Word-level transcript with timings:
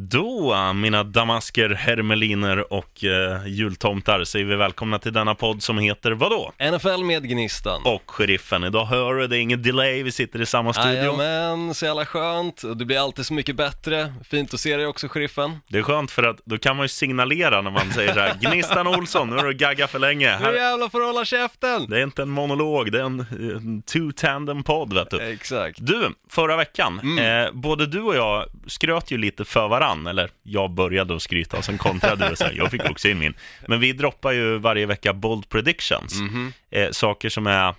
Då, 0.00 0.72
mina 0.74 1.04
damasker, 1.04 1.70
hermeliner 1.70 2.72
och 2.72 3.04
eh, 3.04 3.46
jultomtar, 3.46 4.24
säger 4.24 4.44
vi 4.46 4.56
välkomna 4.56 4.98
till 4.98 5.12
denna 5.12 5.34
podd 5.34 5.62
som 5.62 5.78
heter 5.78 6.10
vadå? 6.12 6.52
NFL 6.72 7.04
med 7.04 7.28
Gnistan. 7.28 7.82
Och 7.84 8.02
Sheriffen. 8.10 8.64
Idag 8.64 8.84
hör 8.84 9.14
du, 9.14 9.26
det 9.26 9.36
är 9.36 9.40
inget 9.40 9.62
delay, 9.62 10.02
vi 10.02 10.12
sitter 10.12 10.40
i 10.40 10.46
samma 10.46 10.72
studio. 10.72 10.94
Jajamän, 10.94 11.74
så 11.74 11.84
jävla 11.84 12.06
skönt. 12.06 12.62
Det 12.76 12.84
blir 12.84 12.98
alltid 12.98 13.26
så 13.26 13.34
mycket 13.34 13.56
bättre. 13.56 14.14
Fint 14.24 14.54
att 14.54 14.60
se 14.60 14.76
dig 14.76 14.86
också, 14.86 15.08
Sheriffen. 15.08 15.58
Det 15.68 15.78
är 15.78 15.82
skönt 15.82 16.10
för 16.10 16.22
att 16.22 16.40
då 16.44 16.58
kan 16.58 16.76
man 16.76 16.84
ju 16.84 16.88
signalera 16.88 17.60
när 17.62 17.70
man 17.70 17.92
säger 17.92 18.14
så 18.14 18.20
här, 18.20 18.34
Gnistan 18.40 18.86
Olsson, 18.86 19.30
nu 19.30 19.36
har 19.36 19.44
du 19.44 19.54
gaggat 19.54 19.90
för 19.90 19.98
länge. 19.98 20.38
Nu 20.38 20.54
jävlar 20.56 20.88
får 20.88 21.00
du 21.00 21.06
hålla 21.06 21.24
käften! 21.24 21.86
det 21.90 21.98
är 21.98 22.02
inte 22.02 22.22
en 22.22 22.30
monolog, 22.30 22.92
det 22.92 22.98
är 23.00 23.04
en, 23.04 23.20
en 23.30 23.82
two-tandem-podd, 23.82 24.94
vet 24.94 25.10
du. 25.10 25.20
Exakt. 25.20 25.78
Du, 25.82 26.08
förra 26.30 26.56
veckan, 26.56 27.00
Mm. 27.02 27.44
eh, 27.46 27.52
både 27.52 27.86
du 27.86 28.00
och 28.00 28.16
jag 28.16 28.44
skröt 28.66 29.10
ju 29.10 29.18
lite 29.18 29.44
för 29.44 29.68
varann, 29.88 30.06
eller 30.06 30.30
jag 30.42 30.70
började 30.70 31.16
att 31.16 31.22
skryta 31.22 31.56
och 31.56 31.64
sen 31.64 31.78
kontrade 31.78 32.26
du 32.26 32.32
och 32.32 32.38
sa 32.38 32.50
jag 32.50 32.70
fick 32.70 32.90
också 32.90 33.08
in 33.08 33.18
min. 33.18 33.34
Men 33.66 33.80
vi 33.80 33.92
droppar 33.92 34.32
ju 34.32 34.58
varje 34.58 34.86
vecka 34.86 35.12
bold 35.12 35.48
predictions, 35.48 36.14
Mhm, 36.20 36.52
eh, 36.70 36.90
saker 36.90 37.28
som 37.28 37.46
är 37.46 37.74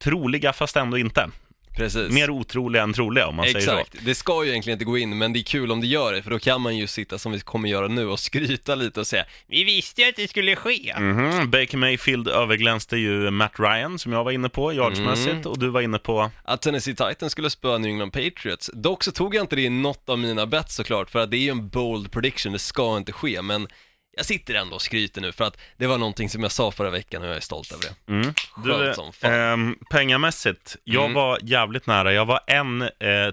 troliga 0.00 0.52
fast 0.52 0.76
ändå 0.76 0.98
inte. 0.98 1.30
Precis. 1.78 2.10
Mer 2.12 2.30
otroliga 2.30 2.82
än 2.82 2.92
troliga 2.92 3.26
om 3.26 3.34
man 3.36 3.44
säger 3.46 3.58
Exakt. 3.58 3.96
Det 4.04 4.14
ska 4.14 4.44
ju 4.44 4.50
egentligen 4.50 4.74
inte 4.74 4.84
gå 4.84 4.98
in, 4.98 5.18
men 5.18 5.32
det 5.32 5.38
är 5.38 5.42
kul 5.42 5.72
om 5.72 5.80
det 5.80 5.86
gör 5.86 6.12
det, 6.12 6.22
för 6.22 6.30
då 6.30 6.38
kan 6.38 6.60
man 6.60 6.76
ju 6.76 6.86
sitta 6.86 7.18
som 7.18 7.32
vi 7.32 7.40
kommer 7.40 7.68
göra 7.68 7.88
nu 7.88 8.06
och 8.06 8.20
skryta 8.20 8.74
lite 8.74 9.00
och 9.00 9.06
säga 9.06 9.24
Vi 9.46 9.64
visste 9.64 10.02
ju 10.02 10.08
att 10.08 10.16
det 10.16 10.28
skulle 10.30 10.56
ske. 10.56 10.92
så. 10.96 11.00
Mhm, 11.02 11.50
Baker 11.50 11.76
Mayfield 11.76 12.28
överglänste 12.28 12.96
ju 12.96 13.30
Matt 13.30 13.52
Ryan 13.58 13.98
som 13.98 14.12
jag 14.12 14.24
var 14.24 14.32
inne 14.32 14.48
på, 14.48 14.72
yardsmässigt, 14.72 15.28
Mm. 15.32 15.46
och 15.46 15.58
du 15.58 15.68
var 15.68 15.80
inne 15.80 15.98
på 15.98 16.30
Att 16.44 16.62
Tennessee 16.62 16.94
Titans 16.94 17.32
skulle 17.32 17.50
spöa 17.50 17.78
New 17.78 17.90
England 17.90 18.10
Patriots. 18.10 18.70
Dock 18.74 19.04
så 19.04 19.12
tog 19.12 19.34
jag 19.34 19.42
inte 19.42 19.56
det 19.56 19.62
i 19.62 19.68
något 19.70 20.08
av 20.08 20.18
mina 20.18 20.46
bets 20.46 20.74
såklart, 20.74 21.10
för 21.10 21.18
att 21.18 21.30
det 21.30 21.36
är 21.36 21.42
ju 21.42 21.50
en 21.50 21.68
bold 21.68 22.12
prediction, 22.12 22.52
det 22.52 22.58
ska 22.58 22.96
inte 22.96 23.12
ske, 23.12 23.42
men 23.42 23.68
jag 24.18 24.26
sitter 24.26 24.54
ändå 24.54 24.74
och 24.74 24.82
skryter 24.82 25.20
nu 25.20 25.32
för 25.32 25.44
att 25.44 25.56
det 25.76 25.86
var 25.86 25.98
någonting 25.98 26.28
som 26.30 26.42
jag 26.42 26.52
sa 26.52 26.70
förra 26.70 26.90
veckan 26.90 27.22
och 27.22 27.28
jag 27.28 27.36
är 27.36 27.40
stolt 27.40 27.72
över 27.72 27.84
det. 27.84 28.12
Mm. 28.12 28.34
Skönt 28.64 28.96
som 28.96 29.12
fan. 29.12 29.32
ehm, 29.32 29.76
pengamässigt, 29.90 30.76
jag 30.84 31.02
Mm. 31.04 31.14
var 31.14 31.38
jävligt 31.42 31.86
nära. 31.86 32.12
Jag 32.12 32.24
var 32.26 32.40
en 32.46 32.82
eh, 32.82 32.88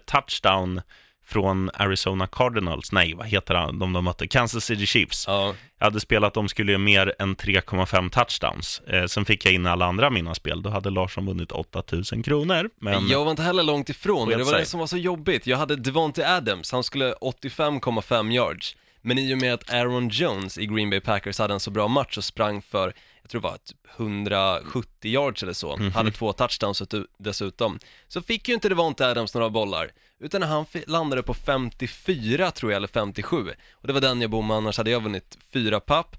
touchdown 0.05 0.81
från 1.27 1.69
Arizona 1.73 2.27
Cardinals, 2.27 2.91
nej 2.91 3.13
vad 3.13 3.27
heter 3.27 3.53
han, 3.55 3.79
de 3.79 3.93
de 3.93 4.03
mötte, 4.03 4.27
Kansas 4.27 4.65
City 4.65 4.85
Chiefs. 4.85 5.23
Ja, 5.27 5.55
Jag 5.79 5.85
hade 5.85 5.99
spelat, 5.99 6.33
de 6.33 6.49
skulle 6.49 6.71
göra 6.71 6.79
mer 6.79 7.13
än 7.19 7.35
3,5 7.35 8.09
touchdowns. 8.09 8.79
Eh, 8.87 9.05
sen 9.05 9.25
fick 9.25 9.45
jag 9.45 9.53
in 9.53 9.65
alla 9.67 9.85
andra 9.85 10.09
mina 10.09 10.35
spel, 10.35 10.61
då 10.61 10.69
hade 10.69 10.89
Larsson 10.89 11.25
vunnit 11.25 11.51
8000 11.51 12.23
kronor. 12.23 12.69
Men 12.81 13.07
Jag 13.07 13.23
var 13.23 13.31
inte 13.31 13.43
heller 13.43 13.63
långt 13.63 13.89
ifrån, 13.89 14.29
det 14.29 14.35
var 14.37 14.45
sig. 14.45 14.59
det 14.59 14.65
som 14.65 14.79
var 14.79 14.87
så 14.87 14.97
jobbigt. 14.97 15.47
Jag 15.47 15.57
hade 15.57 15.75
Devonte 15.75 16.29
Adams, 16.35 16.71
han 16.71 16.83
skulle 16.83 17.13
85,5 17.13 18.31
yards. 18.33 18.75
Men 19.05 19.17
i 19.17 19.33
och 19.33 19.37
med 19.37 19.53
att 19.53 19.73
Aaron 19.73 20.09
Jones 20.09 20.57
i 20.57 20.65
Green 20.65 20.89
Bay 20.89 20.99
Packers 20.99 21.39
hade 21.39 21.53
en 21.53 21.59
så 21.59 21.71
bra 21.71 21.87
match 21.87 22.17
och 22.17 22.23
sprang 22.23 22.61
för, 22.61 22.93
jag 23.21 23.29
tror 23.29 23.41
det 23.41 23.47
var 23.47 23.57
typ 23.57 23.77
170 23.97 25.11
yards 25.11 25.43
eller 25.43 25.53
så, 25.53 25.77
Mhm. 25.77 25.91
hade 25.91 26.11
två 26.11 26.33
touchdowns 26.33 26.81
ut- 26.81 26.93
dessutom, 27.17 27.79
så 28.07 28.21
fick 28.21 28.47
ju 28.47 28.53
inte 28.53 28.69
Devonte 28.69 29.07
Adams 29.07 29.33
några 29.33 29.49
bollar, 29.49 29.91
utan 30.19 30.41
han 30.43 30.65
landade 30.87 31.23
på 31.23 31.33
54 31.33 32.51
tror 32.51 32.71
jag, 32.71 32.77
eller 32.77 32.87
57. 32.87 33.49
Och 33.71 33.87
det 33.87 33.93
var 33.93 34.01
den 34.01 34.21
jag 34.21 34.29
bommade, 34.29 34.57
annars 34.57 34.77
hade 34.77 34.91
jag 34.91 35.03
vunnit 35.03 35.37
fyra 35.53 35.79
papp. 35.79 36.17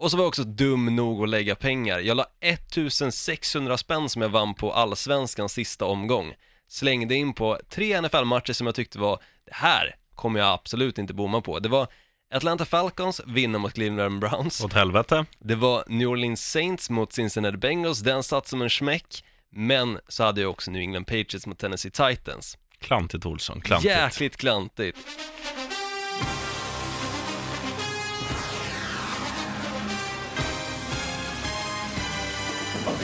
Och 0.00 0.10
så 0.10 0.16
var 0.16 0.24
jag 0.24 0.28
också 0.28 0.44
dum 0.44 0.96
nog 0.96 1.22
att 1.22 1.28
lägga 1.28 1.54
pengar. 1.54 1.98
Jag 1.98 2.16
la 2.16 2.26
1600 2.40 3.76
spänn 3.78 4.08
som 4.08 4.22
jag 4.22 4.28
vann 4.28 4.54
på 4.54 4.72
allsvenskans 4.72 5.52
sista 5.52 5.84
omgång. 5.84 6.34
Slängde 6.68 7.14
in 7.14 7.32
på 7.32 7.58
tre 7.68 8.00
NFL-matcher 8.00 8.52
som 8.52 8.66
jag 8.66 8.74
tyckte 8.74 8.98
var, 8.98 9.18
det 9.44 9.54
här 9.54 9.96
kommer 10.14 10.40
jag 10.40 10.48
absolut 10.52 10.98
inte 10.98 11.14
bomma 11.14 11.40
på. 11.40 11.58
Det 11.58 11.68
var 11.68 11.86
Atlanta 12.30 12.64
Falcons 12.64 13.20
vinner 13.26 13.58
mot 13.58 13.74
Cleveland 13.74 14.20
Browns. 14.20 14.60
åt 14.60 14.72
helvete. 14.72 15.26
Det 15.38 15.54
var 15.54 15.84
New 15.86 16.08
Orleans 16.08 16.50
Saints 16.50 16.90
mot 16.90 17.12
Cincinnati 17.12 17.56
Bengals, 17.56 18.00
den 18.00 18.22
satt 18.22 18.46
som 18.48 18.62
en 18.62 18.70
smäck. 18.70 19.24
Men 19.52 19.98
så 20.08 20.24
hade 20.24 20.40
jag 20.40 20.50
också 20.50 20.70
New 20.70 20.82
England 20.82 21.04
Patriots 21.04 21.46
mot 21.46 21.58
Tennessee 21.58 21.90
Titans. 21.90 22.58
Klantigt 22.80 23.26
Olsson, 23.26 23.60
klantigt. 23.60 23.94
Jäkligt 23.94 24.36
klantigt. 24.36 24.98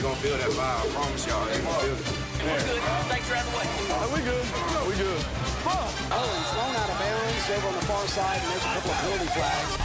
Gonna 0.01 0.15
feel 0.15 0.37
that 0.37 0.49
vibe. 0.49 0.61
I 0.61 0.93
promise 0.93 1.27
y'all. 1.27 1.45
They're 1.45 1.61
gonna 1.61 1.79
feel 1.79 1.93
it. 1.93 2.25
we 4.13 4.21
good. 4.21 4.87
we 4.87 5.03
good. 5.03 5.44
Oh, 5.67 5.89
thrown 6.53 6.75
out 6.75 6.89
of 6.89 6.97
bounds 6.99 7.49
over 7.49 7.67
on 7.67 7.73
the 7.73 7.81
far 7.85 8.07
side, 8.07 8.39
and 8.39 8.51
there's 8.51 8.63
a 8.63 8.67
couple 8.67 8.91
of 8.91 8.97
penalty 8.97 9.25
flags. 9.33 9.77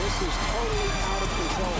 This 0.00 0.22
is 0.22 0.34
totally 0.50 0.90
out 1.10 1.22
of 1.22 1.30
control. 1.38 1.78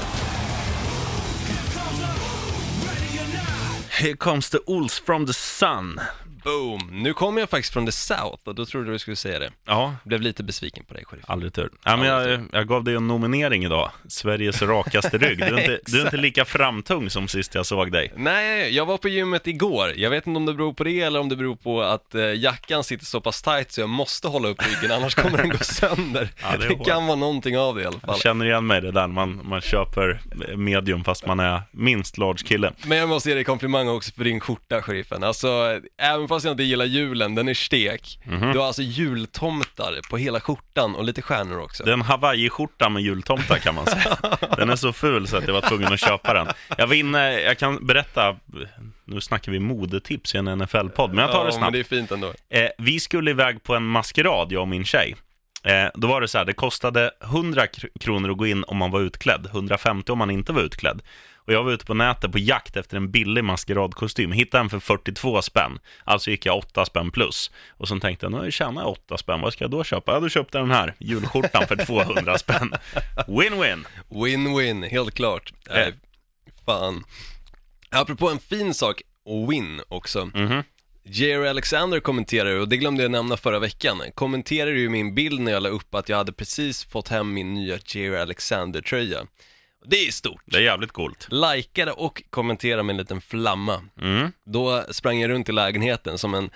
Here 3.98 4.16
comes 4.16 4.48
the 4.48 4.60
Ols 4.60 5.00
from 5.00 5.26
the 5.26 5.32
sun. 5.32 6.00
Boom! 6.44 6.88
Nu 7.02 7.12
kommer 7.14 7.40
jag 7.40 7.50
faktiskt 7.50 7.72
från 7.72 7.86
the 7.86 7.92
South 7.92 8.38
och 8.44 8.54
då 8.54 8.66
trodde 8.66 8.92
du 8.92 8.98
skulle 8.98 9.16
säga 9.16 9.38
det. 9.38 9.50
Ja, 9.66 9.94
Blev 10.04 10.20
lite 10.20 10.42
besviken 10.42 10.84
på 10.84 10.94
dig, 10.94 11.04
Sheriff. 11.04 11.24
aldrig 11.28 11.52
tur. 11.54 11.70
Ja, 11.84 11.96
men 11.96 12.06
jag, 12.06 12.40
jag 12.52 12.68
gav 12.68 12.84
dig 12.84 12.94
en 12.94 13.06
nominering 13.08 13.64
idag, 13.64 13.90
Sveriges 14.08 14.62
rakaste 14.62 15.18
rygg. 15.18 15.38
Du 15.38 15.44
är, 15.44 15.60
inte, 15.60 15.80
du 15.86 16.00
är 16.00 16.04
inte 16.04 16.16
lika 16.16 16.44
framtung 16.44 17.10
som 17.10 17.28
sist 17.28 17.54
jag 17.54 17.66
såg 17.66 17.92
dig. 17.92 18.12
Nej, 18.16 18.76
jag 18.76 18.86
var 18.86 18.96
på 18.98 19.08
gymmet 19.08 19.46
igår. 19.46 19.92
Jag 19.96 20.10
vet 20.10 20.26
inte 20.26 20.36
om 20.36 20.46
det 20.46 20.54
beror 20.54 20.72
på 20.72 20.84
det 20.84 21.00
eller 21.00 21.20
om 21.20 21.28
det 21.28 21.36
beror 21.36 21.56
på 21.56 21.82
att 21.82 22.14
eh, 22.14 22.34
jackan 22.34 22.84
sitter 22.84 23.04
så 23.06 23.20
pass 23.20 23.42
tight 23.42 23.72
så 23.72 23.80
jag 23.80 23.88
måste 23.88 24.28
hålla 24.28 24.48
upp 24.48 24.62
ryggen, 24.66 24.96
annars 24.96 25.14
kommer 25.14 25.38
den 25.38 25.48
gå 25.48 25.58
sönder. 25.58 26.28
Ja, 26.42 26.56
det 26.56 26.68
det 26.68 26.84
kan 26.84 27.06
vara 27.06 27.16
någonting 27.16 27.58
av 27.58 27.74
det 27.76 27.82
i 27.82 27.86
alla 27.86 28.00
fall. 28.00 28.10
Jag 28.10 28.18
känner 28.20 28.46
igen 28.46 28.66
mig 28.66 28.80
det 28.80 28.90
där, 28.92 29.06
man, 29.06 29.40
man 29.44 29.60
köper 29.60 30.20
medium 30.56 31.04
fast 31.04 31.26
man 31.26 31.40
är 31.40 31.62
minst 31.72 32.18
large 32.18 32.38
kille. 32.44 32.72
Men 32.86 32.98
jag 32.98 33.08
måste 33.08 33.28
ge 33.28 33.34
dig 33.34 33.44
komplimang 33.44 33.88
också 33.88 34.12
för 34.12 34.24
din 34.24 34.40
skjorta, 34.40 34.82
sheriffen. 34.82 35.24
Alltså, 35.24 35.80
även 36.02 36.28
fast 36.30 36.44
jag 36.44 36.52
inte 36.52 36.62
gillar 36.62 36.84
julen, 36.84 37.34
den 37.34 37.48
är 37.48 37.54
stek. 37.54 38.18
Mhm. 38.24 38.52
Du 38.52 38.58
har 38.58 38.66
alltså 38.66 38.82
jultomtar 38.82 40.00
på 40.10 40.16
hela 40.16 40.41
skjortan 40.41 40.94
och 40.94 41.04
lite 41.04 41.22
stjärnor 41.22 41.60
också. 41.60 41.84
Det 41.84 41.91
är 41.91 41.94
en 41.94 42.02
hawaiiskjorta 42.02 42.88
med 42.88 43.02
jultomtar 43.02 43.56
kan 43.58 43.74
man 43.74 43.86
säga. 43.86 44.18
Den 44.56 44.70
är 44.70 44.76
så 44.76 44.92
ful 44.92 45.28
så 45.28 45.36
att 45.36 45.46
jag 45.46 45.54
var 45.54 45.60
tvungen 45.68 45.92
att 45.92 46.00
köpa 46.00 46.34
den. 46.34 46.46
Jag 46.78 46.86
var 46.86 46.94
inne, 46.94 47.41
jag 47.41 47.58
kan 47.58 47.86
berätta, 47.86 48.36
nu 49.04 49.20
snackar 49.20 49.52
vi 49.52 49.58
modetips 49.60 50.34
i 50.34 50.38
en 50.38 50.48
NFL-podd, 50.62 51.12
men 51.14 51.18
jag 51.18 51.32
tar 51.32 51.38
det 51.38 51.41
ja, 51.41 51.44
men 51.44 51.52
snabbt. 51.52 51.72
det 51.72 51.78
är 51.78 51.84
fint 51.84 52.10
ändå. 52.10 52.32
Eh, 52.48 52.68
vi 52.78 53.00
skulle 53.00 53.30
iväg 53.30 53.62
på 53.62 53.74
en 53.74 53.82
maskerad, 53.86 54.52
jag 54.52 54.62
och 54.62 54.68
min 54.68 54.84
tjej. 54.84 55.16
Eh, 55.64 55.88
då 55.94 56.08
var 56.08 56.20
det 56.20 56.28
så 56.28 56.38
här, 56.38 56.44
det 56.44 56.52
kostade 56.52 57.10
100 57.24 57.66
kr- 57.66 57.98
kronor 58.00 58.30
att 58.30 58.36
gå 58.36 58.47
in 58.47 58.64
om 58.64 58.76
man 58.76 58.91
var 58.91 59.00
utklädd, 59.00 59.47
150 59.52 60.12
om 60.12 60.18
man 60.18 60.30
inte 60.30 60.52
var 60.52 60.62
utklädd. 60.62 61.02
Och 61.50 61.54
jag 61.54 61.64
var 61.64 61.72
ute 61.72 61.84
på 61.84 61.94
nätet 61.94 62.32
på 62.32 62.38
jakt 62.38 62.76
efter 62.76 62.96
en 62.96 63.10
billig 63.10 63.44
maskeradkostym, 63.44 64.32
hittade 64.32 64.60
en 64.64 64.70
för 64.70 64.78
42 64.78 65.42
spänn. 65.42 65.78
Alltså 66.04 66.30
gick 66.30 66.46
jag 66.46 66.58
8 66.58 66.84
spänn 66.84 67.10
plus. 67.10 67.50
Och 67.70 67.88
så 67.88 67.98
tänkte 67.98 68.26
jag, 68.26 68.32
nu 68.32 68.50
tjänar 68.50 68.82
jag 68.82 68.90
8 68.90 69.18
spänn, 69.18 69.40
vad 69.40 69.52
ska 69.52 69.64
jag 69.64 69.70
då 69.70 69.84
köpa? 69.84 70.12
Ja, 70.12 70.20
då 70.20 70.28
köpte 70.28 70.58
jag 70.58 70.68
den 70.68 70.76
här, 70.76 70.94
julskjortan 70.98 71.66
för 71.66 71.76
200 71.76 72.38
spänn. 72.38 72.72
Win-win! 73.26 73.84
Win-win, 74.08 74.88
helt 74.88 75.14
klart. 75.14 75.52
Eh. 75.70 75.74
Nej, 75.74 75.94
fan. 76.66 77.04
Apropå 77.90 78.30
en 78.30 78.38
fin 78.38 78.74
sak, 78.74 79.02
och 79.24 79.52
win 79.52 79.80
också. 79.88 80.30
Mhm. 80.34 80.62
Jerry 81.04 81.48
Alexander 81.48 82.00
kommenterar 82.00 82.60
och 82.60 82.68
det 82.68 82.76
glömde 82.76 83.02
jag 83.02 83.10
nämna 83.10 83.36
förra 83.36 83.58
veckan, 83.58 84.02
kommenterade 84.14 84.78
ju 84.78 84.88
min 84.88 85.14
bild 85.14 85.40
när 85.40 85.52
jag 85.52 85.62
la 85.62 85.68
upp 85.68 85.94
att 85.94 86.08
jag 86.08 86.16
hade 86.16 86.32
precis 86.32 86.84
fått 86.84 87.08
hem 87.08 87.34
min 87.34 87.54
nya 87.54 87.78
Jerry 87.86 88.16
Alexander-tröja. 88.16 89.26
Det 89.84 89.96
är 90.06 90.12
stort. 90.12 90.42
Det 90.44 90.56
är 90.56 90.62
jävligt 90.62 90.92
coolt. 90.92 91.28
Likade 91.30 91.92
och 91.92 92.22
kommenterade 92.30 92.82
med 92.82 92.92
en 92.92 92.96
liten 92.96 93.20
flamma. 93.20 93.82
Mm. 94.00 94.32
Då 94.44 94.84
sprang 94.91 95.20
jag 95.20 95.28
runt 95.28 95.48
i 95.48 95.52
lägenheten 95.52 96.18
som 96.18 96.34
en 96.34 96.50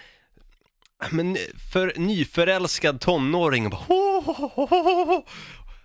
men 1.10 1.36
för 1.72 1.92
nyförälskad 1.96 3.00
tonåring 3.00 3.64
och 3.64 3.70
bara 3.70 3.80
"Ho, 3.88 4.20
ho, 4.20 4.32
ho, 4.32 4.66
ho, 4.66 4.76
ho, 4.82 5.04
ho." 5.04 5.24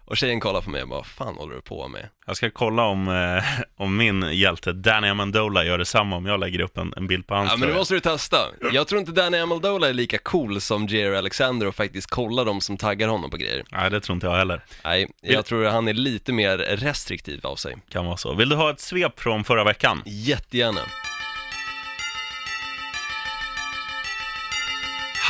Och 0.09 0.17
tjejen 0.17 0.39
kollade 0.39 0.65
på 0.65 0.69
mig 0.69 0.81
och 0.81 0.87
bara, 0.87 0.95
vad 0.95 1.05
fan 1.05 1.35
håller 1.35 1.55
du 1.55 1.61
på 1.61 1.87
med? 1.87 2.09
Jag 2.25 2.37
ska 2.37 2.51
kolla 2.51 2.83
om, 2.83 3.07
eh, 3.07 3.43
om 3.77 3.97
min 3.97 4.21
hjälte 4.31 4.73
Danny 4.73 5.07
Amendola 5.07 5.65
gör 5.65 5.77
detsamma 5.77 6.15
om 6.15 6.25
jag 6.25 6.39
lägger 6.39 6.59
upp 6.59 6.77
en, 6.77 6.93
en 6.97 7.07
bild 7.07 7.27
på 7.27 7.35
hans 7.35 7.51
Ja 7.51 7.57
men 7.57 7.69
det 7.69 7.75
måste 7.75 7.93
du 7.93 7.99
testa. 7.99 8.37
Jag 8.73 8.87
tror 8.87 8.99
inte 8.99 9.11
Danny 9.11 9.37
Amendola 9.37 9.89
är 9.89 9.93
lika 9.93 10.17
cool 10.17 10.61
som 10.61 10.87
Jerry 10.87 11.15
Alexander 11.15 11.67
och 11.67 11.75
faktiskt 11.75 12.09
kollar 12.09 12.45
de 12.45 12.61
som 12.61 12.77
taggar 12.77 13.07
honom 13.07 13.29
på 13.29 13.37
grejer. 13.37 13.63
Nej, 13.71 13.89
det 13.89 13.99
tror 13.99 14.13
inte 14.13 14.27
jag 14.27 14.35
heller. 14.35 14.63
Nej, 14.83 15.07
jag 15.21 15.45
tror 15.45 15.65
han 15.65 15.87
är 15.87 15.93
lite 15.93 16.33
mer 16.33 16.57
restriktiv 16.57 17.39
av 17.45 17.55
sig. 17.55 17.77
Kan 17.89 18.05
vara 18.05 18.17
så. 18.17 18.33
Vill 18.33 18.49
du 18.49 18.55
ha 18.55 18.71
ett 18.71 18.79
svep 18.79 19.19
från 19.19 19.43
förra 19.43 19.63
veckan? 19.63 20.01
Jättegärna. 20.05 20.81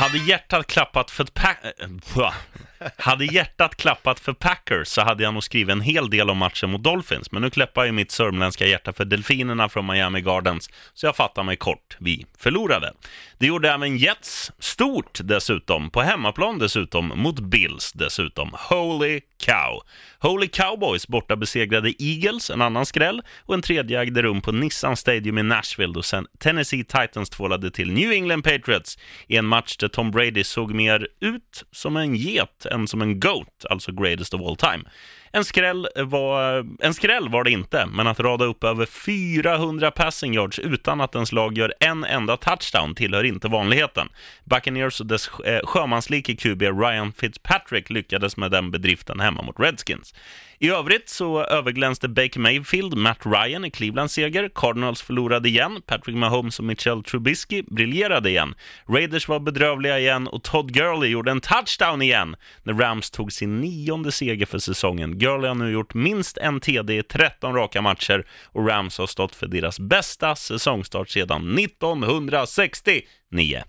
Hade 0.00 0.18
hjärtat 0.18 0.66
klappat 0.66 1.10
för 1.10 1.24
ett 1.24 1.34
pack... 1.34 1.58
Äh, 1.78 1.86
hade 2.96 3.24
hjärtat 3.24 3.76
klappat 3.76 4.20
för 4.20 4.32
Packers 4.32 4.88
så 4.88 5.00
hade 5.00 5.22
jag 5.22 5.34
nog 5.34 5.44
skrivit 5.44 5.72
en 5.72 5.80
hel 5.80 6.10
del 6.10 6.30
om 6.30 6.38
matchen 6.38 6.70
mot 6.70 6.82
Dolphins, 6.82 7.32
men 7.32 7.42
nu 7.42 7.50
klappar 7.50 7.84
ju 7.84 7.92
mitt 7.92 8.10
sörmländska 8.10 8.66
hjärta 8.66 8.92
för 8.92 9.04
Delfinerna 9.04 9.68
från 9.68 9.86
Miami 9.86 10.20
Gardens, 10.20 10.70
så 10.94 11.06
jag 11.06 11.16
fattar 11.16 11.42
mig 11.42 11.56
kort. 11.56 11.96
Vi 11.98 12.26
förlorade. 12.38 12.92
Det 13.38 13.46
gjorde 13.46 13.70
även 13.70 13.96
Jets, 13.96 14.52
stort 14.58 15.20
dessutom, 15.24 15.90
på 15.90 16.00
hemmaplan 16.00 16.58
dessutom, 16.58 17.12
mot 17.16 17.40
Bills 17.40 17.92
dessutom. 17.92 18.50
Holy 18.68 19.20
cow! 19.44 19.82
Holy 20.18 20.48
Cowboys 20.48 21.08
borta 21.08 21.36
besegrade 21.36 22.02
Eagles, 22.02 22.50
en 22.50 22.62
annan 22.62 22.86
skräll, 22.86 23.22
och 23.46 23.54
en 23.54 23.62
tredje 23.62 24.00
ägde 24.00 24.22
rum 24.22 24.42
på 24.42 24.52
Nissan 24.52 24.96
Stadium 24.96 25.38
i 25.38 25.42
Nashville 25.42 25.94
då 25.94 26.02
Tennessee 26.38 26.84
Titans 26.84 27.30
tvålade 27.30 27.70
till 27.70 27.92
New 27.92 28.12
England 28.12 28.42
Patriots 28.42 28.98
i 29.26 29.36
en 29.36 29.46
match 29.46 29.76
där 29.76 29.88
Tom 29.88 30.10
Brady 30.10 30.44
såg 30.44 30.74
mer 30.74 31.08
ut 31.20 31.64
som 31.72 31.96
en 31.96 32.16
get 32.16 32.66
än 32.70 32.88
som 32.88 33.02
en 33.02 33.20
GOAT, 33.20 33.66
alltså 33.70 33.92
greatest 33.92 34.34
of 34.34 34.40
all 34.40 34.56
time. 34.56 34.84
En 35.32 35.44
skräll, 35.44 35.88
var, 35.96 36.66
en 36.80 36.94
skräll 36.94 37.28
var 37.28 37.44
det 37.44 37.50
inte, 37.50 37.86
men 37.86 38.06
att 38.06 38.20
rada 38.20 38.44
upp 38.44 38.64
över 38.64 38.86
400 38.86 39.90
passing 39.90 40.34
yards 40.34 40.58
utan 40.58 41.00
att 41.00 41.14
ens 41.14 41.32
lag 41.32 41.58
gör 41.58 41.74
en 41.80 42.04
enda 42.04 42.36
touchdown 42.36 42.94
tillhör 42.94 43.24
inte 43.24 43.48
vanligheten. 43.48 44.08
Buccaneers 44.44 45.00
och 45.00 45.06
dess 45.06 45.30
eh, 45.44 45.60
sjömanslike 45.64 46.36
QB 46.36 46.62
Ryan 46.62 47.12
Fitzpatrick 47.12 47.90
lyckades 47.90 48.36
med 48.36 48.50
den 48.50 48.70
bedriften 48.70 49.20
hemma 49.20 49.42
mot 49.42 49.60
Redskins. 49.60 50.14
I 50.62 50.70
övrigt 50.70 51.08
så 51.08 51.44
överglänste 51.44 52.08
Baker 52.08 52.40
Mayfield 52.40 52.96
Matt 52.96 53.18
Ryan 53.26 53.64
i 53.64 53.70
Clevelands 53.70 54.14
seger. 54.14 54.50
Cardinals 54.54 55.02
förlorade 55.02 55.48
igen. 55.48 55.82
Patrick 55.86 56.16
Mahomes 56.16 56.58
och 56.58 56.64
Mitchell 56.64 57.02
Trubisky 57.02 57.62
briljerade 57.62 58.30
igen. 58.30 58.54
Raiders 58.88 59.28
var 59.28 59.40
bedrövliga 59.40 59.98
igen 59.98 60.28
och 60.28 60.42
Todd 60.42 60.72
Gurley 60.72 61.10
gjorde 61.10 61.30
en 61.30 61.40
touchdown 61.40 62.02
igen 62.02 62.36
när 62.62 62.74
Rams 62.74 63.10
tog 63.10 63.32
sin 63.32 63.60
nionde 63.60 64.12
seger 64.12 64.46
för 64.46 64.58
säsongen. 64.58 65.18
Gurley 65.20 65.48
har 65.48 65.54
nu 65.54 65.70
gjort 65.70 65.94
minst 65.94 66.36
en 66.36 66.60
TD 66.60 66.98
i 66.98 67.02
13 67.02 67.54
raka 67.54 67.82
matcher 67.82 68.26
och 68.44 68.68
Rams 68.68 68.98
har 68.98 69.06
stått 69.06 69.34
för 69.34 69.46
deras 69.46 69.80
bästa 69.80 70.36
säsongstart 70.36 71.08
sedan 71.08 71.58
1969. 71.58 73.62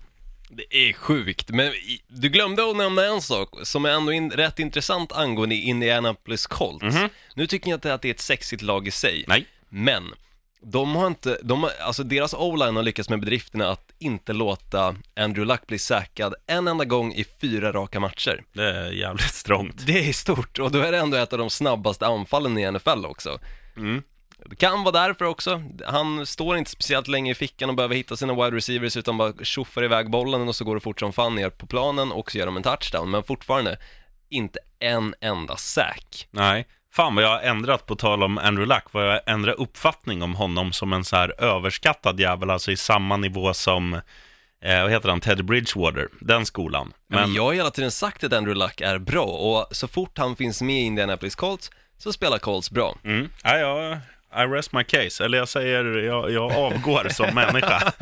Det 0.50 0.88
är 0.88 0.92
sjukt, 0.92 1.50
men 1.50 1.72
du 2.08 2.28
glömde 2.28 2.70
att 2.70 2.76
nämna 2.76 3.04
en 3.04 3.22
sak 3.22 3.48
som 3.62 3.84
är 3.84 3.90
ändå 3.90 4.12
in, 4.12 4.30
rätt 4.30 4.58
intressant 4.58 5.12
angående 5.12 5.54
Indianapolis 5.54 6.46
Colts. 6.46 6.96
Nu 7.34 7.46
tycker 7.46 7.70
jag 7.70 7.76
inte 7.76 7.94
att 7.94 8.02
det 8.02 8.08
är 8.08 8.14
ett 8.14 8.20
sexigt 8.20 8.62
lag 8.62 8.88
i 8.88 8.90
sig, 8.90 9.24
Nej. 9.28 9.46
men 9.68 10.14
de 10.62 10.96
har 10.96 11.06
inte, 11.06 11.38
de 11.42 11.62
har, 11.62 11.70
alltså 11.80 12.04
deras 12.04 12.34
o-line 12.34 12.76
har 12.76 12.82
lyckats 12.82 13.08
med 13.08 13.20
bedrifterna 13.20 13.70
att 13.70 13.91
inte 14.02 14.32
låta 14.32 14.96
Andrew 15.16 15.44
Luck 15.44 15.66
bli 15.66 15.78
säkrad 15.78 16.34
en 16.46 16.68
enda 16.68 16.84
gång 16.84 17.12
i 17.12 17.24
fyra 17.40 17.72
raka 17.72 18.00
matcher. 18.00 18.44
Det 18.52 18.70
är 18.70 18.90
jävligt 18.90 19.34
strångt. 19.34 19.86
Det 19.86 20.08
är 20.08 20.12
stort 20.12 20.58
och 20.58 20.70
då 20.70 20.78
är 20.78 20.92
det 20.92 20.98
ändå 20.98 21.16
ett 21.16 21.32
av 21.32 21.38
de 21.38 21.50
snabbaste 21.50 22.06
anfallen 22.06 22.58
i 22.58 22.70
NFL 22.70 23.06
också. 23.06 23.38
Mm. 23.76 24.02
Det 24.46 24.56
kan 24.56 24.84
vara 24.84 24.92
därför 24.92 25.24
också. 25.24 25.62
Han 25.86 26.26
står 26.26 26.56
inte 26.56 26.70
speciellt 26.70 27.08
länge 27.08 27.30
i 27.30 27.34
fickan 27.34 27.70
och 27.70 27.76
behöver 27.76 27.94
hitta 27.94 28.16
sina 28.16 28.34
wide 28.34 28.56
receivers 28.56 28.96
utan 28.96 29.18
bara 29.18 29.32
tjoffar 29.42 29.84
iväg 29.84 30.10
bollen 30.10 30.48
och 30.48 30.56
så 30.56 30.64
går 30.64 30.74
det 30.74 30.80
fort 30.80 31.00
som 31.00 31.12
fan 31.12 31.34
ner 31.34 31.50
på 31.50 31.66
planen 31.66 32.12
och 32.12 32.30
så 32.30 32.38
gör 32.38 32.46
de 32.46 32.56
en 32.56 32.62
touchdown. 32.62 33.10
Men 33.10 33.22
fortfarande, 33.22 33.78
inte 34.28 34.58
en 34.78 35.14
enda 35.20 35.56
sack. 35.56 36.28
Nej. 36.30 36.66
Fan 36.94 37.14
vad 37.14 37.24
jag 37.24 37.28
har 37.28 37.40
ändrat, 37.40 37.86
på 37.86 37.96
tal 37.96 38.22
om 38.22 38.38
Andrew 38.38 38.74
Luck, 38.74 38.84
vad 38.92 39.08
jag 39.08 39.20
ändrar 39.26 39.60
uppfattning 39.60 40.22
om 40.22 40.34
honom 40.34 40.72
som 40.72 40.92
en 40.92 41.04
så 41.04 41.16
här 41.16 41.42
överskattad 41.42 42.20
jävel, 42.20 42.50
alltså 42.50 42.72
i 42.72 42.76
samma 42.76 43.16
nivå 43.16 43.54
som, 43.54 43.94
eh, 44.64 44.82
vad 44.82 44.90
heter 44.90 45.08
han, 45.08 45.20
Ted 45.20 45.44
Bridgewater, 45.44 46.08
den 46.20 46.46
skolan. 46.46 46.92
Men, 47.06 47.20
Men, 47.20 47.34
jag 47.34 47.42
har 47.42 47.52
hela 47.52 47.70
tiden 47.70 47.90
sagt 47.90 48.24
att 48.24 48.32
Andrew 48.32 48.64
Luck 48.64 48.80
är 48.80 48.98
bra 48.98 49.24
och 49.24 49.76
så 49.76 49.88
fort 49.88 50.18
han 50.18 50.36
finns 50.36 50.62
med 50.62 50.76
i 50.76 50.80
Indianapolis 50.80 51.34
Colts 51.34 51.70
så 51.98 52.12
spelar 52.12 52.38
Colts 52.38 52.70
bra. 52.70 52.96
mm, 53.04 53.28
ja, 53.44 53.58
jag, 53.58 53.98
I 54.44 54.52
rest 54.52 54.72
my 54.72 54.84
case, 54.84 55.24
eller 55.24 55.38
jag 55.38 55.48
säger, 55.48 55.84
jag, 55.84 56.30
jag 56.30 56.52
avgår 56.52 57.08
som 57.08 57.34
människa. 57.34 57.92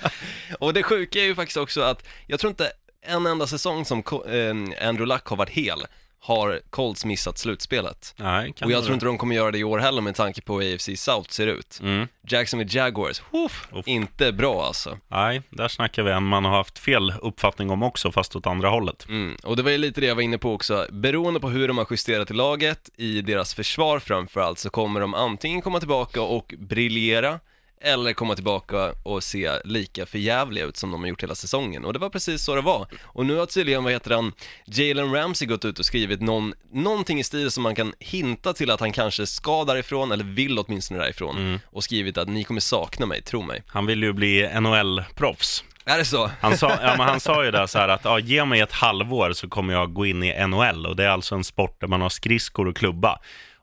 Och 0.59 0.73
det 0.75 0.83
sjuka 0.83 1.19
är 1.19 1.25
ju 1.25 1.35
faktiskt 1.35 1.57
också 1.57 1.81
att 1.81 2.07
jag 2.27 2.41
tror 2.41 2.51
inte 2.51 2.73
en 3.03 3.27
enda 3.27 3.47
säsong 3.47 3.85
som 3.85 3.99
eh, 3.99 4.89
Andrew 4.89 5.07
Luck 5.07 5.27
har 5.27 5.37
varit 5.37 5.51
hel 5.51 5.79
har 6.23 6.61
Colts 6.71 7.05
missat 7.05 7.39
slutspelet. 7.39 8.15
Nej, 8.17 8.55
Och 8.65 8.71
jag 8.71 8.83
tror 8.83 8.95
inte 8.95 9.07
de 9.07 9.19
kommer 9.19 9.35
göra 9.35 9.51
det 9.51 9.59
i 9.59 9.65
år 9.65 9.79
heller 9.79 10.03
med 10.03 10.15
tanke 10.15 10.41
på 10.43 10.61
hur 10.61 10.75
AFC 10.75 10.89
South 10.97 11.31
ser 11.31 11.47
ut. 11.47 11.81
Mm. 11.83 12.09
Jacksonville 12.29 12.71
Jaguars, 12.79 13.23
uff, 13.33 13.69
Uff. 13.73 13.87
inte 13.89 14.33
bra 14.33 14.65
alltså. 14.65 14.99
Nej, 15.09 15.43
där 15.51 15.69
snackar 15.69 16.03
vi 16.03 16.11
en 16.11 16.23
man 16.25 16.45
har 16.45 16.57
haft 16.57 16.79
fel 16.79 17.13
uppfattning 17.23 17.71
om 17.71 17.83
också, 17.83 18.13
fast 18.13 18.37
åt 18.37 18.47
andra 18.47 18.69
hållet. 18.69 19.07
Mm. 19.09 19.37
Och 19.43 19.57
det 19.57 19.63
var 19.63 19.71
ju 19.71 19.79
lite 19.79 20.01
det 20.01 20.07
jag 20.07 20.15
var 20.15 20.23
inne 20.23 20.39
på 20.39 20.55
också, 20.55 20.87
beroende 20.91 21.41
på 21.41 21.49
hur 21.49 21.69
de 21.69 21.79
har 21.79 21.87
justerat 21.91 22.31
i 22.31 22.35
laget, 22.35 22.91
i 22.97 23.21
deras 23.23 23.55
försvar 23.55 23.99
framförallt, 23.99 24.59
så 24.59 24.71
kommer 24.71 25.01
de 25.01 25.15
antingen 25.15 25.63
komma 25.63 25.79
tillbaka 25.79 26.23
och 26.23 26.55
briljera, 26.59 27.41
eller 27.83 28.13
komma 28.13 28.35
tillbaka 28.35 28.93
och 29.03 29.23
se 29.23 29.51
lika 29.65 30.07
förjävliga 30.07 30.65
ut 30.65 30.77
som 30.77 30.91
de 30.91 31.01
har 31.01 31.09
gjort 31.09 31.23
hela 31.23 31.35
säsongen. 31.35 31.85
Och 31.85 31.93
det 31.93 31.99
var 31.99 32.11
precis 32.11 32.43
så 32.43 32.55
det 32.55 32.61
var. 32.61 32.87
Och 33.03 33.27
nu 33.27 33.37
har 33.37 33.47
tydligen, 33.47 33.85
vad 33.85 33.93
heter 33.93 34.11
han, 34.11 34.33
Jalen 34.65 35.13
Ramsey 35.15 35.49
gått 35.49 35.65
ut 35.65 35.79
och 35.79 35.85
skrivit 35.85 36.21
någon, 36.21 36.55
någonting 36.73 37.21
i 37.21 37.25
stil 37.25 37.51
som 37.51 37.63
man 37.63 37.75
kan 37.75 37.95
hinta 37.99 38.53
till 38.53 38.71
att 38.71 38.81
han 38.81 38.93
kanske 38.93 39.27
ska 39.27 39.65
därifrån, 39.65 40.13
eller 40.13 40.25
vill 40.25 40.59
åtminstone 40.59 41.01
därifrån, 41.01 41.61
och 41.65 41.85
skrivit 41.85 42.19
att 42.19 42.29
ni 42.29 42.45
kommer 42.45 42.61
sakna 42.61 43.07
mig, 43.07 43.23
tro 43.23 43.43
mig. 43.43 43.63
Han 43.67 43.87
vill 43.87 44.03
ju 44.03 44.13
bli 44.13 44.49
NHL-proffs. 44.61 45.65
Är 45.85 45.99
det 45.99 46.05
så? 46.05 46.31
Han 46.41 46.59
sa, 46.59 46.71
ja, 46.83 46.95
men 46.99 47.09
han 47.09 47.21
sa 47.21 47.45
ju 47.45 47.51
där 47.51 47.67
så 47.67 47.79
här 47.79 47.89
att 47.89 48.01
ja, 48.05 48.19
ge 48.19 48.45
mig 48.45 48.61
ett 48.61 48.73
halvår 48.73 49.33
så 49.33 49.49
kommer 49.49 49.75
jag 49.75 49.93
gå 49.93 50.07
in 50.07 50.23
i 50.23 50.47
NHL 50.47 50.87
och 50.87 50.97
det 50.97 51.05
är 51.05 51.09
alltså 51.09 51.35
en 51.35 51.45
sport 51.45 51.81
där 51.81 51.89
man 51.89 52.01
har 52.01 52.09
skridskor 52.09 52.69
och 52.69 52.77
klubba. 52.77 53.21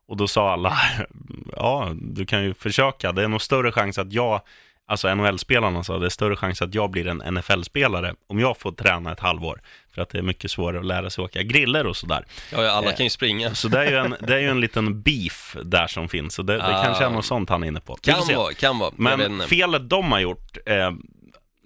Och 0.07 0.17
då 0.17 0.27
sa 0.27 0.51
alla, 0.51 0.77
ja, 1.55 1.91
du 2.01 2.25
kan 2.25 2.43
ju 2.43 2.53
försöka. 2.53 3.11
Det 3.11 3.23
är 3.23 3.27
nog 3.27 3.41
större 3.41 3.71
chans 3.71 3.97
att 3.97 4.13
jag, 4.13 4.41
alltså 4.87 5.15
NHL-spelarna 5.15 5.83
sa, 5.83 5.97
det 5.97 6.05
är 6.05 6.09
större 6.09 6.35
chans 6.35 6.61
att 6.61 6.75
jag 6.75 6.91
blir 6.91 7.07
en 7.07 7.17
NFL-spelare 7.33 8.13
om 8.27 8.39
jag 8.39 8.57
får 8.57 8.71
träna 8.71 9.11
ett 9.11 9.19
halvår. 9.19 9.61
För 9.95 10.01
att 10.01 10.09
det 10.09 10.17
är 10.17 10.21
mycket 10.21 10.51
svårare 10.51 10.79
att 10.79 10.85
lära 10.85 11.09
sig 11.09 11.23
åka 11.23 11.43
griller 11.43 11.87
och 11.87 11.95
sådär. 11.97 12.25
Ja, 12.51 12.63
ja, 12.63 12.71
alla 12.71 12.89
Eh, 12.89 12.95
kan 12.95 13.05
ju 13.05 13.09
springa. 13.09 13.55
Så 13.55 13.67
det 13.67 13.79
är 13.79 13.89
ju 13.91 13.97
en, 13.97 14.15
det 14.19 14.33
är 14.35 14.39
ju 14.39 14.49
en 14.49 14.59
liten 14.61 15.01
beef 15.01 15.57
där 15.63 15.87
som 15.87 16.09
finns. 16.09 16.33
Så 16.33 16.41
det, 16.41 16.53
det 16.57 16.77
Ah. 16.79 16.83
kanske 16.83 17.05
är 17.05 17.09
något 17.09 17.25
sånt 17.25 17.49
han 17.49 17.63
är 17.63 17.67
inne 17.67 17.79
på. 17.79 17.95
Kan 17.95 18.35
vara, 18.35 18.53
kan 18.53 18.79
vara. 18.79 18.91
Men 18.95 19.39
felet 19.41 19.89
de 19.89 20.11
har 20.11 20.19
gjort, 20.19 20.57
eh, 20.65 20.91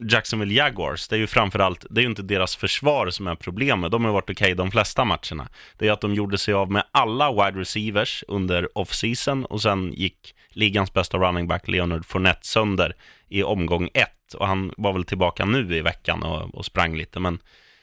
Jacksonville 0.09 0.53
Jaguars, 0.53 1.07
det 1.07 1.15
är 1.15 1.19
ju 1.19 1.27
framförallt, 1.27 1.85
det 1.89 2.01
är 2.01 2.03
ju 2.03 2.09
inte 2.09 2.21
deras 2.21 2.55
försvar 2.55 3.09
som 3.09 3.27
är 3.27 3.35
problemet. 3.35 3.91
De 3.91 4.05
har 4.05 4.11
varit 4.11 4.29
okej 4.29 4.55
de 4.55 4.71
flesta 4.71 5.05
matcherna. 5.05 5.49
Det 5.77 5.87
är 5.87 5.91
att 5.91 6.01
de 6.01 6.13
gjorde 6.13 6.37
sig 6.37 6.53
av 6.53 6.71
med 6.71 6.83
alla 6.91 7.31
wide 7.31 7.59
receivers 7.59 8.23
under 8.27 8.77
off-season 8.77 9.45
och 9.45 9.61
sen 9.61 9.93
gick 9.93 10.35
ligans 10.49 10.93
bästa 10.93 11.17
running 11.17 11.47
back 11.47 11.67
Leonard 11.67 12.05
Fournette 12.05 12.47
sönder 12.47 12.95
i 13.29 13.43
omgång 13.43 13.89
ett. 13.93 14.33
Och 14.33 14.47
han 14.47 14.73
var 14.77 14.93
väl 14.93 15.03
tillbaka 15.03 15.45
nu 15.45 15.75
i 15.75 15.81
veckan 15.81 16.23
och, 16.23 16.55
och 16.55 16.65
sprang 16.65 16.97
lite, 16.97 17.19
men 17.19 17.39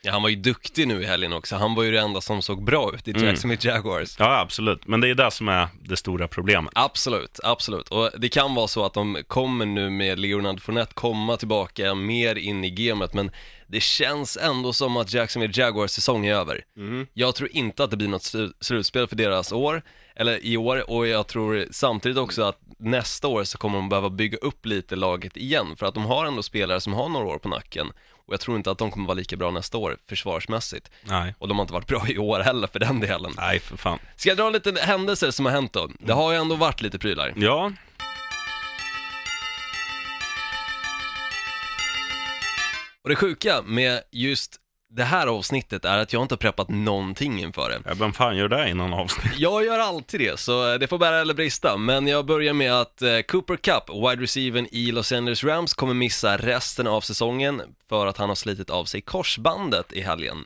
Ja, 0.08 0.12
han 0.12 0.22
var 0.22 0.28
ju 0.28 0.37
duktig 0.37 0.88
nu 0.88 1.02
i 1.02 1.06
helgen 1.06 1.32
också. 1.32 1.56
Han 1.56 1.75
var 1.75 1.82
ju 1.82 1.90
det 1.90 2.00
enda 2.00 2.20
som 2.20 2.43
såg 2.43 2.64
bra 2.64 2.90
ut 2.94 3.08
i 3.08 3.10
Mm. 3.10 3.25
Jacksonville 3.25 3.70
Jaguars. 3.72 4.16
ja, 4.19 4.40
absolut. 4.40 4.87
Men 4.87 5.00
det 5.00 5.06
är 5.06 5.08
ju 5.08 5.14
det 5.14 5.30
som 5.30 5.49
är 5.49 5.68
det 5.82 5.97
stora 5.97 6.28
problemet. 6.28 6.73
Absolut, 6.75 7.40
absolut. 7.44 7.88
Och 7.88 8.11
det 8.18 8.28
kan 8.28 8.54
vara 8.54 8.68
så 8.68 8.85
att 8.85 8.94
de 8.94 9.18
kommer 9.26 9.66
nu 9.66 9.90
med 9.90 10.18
Leonard 10.18 10.61
Fournette 10.62 10.94
komma 10.94 11.37
tillbaka 11.37 11.94
mer 11.94 12.38
in 12.38 12.64
i 12.64 12.71
gamet, 12.71 13.14
men 13.14 13.30
det 13.66 13.80
känns 13.82 14.37
ändå 14.37 14.73
som 14.73 14.97
att 14.97 15.12
Jacksonville 15.14 15.52
Jaguars 15.62 15.90
säsong 15.90 16.26
är 16.26 16.35
över. 16.35 16.64
Jag 17.14 17.35
tror 17.35 17.49
inte 17.52 17.85
att 17.85 17.90
det 17.90 17.97
blir 17.97 18.09
något 18.09 18.23
slu- 18.23 18.52
slutspel 18.61 19.06
för 19.06 19.16
deras 19.16 19.52
år, 19.52 19.82
eller 20.16 20.44
i 20.44 20.56
år, 20.56 20.90
och 20.90 21.06
jag 21.06 21.26
tror 21.26 21.66
samtidigt 21.71 22.18
också 22.18 22.42
att 22.42 22.61
nästa 22.78 23.28
år 23.28 23.44
så 23.44 23.59
kommer 23.59 23.78
de 23.78 23.88
behöva 23.88 24.11
bygga 24.11 24.38
upp 24.38 24.66
lite 24.66 24.97
laget 24.97 25.37
igen, 25.37 25.76
för 25.76 25.87
att 25.87 25.94
de 25.94 26.04
har 26.04 26.26
ändå 26.26 26.42
spelare 26.42 26.80
som 26.80 26.92
har 26.92 27.09
några 27.09 27.26
år 27.26 27.38
på 27.38 27.49
nacken. 27.49 27.92
Och 28.28 28.35
jag 28.35 28.40
tror 28.40 28.56
inte 28.56 28.70
att 28.70 28.78
de 28.78 28.90
kommer 28.90 29.06
vara 29.06 29.14
lika 29.14 29.37
bra 29.37 29.50
nästa 29.50 29.78
år, 29.78 29.97
försvarsmässigt. 30.08 30.90
Nej. 31.02 31.35
Och 31.38 31.49
de 31.49 31.58
har 31.58 31.62
inte 31.62 31.73
varit 31.73 31.87
bra 31.87 32.08
i 32.08 32.18
år 32.18 32.40
heller 32.40 32.66
för 32.66 32.78
den 32.78 33.00
delen. 33.00 33.32
Nej, 33.37 33.61
för 33.61 33.76
fan. 33.76 33.99
Ska 34.16 34.28
jag 34.28 34.38
dra 34.38 34.50
lite 34.50 34.73
händelser 34.80 35.30
som 35.30 35.47
har 35.47 35.52
hänt 35.52 35.73
då? 35.73 35.90
Det 35.99 36.12
har 36.12 36.32
ju 36.32 36.38
ändå 36.38 36.56
varit 36.56 36.80
lite 36.82 36.99
prylar. 36.99 37.32
Ja, 37.37 37.73
Och 43.02 43.08
det 43.11 43.16
sjuka 43.16 43.62
med 43.62 44.02
just 44.12 44.56
det 44.90 45.04
här 45.04 45.26
avsnittet 45.26 45.85
är 45.85 45.99
att 45.99 46.12
jag 46.12 46.23
inte 46.23 46.33
har 46.33 46.38
preppat 46.38 46.68
någonting 46.68 47.40
inför 47.40 47.71
det. 47.71 47.83
ja, 47.85 47.95
vem 47.95 48.12
fan 48.12 48.37
gör 48.37 48.49
det 48.49 48.71
innan 48.71 48.92
avsnitt? 48.92 49.33
Jag 49.38 49.64
gör 49.64 49.78
alltid 49.78 50.21
det, 50.21 50.40
så 50.40 50.73
eh, 50.73 50.78
det 50.78 50.87
får 50.87 50.99
bära 50.99 51.21
eller 51.21 51.35
brista. 51.35 51.76
Men 51.76 52.07
jag 52.07 52.26
börjar 52.26 52.52
med 52.52 52.73
att 52.73 53.02
eh, 53.02 53.21
Cooper 53.21 53.57
Cup, 53.57 53.90
wide 53.90 54.23
receivern 54.23 54.66
i 54.73 54.92
Los 54.92 55.12
Angeles 55.12 55.45
Rams, 55.45 55.75
kommer 55.75 55.95
missa 55.95 56.37
resten 56.37 56.87
av 56.87 57.00
säsongen 57.00 57.62
för 57.88 58.07
att 58.07 58.16
han 58.16 58.28
har 58.28 58.37
slitit 58.37 58.71
av 58.71 58.85
sig 58.85 59.00
korsbandet 59.00 59.92
i 59.92 60.00
helgen. 60.00 60.45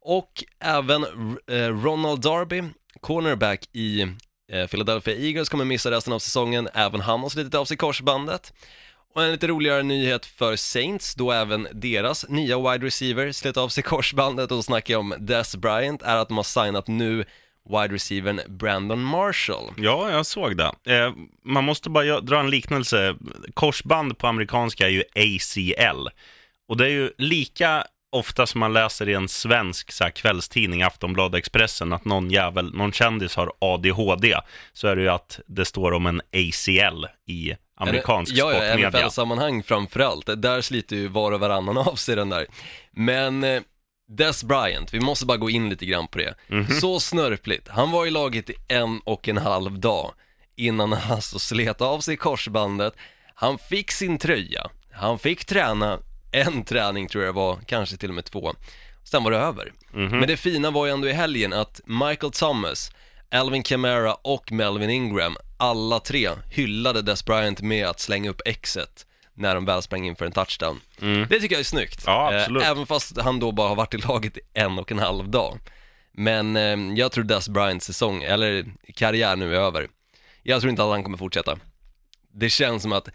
Och 0.00 0.44
även 0.60 1.04
eh, 1.46 1.82
Ronald 1.84 2.20
Darby, 2.20 2.62
cornerback 3.00 3.68
i 3.72 4.06
Philadelphia 4.70 5.16
Eagles, 5.16 5.48
kommer 5.48 5.64
missa 5.64 5.90
resten 5.90 6.12
av 6.12 6.18
säsongen. 6.18 6.68
Även 6.74 7.00
han 7.00 7.20
har 7.20 7.28
slitit 7.28 7.54
av 7.54 7.64
sig 7.64 7.76
korsbandet. 7.76 8.52
Och 9.14 9.22
en 9.22 9.32
lite 9.32 9.46
roligare 9.46 9.82
nyhet 9.82 10.26
för 10.26 10.56
Saints, 10.56 11.14
då 11.14 11.32
även 11.32 11.68
deras 11.72 12.28
nya 12.28 12.58
wide 12.58 12.86
receiver 12.86 13.32
slet 13.32 13.56
av 13.56 13.68
sig 13.68 13.82
korsbandet 13.82 14.50
och 14.50 14.56
då 14.56 14.62
snackar 14.62 14.94
jag 14.94 15.00
om 15.00 15.14
Des 15.18 15.56
Bryant, 15.56 16.02
är 16.02 16.16
att 16.16 16.28
de 16.28 16.36
har 16.36 16.44
signat 16.44 16.88
nu 16.88 17.24
wide 17.68 17.94
receivern 17.94 18.40
Brandon 18.48 19.02
Marshall. 19.02 19.70
Ja, 19.76 20.10
jag 20.10 20.26
såg 20.26 20.56
det. 20.56 20.72
Eh, 20.86 21.12
man 21.44 21.64
måste 21.64 21.90
bara 21.90 22.20
dra 22.20 22.40
en 22.40 22.50
liknelse. 22.50 23.16
Korsband 23.54 24.18
på 24.18 24.26
amerikanska 24.26 24.86
är 24.86 24.90
ju 24.90 25.02
ACL. 25.14 26.08
Och 26.68 26.76
det 26.76 26.84
är 26.84 26.90
ju 26.90 27.10
lika 27.18 27.84
ofta 28.12 28.46
som 28.46 28.60
man 28.60 28.72
läser 28.72 29.08
i 29.08 29.14
en 29.14 29.28
svensk 29.28 29.92
så 29.92 30.04
här, 30.04 30.10
kvällstidning, 30.10 30.82
Aftonbladet 30.82 31.38
Expressen, 31.38 31.92
att 31.92 32.04
någon 32.04 32.30
jävel, 32.30 32.74
någon 32.74 32.92
kändis 32.92 33.36
har 33.36 33.52
ADHD, 33.58 34.36
så 34.72 34.88
är 34.88 34.96
det 34.96 35.02
ju 35.02 35.08
att 35.08 35.40
det 35.46 35.64
står 35.64 35.92
om 35.92 36.06
en 36.06 36.20
ACL 36.20 37.06
i 37.26 37.54
amerikansk 37.88 38.32
ja, 38.32 38.52
ja, 38.52 38.60
sportmedia. 38.60 38.90
NFL-sammanhang 38.90 39.62
framförallt. 39.62 40.42
Där 40.42 40.60
sliter 40.60 40.96
ju 40.96 41.08
var 41.08 41.32
och 41.32 41.40
varannan 41.40 41.78
av 41.78 41.94
sig 41.94 42.16
den 42.16 42.28
där. 42.28 42.46
Men 42.90 43.44
eh, 43.44 43.62
Des 44.08 44.44
Bryant, 44.44 44.94
vi 44.94 45.00
måste 45.00 45.26
bara 45.26 45.36
gå 45.38 45.50
in 45.50 45.68
lite 45.68 45.86
grann 45.86 46.08
på 46.08 46.18
det. 46.18 46.34
Mhm. 46.48 46.66
Så 46.80 47.00
snörpligt. 47.00 47.68
Han 47.68 47.90
var 47.90 48.06
i 48.06 48.10
laget 48.10 48.50
i 48.50 48.54
en 48.68 49.00
och 49.04 49.28
en 49.28 49.38
halv 49.38 49.78
dag 49.78 50.12
innan 50.56 50.92
han 50.92 51.12
alltså 51.12 51.38
slet 51.38 51.80
av 51.80 52.00
sig 52.00 52.16
korsbandet. 52.16 52.94
Han 53.34 53.58
fick 53.58 53.90
sin 53.92 54.18
tröja, 54.18 54.70
han 54.92 55.18
fick 55.18 55.44
träna 55.44 55.98
en 56.32 56.64
träning 56.64 57.08
tror 57.08 57.24
jag 57.24 57.32
var, 57.32 57.58
kanske 57.66 57.96
till 57.96 58.08
och 58.08 58.14
med 58.14 58.24
två. 58.24 58.54
Sen 59.04 59.24
var 59.24 59.30
det 59.30 59.36
över. 59.38 59.72
Mhm. 59.92 60.18
Men 60.18 60.28
det 60.28 60.36
fina 60.36 60.70
var 60.70 60.86
ju 60.86 60.92
ändå 60.92 61.08
i 61.08 61.12
helgen 61.12 61.52
att 61.52 61.80
Michael 61.86 62.32
Thomas, 62.32 62.92
Alvin 63.32 63.62
Kamara 63.62 64.14
och 64.14 64.52
Melvin 64.52 64.90
Ingram, 64.90 65.36
alla 65.56 66.00
tre 66.00 66.30
hyllade 66.50 67.02
Des 67.02 67.24
Bryant 67.24 67.60
med 67.60 67.86
att 67.86 68.00
slänga 68.00 68.30
upp 68.30 68.40
exet 68.44 69.06
när 69.34 69.54
de 69.54 69.64
väl 69.64 69.82
sprang 69.82 70.06
in 70.06 70.16
för 70.16 70.26
en 70.26 70.32
touchdown. 70.32 70.80
Det 71.00 71.40
tycker 71.40 71.54
jag 71.54 71.60
är 71.60 71.64
snyggt. 71.64 72.06
Mm. 72.06 72.16
Ja, 72.18 72.34
absolut. 72.40 72.62
Eh, 72.62 72.68
Även 72.68 72.86
fast 72.86 73.20
han 73.20 73.40
då 73.40 73.52
bara 73.52 73.68
har 73.68 73.76
varit 73.76 73.94
i 73.94 73.98
laget 73.98 74.38
en 74.54 74.78
och 74.78 74.92
en 74.92 74.98
halv 74.98 75.28
dag. 75.30 75.58
Men 76.12 76.56
eh, 76.56 76.98
jag 76.98 77.12
tror 77.12 77.24
Des 77.24 77.48
Bryants 77.48 77.86
säsong, 77.86 78.22
eller 78.22 78.66
karriär 78.94 79.36
nu 79.36 79.56
är 79.56 79.60
över. 79.60 79.88
Jag 80.42 80.60
tror 80.60 80.70
inte 80.70 80.84
att 80.84 80.90
han 80.90 81.02
kommer 81.02 81.18
fortsätta. 81.18 81.58
Det 82.34 82.50
känns 82.50 82.82
som 82.82 82.92
att 82.92 83.08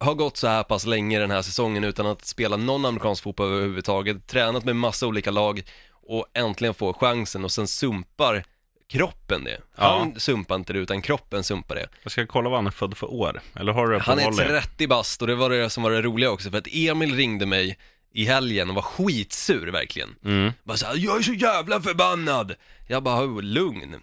har 0.00 0.14
gått 0.14 0.36
så 0.36 0.46
här 0.46 0.62
pass 0.62 0.86
länge 0.86 1.18
den 1.18 1.30
här 1.30 1.42
säsongen 1.42 1.84
utan 1.84 2.06
att 2.06 2.24
spela 2.24 2.56
någon 2.56 2.84
amerikansk 2.84 3.22
fotboll 3.22 3.46
överhuvudtaget, 3.46 4.26
tränat 4.26 4.64
med 4.64 4.76
massa 4.76 5.06
olika 5.06 5.30
lag 5.30 5.62
och 5.90 6.26
äntligen 6.34 6.74
får 6.74 6.92
chansen 6.92 7.44
och 7.44 7.52
sen 7.52 7.66
sumpar 7.66 8.44
kroppen 8.90 9.44
det. 9.44 9.58
Han 9.76 10.20
sumpar 10.20 10.54
inte 10.54 10.72
det 10.72 10.78
utan 10.78 11.02
kroppen 11.02 11.44
sumpar 11.44 11.74
det. 11.74 11.88
Jag 12.02 12.12
ska 12.12 12.26
kolla 12.26 12.48
vad 12.50 12.58
han 12.58 12.66
är 12.66 12.70
född 12.70 12.96
för 12.96 13.12
år. 13.12 13.40
Eller 13.54 13.72
har 13.72 13.86
du 13.86 13.92
det 13.94 14.04
på 14.04 14.10
Han 14.10 14.18
är 14.18 14.24
volley? 14.24 14.46
30 14.48 14.86
bast 14.86 15.22
och 15.22 15.28
det 15.28 15.34
var 15.34 15.50
det 15.50 15.70
som 15.70 15.82
var 15.82 15.90
det 15.90 16.02
roliga 16.02 16.30
också 16.30 16.50
för 16.50 16.58
att 16.58 16.68
Emil 16.72 17.16
ringde 17.16 17.46
mig 17.46 17.78
i 18.14 18.24
helgen 18.24 18.68
och 18.68 18.74
var 18.74 18.82
skitsur 18.82 19.66
verkligen. 19.66 20.14
Mm. 20.24 20.52
Bara 20.64 20.76
såhär, 20.76 20.94
jag 20.96 21.18
är 21.18 21.22
så 21.22 21.32
jävla 21.32 21.80
förbannad! 21.80 22.54
Jag 22.88 23.02
bara, 23.02 23.24
"Oh, 23.24 23.42
lugn. 23.42 23.96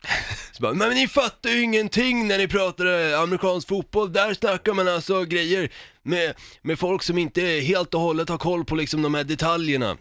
Så 0.51 0.61
bara, 0.61 0.73
men 0.73 0.89
ni 0.89 1.07
fattar 1.07 1.49
ju 1.49 1.61
ingenting 1.61 2.27
när 2.27 2.37
ni 2.37 2.47
pratar 2.47 3.11
eh, 3.13 3.19
amerikansk 3.19 3.67
fotboll, 3.67 4.13
där 4.13 4.33
snackar 4.33 4.73
man 4.73 4.87
alltså 4.87 5.23
grejer 5.23 5.69
med, 6.03 6.33
med 6.61 6.79
folk 6.79 7.03
som 7.03 7.17
inte 7.17 7.41
helt 7.41 7.93
och 7.93 8.01
hållet 8.01 8.29
har 8.29 8.37
koll 8.37 8.65
på 8.65 8.75
liksom 8.75 9.01
de 9.01 9.13
här 9.15 9.23
detaljerna. 9.23 9.97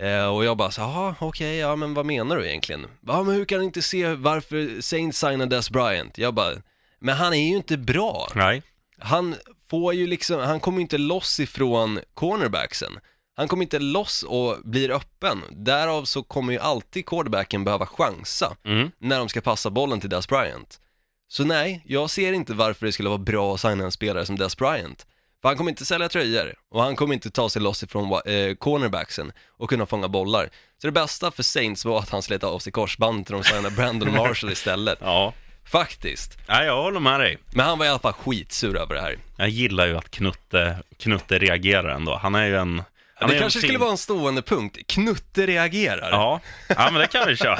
Eh, 0.00 0.26
och 0.26 0.44
jag 0.44 0.56
bara 0.56 0.70
så 0.70 0.80
jaha 0.80 1.14
okej, 1.20 1.56
ja 1.56 1.76
men 1.76 1.94
vad 1.94 2.06
menar 2.06 2.36
du 2.36 2.48
egentligen? 2.48 2.86
Ja 3.06 3.22
men 3.22 3.34
hur 3.34 3.44
kan 3.44 3.58
du 3.58 3.64
inte 3.64 3.82
se 3.82 4.14
varför 4.14 4.80
Saints 4.80 5.18
signade 5.18 5.56
Des 5.56 5.70
Bryant? 5.70 6.18
Jag 6.18 6.34
bara, 6.34 6.52
men 6.98 7.16
han 7.16 7.32
är 7.34 7.48
ju 7.50 7.56
inte 7.56 7.76
bra 7.76 8.28
Nej. 8.34 8.62
han 8.98 9.34
får 9.70 9.94
ju 9.94 10.06
liksom, 10.06 10.40
han 10.40 10.60
kommer 10.60 10.80
inte 10.80 10.98
loss 10.98 11.40
ifrån 11.40 12.00
cornerbacksen. 12.14 12.92
Han 13.36 13.48
kommer 13.48 13.62
inte 13.62 13.78
loss 13.78 14.22
och 14.22 14.56
blir 14.64 14.90
öppen. 14.90 15.42
Därav 15.50 16.04
så 16.04 16.22
kommer 16.22 16.52
ju 16.52 16.58
alltid 16.58 17.06
quarterbacken 17.06 17.64
behöva 17.64 17.86
chansa 17.86 18.56
Mm. 18.64 18.90
när 18.98 19.18
de 19.18 19.28
ska 19.28 19.40
passa 19.40 19.70
bollen 19.70 20.00
till 20.00 20.10
Des 20.10 20.28
Bryant. 20.28 20.80
Så 21.28 21.44
nej, 21.44 21.82
jag 21.86 22.10
ser 22.10 22.32
inte 22.32 22.54
varför 22.54 22.86
det 22.86 22.92
skulle 22.92 23.08
vara 23.08 23.18
bra 23.18 23.54
att 23.54 23.60
signa 23.60 23.84
en 23.84 23.92
spelare 23.92 24.26
som 24.26 24.38
Des 24.38 24.56
Bryant. 24.56 25.06
För 25.42 25.48
han 25.48 25.56
kommer 25.56 25.70
inte 25.70 25.84
sälja 25.84 26.08
tröjor 26.08 26.54
och 26.70 26.82
han 26.82 26.96
kommer 26.96 27.14
inte 27.14 27.30
ta 27.30 27.48
sig 27.48 27.62
loss 27.62 27.82
ifrån 27.82 28.12
eh, 28.12 28.54
cornerbacksen 28.54 29.32
och 29.58 29.68
kunna 29.68 29.86
fånga 29.86 30.08
bollar. 30.08 30.50
Så 30.80 30.86
det 30.86 30.92
bästa 30.92 31.30
för 31.30 31.42
Saints 31.42 31.84
var 31.84 31.98
att 31.98 32.10
han 32.10 32.22
slet 32.22 32.44
av 32.44 32.58
sig 32.58 32.72
korsbandet 32.72 33.30
och 33.30 33.36
de 33.36 33.44
signade 33.44 33.70
Brandon 33.70 34.12
Marshall 34.16 34.52
istället. 34.52 34.98
Ja. 35.00 35.34
Faktiskt. 35.64 36.38
Nej, 36.48 36.66
jag 36.66 36.82
håller 36.82 37.00
med 37.00 37.20
dig. 37.20 37.38
Men 37.54 37.66
han 37.66 37.78
var 37.78 37.86
i 37.86 37.88
alla 37.88 37.98
fall 37.98 38.12
skitsur 38.12 38.76
över 38.76 38.94
det 38.94 39.00
här. 39.00 39.18
Jag 39.36 39.48
gillar 39.48 39.86
ju 39.86 39.96
att 39.96 40.10
Knutte, 40.10 40.76
Knutte 40.98 41.38
reagerar 41.38 41.88
ändå. 41.88 42.16
Han 42.16 42.34
är 42.34 42.46
ju 42.46 42.56
en... 42.56 42.82
Han 43.22 43.30
det 43.30 43.38
kanske 43.38 43.60
fin- 43.60 43.68
skulle 43.68 43.78
vara 43.78 43.90
en 43.90 43.98
stående 43.98 44.42
punkt. 44.42 44.78
Knutte 44.86 45.46
reagerar. 45.46 46.10
Ja. 46.10 46.40
ja, 46.68 46.90
men 46.92 46.94
det 47.00 47.06
kan 47.06 47.28
vi 47.28 47.36
köra. 47.36 47.58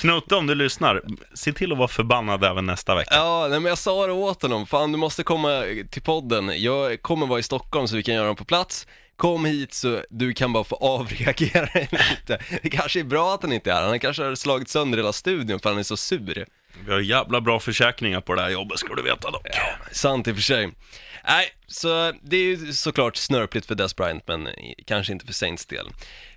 Knutte, 0.00 0.36
om 0.36 0.46
du 0.46 0.54
lyssnar, 0.54 1.02
se 1.34 1.52
till 1.52 1.72
att 1.72 1.78
vara 1.78 1.88
förbannad 1.88 2.44
även 2.44 2.66
nästa 2.66 2.94
vecka. 2.94 3.14
Ja, 3.14 3.46
nej, 3.50 3.60
men 3.60 3.68
jag 3.68 3.78
sa 3.78 4.06
det 4.06 4.12
åt 4.12 4.42
honom. 4.42 4.66
Fan, 4.66 4.92
du 4.92 4.98
måste 4.98 5.22
komma 5.22 5.64
till 5.90 6.02
podden. 6.02 6.62
Jag 6.62 7.02
kommer 7.02 7.26
vara 7.26 7.38
i 7.38 7.42
Stockholm 7.42 7.88
så 7.88 7.96
vi 7.96 8.02
kan 8.02 8.14
göra 8.14 8.26
den 8.26 8.36
på 8.36 8.44
plats. 8.44 8.86
Kom 9.16 9.44
hit 9.44 9.74
så 9.74 10.00
du 10.10 10.32
kan 10.32 10.52
bara 10.52 10.64
få 10.64 10.76
avreagera 10.80 11.66
dig 11.66 11.88
lite. 11.90 12.38
Det 12.62 12.70
kanske 12.70 13.00
är 13.00 13.04
bra 13.04 13.34
att 13.34 13.42
han 13.42 13.52
inte 13.52 13.70
är 13.70 13.74
här. 13.74 13.82
Han 13.82 14.00
kanske 14.00 14.22
har 14.24 14.34
slagit 14.34 14.68
sönder 14.68 14.98
hela 14.98 15.12
studion 15.12 15.60
för 15.60 15.68
han 15.70 15.78
är 15.78 15.82
så 15.82 15.96
sur. 15.96 16.46
Vi 16.86 16.92
har 16.92 17.00
jävla 17.00 17.40
bra 17.40 17.60
försäkringar 17.60 18.20
på 18.20 18.34
det 18.34 18.42
här 18.42 18.50
jobbet, 18.50 18.78
ska 18.78 18.94
du 18.94 19.02
veta 19.02 19.30
dock. 19.30 19.46
Sant 19.92 20.28
i 20.28 20.32
och 20.32 20.34
för 20.34 20.42
sig. 20.42 20.72
Nej, 21.26 21.52
så 21.66 22.12
det 22.22 22.36
är 22.36 22.42
ju 22.42 22.72
såklart 22.72 23.16
snörpligt 23.16 23.66
för 23.66 23.74
Des 23.74 23.96
Bryant, 23.96 24.28
men 24.28 24.48
kanske 24.84 25.12
inte 25.12 25.26
för 25.26 25.32
Saints 25.32 25.66
del. 25.66 25.86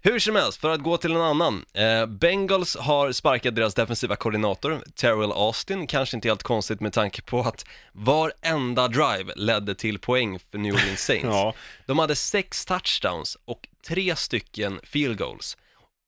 Hur 0.01 0.19
som 0.19 0.35
helst, 0.35 0.61
för 0.61 0.69
att 0.69 0.81
gå 0.81 0.97
till 0.97 1.11
en 1.11 1.21
annan. 1.21 1.65
Eh, 1.73 2.05
Bengals 2.05 2.77
har 2.77 3.11
sparkat 3.11 3.55
deras 3.55 3.73
defensiva 3.73 4.15
koordinator, 4.15 4.83
Terrell 4.95 5.31
Austin, 5.31 5.87
kanske 5.87 6.17
inte 6.17 6.27
helt 6.27 6.43
konstigt 6.43 6.79
med 6.79 6.93
tanke 6.93 7.21
på 7.21 7.39
att 7.39 7.65
varenda 7.91 8.87
drive 8.87 9.33
ledde 9.35 9.75
till 9.75 9.99
poäng 9.99 10.39
för 10.51 10.57
New 10.57 10.73
Orleans 10.73 11.01
Saints. 11.05 11.25
Ja. 11.25 11.53
De 11.85 11.99
hade 11.99 12.15
sex 12.15 12.65
touchdowns 12.65 13.37
och 13.45 13.67
tre 13.87 14.15
stycken 14.15 14.79
field 14.83 15.17
goals. 15.17 15.57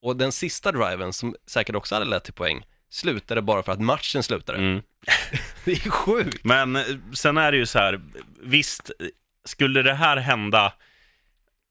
Och 0.01 0.15
den 0.15 0.31
sista 0.31 0.71
driven, 0.71 1.13
som 1.13 1.35
säkert 1.47 1.75
också 1.75 1.95
hade 1.95 2.05
lett 2.05 2.23
till 2.23 2.33
poäng, 2.33 2.65
slutade 2.89 3.41
bara 3.41 3.63
för 3.63 3.71
att 3.71 3.81
matchen 3.81 4.23
slutade. 4.23 4.57
Mm. 4.57 4.81
Det 5.65 5.71
är 5.71 5.89
sjukt. 5.89 6.43
Men 6.43 6.75
eh, 6.75 6.83
sen 7.13 7.37
är 7.37 7.51
det 7.51 7.57
ju 7.57 7.65
så 7.65 7.79
här, 7.79 8.01
visst, 8.41 8.91
skulle 9.45 9.81
det 9.81 9.93
här 9.93 10.17
hända 10.17 10.73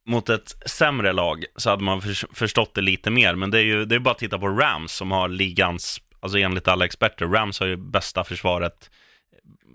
mot 0.06 0.28
ett 0.28 0.54
sämre 0.66 1.12
lag 1.12 1.44
så 1.56 1.70
hade 1.70 1.82
man 1.82 2.02
förs- 2.02 2.24
förstått 2.32 2.74
det 2.74 2.80
lite 2.80 3.10
mer. 3.10 3.34
Men 3.34 3.50
det 3.50 3.58
är 3.58 3.62
ju 3.62 3.84
det 3.84 3.94
är 3.94 3.98
bara 3.98 4.10
att 4.10 4.18
titta 4.18 4.38
på 4.38 4.48
Rams 4.48 4.92
som 4.92 5.10
har 5.10 5.28
ligans, 5.28 6.00
alltså 6.20 6.38
enligt 6.38 6.68
alla 6.68 6.84
experter, 6.84 7.26
Rams 7.26 7.60
har 7.60 7.66
ju 7.66 7.76
bästa 7.76 8.24
försvaret. 8.24 8.90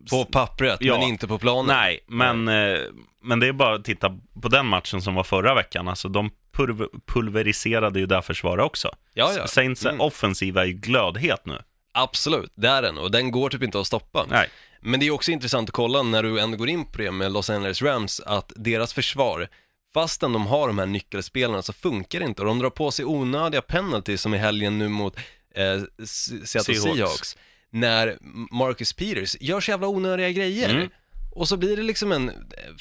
På 0.10 0.25
pappret, 0.25 0.77
Ja. 0.81 0.98
men 0.98 1.07
inte 1.07 1.27
på 1.27 1.38
planen. 1.39 1.65
Nej, 1.75 2.00
men, 2.07 2.48
eh, 2.48 2.79
men 3.24 3.39
det 3.39 3.48
är 3.48 3.53
bara 3.53 3.75
att 3.75 3.86
titta 3.86 4.10
på 4.41 4.48
den 4.50 4.65
matchen 4.65 5.01
som 5.01 5.15
var 5.15 5.24
förra 5.24 5.55
veckan. 5.55 5.88
Alltså 5.88 6.10
de 6.10 6.29
pulver, 6.53 6.88
pulveriserade 7.05 8.00
ju 8.00 8.05
det 8.05 8.22
försvaret 8.22 8.65
också. 8.65 8.95
Ja, 9.13 9.31
ja. 9.38 9.48
Saints 9.48 9.86
Mm. 9.86 10.01
offensiva 10.01 10.62
är 10.62 10.65
ju 10.65 10.74
glödhet 10.74 11.45
nu. 11.45 11.57
Absolut, 11.93 12.51
det 12.55 12.67
är 12.67 12.81
den 12.81 12.98
och 12.98 13.12
den 13.12 13.31
går 13.31 13.50
typ 13.50 13.63
inte 13.63 13.79
att 13.79 13.88
stoppa. 13.88 14.25
Nej. 14.29 14.50
Men 14.81 15.00
det 15.00 15.07
är 15.07 15.12
också 15.12 15.31
intressant 15.31 15.69
att 15.69 15.74
kolla 15.75 16.03
när 16.03 16.24
du 16.24 16.39
ändå 16.39 16.57
går 16.57 16.69
in 16.69 16.86
på 16.86 16.98
det 16.98 17.12
med 17.12 17.31
Los 17.31 17.50
Angeles 17.50 17.81
Rams, 17.81 18.19
att 18.19 18.51
deras 18.55 18.93
försvar, 18.93 19.48
fastän 19.93 20.33
de 20.33 20.48
har 20.48 20.67
de 20.67 20.79
här 20.79 20.86
nyckelspelarna 20.86 21.62
så 21.62 21.74
funkar 21.74 22.19
det 22.19 22.25
inte 22.25 22.41
och 22.41 22.48
de 22.48 22.60
drar 22.60 22.69
på 22.69 22.91
sig 22.91 23.05
onödiga 23.05 23.62
penalties 23.62 24.22
som 24.22 24.33
i 24.33 24.38
helgen 24.38 24.77
nu 24.79 24.88
mot 24.89 25.17
eh, 25.55 25.63
Seattle 26.05 26.75
Seahawks. 26.75 26.81
Seahawks. 26.98 27.38
När 27.74 28.18
Marcus 28.51 28.94
Peters 28.94 29.36
gör 29.39 29.62
så 29.62 29.72
jävla 29.72 29.88
onödiga 29.88 30.30
grejer. 30.30 30.70
Mm. 30.70 30.89
Och 31.32 31.48
så 31.48 31.58
blir 31.58 31.77
det 31.77 31.84
liksom 31.84 32.12
en 32.12 32.30
eh, 32.30 32.36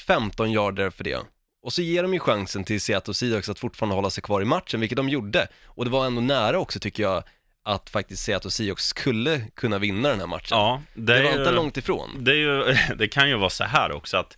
15 0.07 0.51
yarder 0.51 0.89
för 0.89 1.03
det. 1.03 1.19
Och 1.63 1.73
så 1.73 1.81
ger 1.81 2.03
de 2.03 2.13
ju 2.13 2.19
chansen 2.19 2.63
till 2.63 2.81
Seattle 2.81 3.13
Seahawks 3.13 3.49
att 3.49 3.59
fortfarande 3.59 3.95
hålla 3.95 4.09
sig 4.09 4.23
kvar 4.23 4.41
i 4.41 4.45
matchen, 4.45 4.79
vilket 4.79 4.95
de 4.95 5.09
gjorde. 5.09 5.47
Och 5.65 5.85
det 5.85 5.91
var 5.91 6.05
ändå 6.05 6.21
nära 6.21 6.59
också 6.59 6.79
tycker 6.79 7.03
jag, 7.03 7.23
att 7.63 7.89
faktiskt 7.89 8.23
Seattle 8.23 8.51
Seahawks 8.51 8.85
skulle 8.85 9.41
kunna 9.55 9.79
vinna 9.79 10.09
den 10.09 10.19
här 10.19 10.27
matchen. 10.27 10.57
Ja, 10.57 10.81
det, 10.93 11.13
det 11.13 11.23
var 11.23 11.31
ju... 11.31 11.37
inte 11.37 11.51
långt 11.51 11.77
ifrån. 11.77 12.09
det, 12.19 12.35
ju, 12.35 12.75
det 12.97 13.07
kan 13.07 13.29
ju 13.29 13.37
vara 13.37 13.49
så 13.49 13.63
här 13.63 13.91
också 13.91 14.17
att 14.17 14.37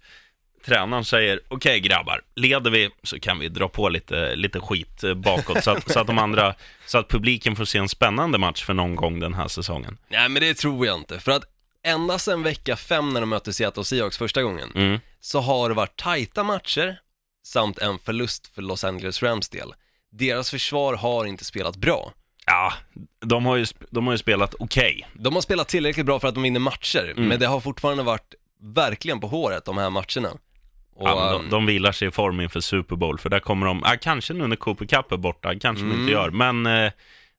tränaren 0.65 1.05
säger 1.05 1.39
okej 1.47 1.79
grabbar, 1.79 2.21
leder 2.35 2.71
vi 2.71 2.89
så 3.03 3.19
kan 3.19 3.39
vi 3.39 3.49
dra 3.49 3.69
på 3.69 3.89
lite, 3.89 4.35
lite 4.35 4.59
skit 4.59 5.03
eh, 5.03 5.13
bakåt 5.13 5.63
så 5.63 5.71
att, 5.71 5.91
så 5.91 5.99
att 5.99 6.07
de 6.07 6.17
andra, 6.17 6.53
så 6.85 6.97
att 6.97 7.07
publiken 7.07 7.55
får 7.55 7.65
se 7.65 7.77
en 7.77 7.89
spännande 7.89 8.37
match 8.37 8.63
för 8.63 8.73
någon 8.73 8.95
gång 8.95 9.19
den 9.19 9.33
här 9.33 9.47
säsongen. 9.47 9.97
Nej 10.07 10.29
men 10.29 10.41
det 10.41 10.53
tror 10.53 10.85
jag 10.87 10.97
inte, 10.99 11.19
för 11.19 11.31
att 11.31 11.43
ända 11.83 12.19
sedan 12.19 12.43
vecka 12.43 12.75
fem 12.75 13.09
när 13.09 13.19
de 13.21 13.29
mötte 13.29 13.53
Seattle 13.53 13.83
Seahawks 13.85 14.17
första 14.17 14.41
gången, 14.43 14.71
Mm. 14.75 14.99
så 15.19 15.39
har 15.39 15.69
det 15.69 15.75
varit 15.75 15.95
tajta 15.99 16.43
matcher 16.43 16.99
samt 17.43 17.79
en 17.79 17.99
förlust 17.99 18.47
för 18.55 18.61
Los 18.61 18.83
Angeles 18.83 19.23
Rams 19.23 19.49
del. 19.49 19.73
Deras 20.11 20.49
försvar 20.51 20.93
har 20.95 21.25
inte 21.25 21.45
spelat 21.45 21.75
bra. 21.75 22.11
Ja, 22.45 22.73
de 23.25 23.45
har 23.45 23.55
ju, 23.55 23.65
de 23.89 24.05
har 24.07 24.13
ju 24.13 24.17
spelat 24.17 24.55
okej. 24.59 25.07
De 25.13 25.33
har 25.33 25.41
spelat 25.41 25.67
tillräckligt 25.67 26.05
bra 26.05 26.19
för 26.19 26.27
att 26.27 26.33
de 26.33 26.43
vinner 26.43 26.59
matcher, 26.59 27.13
Mm. 27.17 27.27
men 27.27 27.39
det 27.39 27.45
har 27.47 27.59
fortfarande 27.59 28.03
varit 28.03 28.33
verkligen 28.75 29.19
på 29.19 29.27
håret 29.27 29.65
de 29.65 29.77
här 29.77 29.89
matcherna. 29.89 30.37
Och, 30.95 31.07
ja, 31.09 31.31
de, 31.31 31.49
de 31.49 31.65
vilar 31.65 31.91
sig 31.91 32.07
i 32.07 32.11
form 32.11 32.41
inför 32.41 32.59
Super 32.59 32.95
Bowl, 32.95 33.19
för 33.19 33.29
där 33.29 33.39
kommer 33.39 33.67
de, 33.67 33.81
ja, 33.85 33.95
kanske 34.01 34.33
nu 34.33 34.47
när 34.47 34.55
Cooper 34.55 34.85
Cup 34.85 35.11
är 35.11 35.17
borta, 35.17 35.59
kanske 35.59 35.83
de 35.85 35.89
Mm. 35.89 35.99
inte 36.01 36.11
gör, 36.11 36.29
men 36.29 36.65
eh, 36.65 36.91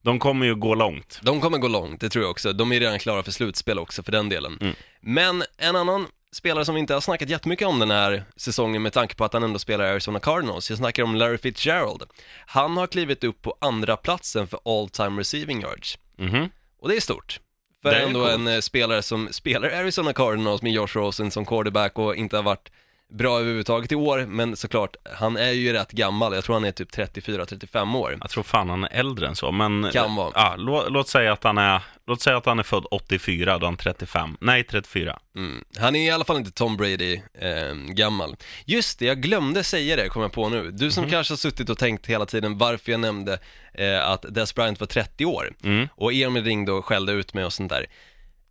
de 0.02 0.18
kommer 0.18 0.46
ju 0.46 0.54
gå 0.54 0.74
långt. 0.74 1.20
De 1.22 1.40
kommer 1.40 1.58
gå 1.58 1.68
långt, 1.68 2.00
det 2.00 2.08
tror 2.08 2.24
jag 2.24 2.30
också. 2.30 2.52
De 2.52 2.72
är 2.72 2.80
redan 2.80 2.98
klara 2.98 3.22
för 3.22 3.30
slutspel 3.32 3.78
också 3.78 4.02
för 4.02 4.12
den 4.12 4.28
delen. 4.28 4.58
Mm. 4.60 4.74
Men 5.00 5.44
en 5.58 5.76
annan 5.76 6.06
spelare 6.32 6.64
som 6.64 6.74
vi 6.74 6.80
inte 6.80 6.94
har 6.94 7.00
snackat 7.00 7.28
jättemycket 7.28 7.68
om 7.68 7.78
den 7.78 7.90
här 7.90 8.24
säsongen 8.36 8.82
med 8.82 8.92
tanke 8.92 9.14
på 9.14 9.24
att 9.24 9.32
han 9.32 9.42
ändå 9.42 9.58
spelar 9.58 9.84
i 9.84 9.88
Arizona 9.90 10.20
Cardinals. 10.20 10.70
Jag 10.70 10.78
snackar 10.78 11.02
om 11.02 11.14
Larry 11.14 11.38
Fitzgerald. 11.38 12.02
Han 12.46 12.76
har 12.76 12.86
klivit 12.86 13.24
upp 13.24 13.42
på 13.42 13.56
andra 13.60 13.96
platsen 13.96 14.46
för 14.46 14.60
all 14.64 14.88
time 14.88 15.20
receiving 15.20 15.60
yards. 15.60 15.98
Mhm. 16.18 16.48
Och 16.80 16.88
det 16.88 16.96
är 16.96 17.00
stort. 17.00 17.40
För 17.82 17.90
Det 17.90 17.96
är 17.96 18.06
ändå 18.06 18.20
coolt. 18.20 18.34
en 18.34 18.48
eh, 18.48 18.60
spelare 18.60 19.02
som 19.02 19.28
spelar 19.32 19.68
Arizona 19.70 20.12
Cardinals 20.12 20.62
med 20.62 20.72
Josh 20.72 20.88
Rosen 20.94 21.30
som 21.30 21.44
quarterback 21.46 21.98
och 21.98 22.16
inte 22.16 22.36
har 22.36 22.42
varit 22.42 22.70
bra 23.12 23.38
överhuvudtaget 23.40 23.92
i 23.92 23.94
år, 23.94 24.26
men 24.26 24.56
såklart, 24.56 24.96
han 25.14 25.36
är 25.36 25.50
ju 25.52 25.72
rätt 25.72 25.90
gammal. 25.92 26.34
Jag 26.34 26.44
tror 26.44 26.54
han 26.54 26.64
är 26.64 26.72
typ 26.72 26.90
34-35 26.90 27.96
år. 27.96 28.16
Jag 28.20 28.30
tror 28.30 28.42
fan 28.42 28.70
han 28.70 28.84
är 28.84 28.88
äldre 28.92 29.28
än 29.28 29.36
så, 29.36 29.52
men 29.52 29.90
Kan 29.92 30.14
vara. 30.14 30.32
Ja, 30.34 30.54
lå, 30.56 30.88
låt, 30.88 31.08
säga 31.08 31.32
att 31.32 31.44
han 31.44 31.58
är, 31.58 31.80
låt 32.06 32.20
säga 32.22 32.36
att 32.36 32.46
han 32.46 32.58
är 32.58 32.62
född 32.62 32.84
84, 32.90 33.58
då 33.58 33.64
är 33.64 33.68
han 33.68 33.76
35. 33.76 34.36
Nej, 34.40 34.64
34. 34.64 35.18
Mm. 35.36 35.64
Han 35.78 35.96
är 35.96 36.06
i 36.06 36.10
alla 36.10 36.24
fall 36.24 36.36
inte 36.36 36.50
Tom 36.50 36.76
Brady 36.76 37.14
eh, 37.40 37.74
gammal. 37.74 38.36
Just 38.64 38.98
det, 38.98 39.04
jag 39.06 39.22
glömde 39.22 39.64
säga 39.64 39.96
det, 39.96 40.08
kom 40.08 40.22
jag 40.22 40.32
på 40.32 40.48
nu. 40.48 40.70
Du 40.70 40.90
som 40.90 41.02
Mhm. 41.04 41.10
kanske 41.10 41.32
har 41.32 41.36
suttit 41.38 41.70
och 41.70 41.78
tänkt 41.78 42.06
hela 42.06 42.26
tiden 42.26 42.58
varför 42.58 42.92
jag 42.92 43.00
nämnde 43.00 43.38
eh, 43.74 44.08
att 44.10 44.22
Des 44.34 44.54
Bryant 44.54 44.80
var 44.80 44.86
30 44.86 45.24
år. 45.26 45.52
Mm. 45.64 45.88
Och 45.94 46.12
Emil 46.12 46.44
ringde 46.44 46.72
och 46.72 46.84
skällde 46.84 47.12
ut 47.12 47.34
mig 47.34 47.44
och 47.44 47.52
sånt 47.52 47.70
där. 47.70 47.86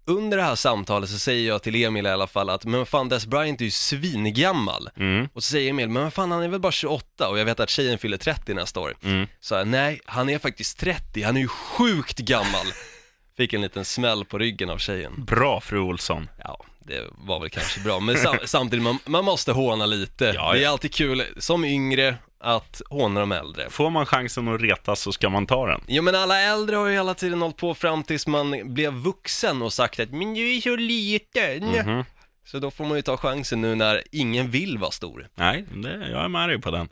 Under 0.08 0.38
det 0.38 0.44
här 0.44 0.56
samtalet 0.56 1.10
så 1.10 1.20
säger 1.20 1.48
jag 1.48 1.64
till 1.64 1.76
Emil 1.84 2.06
i 2.06 2.10
alla 2.10 2.28
fall 2.28 2.50
att, 2.50 2.66
men 2.66 2.86
fan 2.86 3.10
Des 3.10 3.26
Bryant 3.26 3.62
är 3.62 3.66
ju 3.66 3.72
svingammal. 3.72 4.90
Mm. 4.98 5.28
Och 5.34 5.44
så 5.44 5.52
säger 5.52 5.70
Emil, 5.70 5.90
men 5.90 6.12
fan 6.12 6.32
han 6.32 6.44
är 6.44 6.48
väl 6.48 6.60
bara 6.60 6.72
28 6.72 7.30
och 7.30 7.40
jag 7.40 7.46
vet 7.46 7.60
att 7.60 7.70
tjejen 7.70 7.98
fyller 7.98 8.18
30 8.18 8.54
nästa 8.54 8.80
år. 8.80 8.96
Mm. 9.04 9.28
Så 9.40 9.56
jag, 9.56 9.68
nej, 9.68 10.02
han 10.06 10.30
är 10.30 10.40
faktiskt 10.40 10.80
30, 10.80 11.22
han 11.22 11.38
är 11.38 11.42
ju 11.42 11.48
sjukt 11.48 12.20
gammal. 12.20 12.66
Fick 13.38 13.54
en 13.54 13.62
liten 13.62 13.86
smäll 13.86 14.26
på 14.26 14.38
ryggen 14.38 14.70
av 14.70 14.78
tjejen. 14.78 15.26
Bra, 15.26 15.62
fru 15.62 15.80
Olsson. 15.80 16.30
Ja, 16.44 16.66
det 16.80 17.04
var 17.18 17.40
väl 17.40 17.50
kanske 17.50 17.80
bra, 17.80 18.00
men 18.00 18.18
sam 18.18 18.38
samtidigt, 18.46 18.84
man, 18.84 19.00
man 19.06 19.26
måste 19.26 19.52
håna 19.52 19.86
lite. 19.86 20.26
Ja, 20.36 20.54
Det 20.54 20.60
är 20.60 20.64
ja. 20.64 20.70
alltid 20.70 20.94
kul, 20.94 21.24
som 21.38 21.66
yngre, 21.66 22.16
att 22.46 22.82
håna 22.90 23.20
de 23.20 23.32
äldre. 23.32 23.70
Får 23.70 23.90
man 23.90 24.06
chansen 24.06 24.48
att 24.48 24.62
retas 24.62 25.02
så 25.02 25.12
ska 25.12 25.30
man 25.30 25.48
ta 25.48 25.68
den. 25.68 25.82
Jo 25.88 26.04
men 26.04 26.16
alla 26.16 26.42
äldre 26.42 26.76
har 26.76 26.88
ju 26.88 26.94
hela 26.94 27.14
tiden 27.14 27.42
hållit 27.42 27.58
på 27.58 27.74
fram 27.74 28.04
tills 28.04 28.28
man 28.28 28.74
blev 28.74 28.94
vuxen 28.94 29.62
och 29.62 29.74
sagt 29.74 30.00
att 30.00 30.12
men 30.12 30.34
du 30.34 30.56
är 30.56 30.62
så 30.62 30.76
liten. 30.76 31.70
Mhm. 31.70 32.04
Så 32.46 32.60
då 32.60 32.72
får 32.72 32.86
man 32.86 32.96
ju 32.96 33.02
ta 33.02 33.18
chansen 33.18 33.62
nu 33.62 33.76
när 33.76 34.04
ingen 34.12 34.52
vill 34.52 34.78
vara 34.78 34.92
stor. 34.92 35.28
Nej, 35.36 35.66
det, 35.76 36.10
jag 36.12 36.24
är 36.24 36.28
med 36.28 36.50
dig 36.50 36.62
på 36.62 36.72
den. 36.72 36.90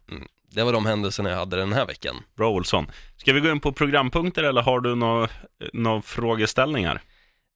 Det 0.51 0.63
var 0.63 0.73
de 0.73 0.85
händelserna 0.85 1.29
jag 1.29 1.37
hade 1.37 1.57
den 1.57 1.73
här 1.73 1.85
veckan. 1.85 2.15
Bra 2.37 2.49
Olsson. 2.49 2.91
Ska 3.17 3.33
vi 3.33 3.39
gå 3.39 3.49
in 3.49 3.59
på 3.59 3.71
programpunkter 3.71 4.43
eller 4.43 4.61
har 4.61 4.79
du 4.79 4.95
några 4.95 5.29
nå 5.73 6.01
frågeställningar? 6.01 7.01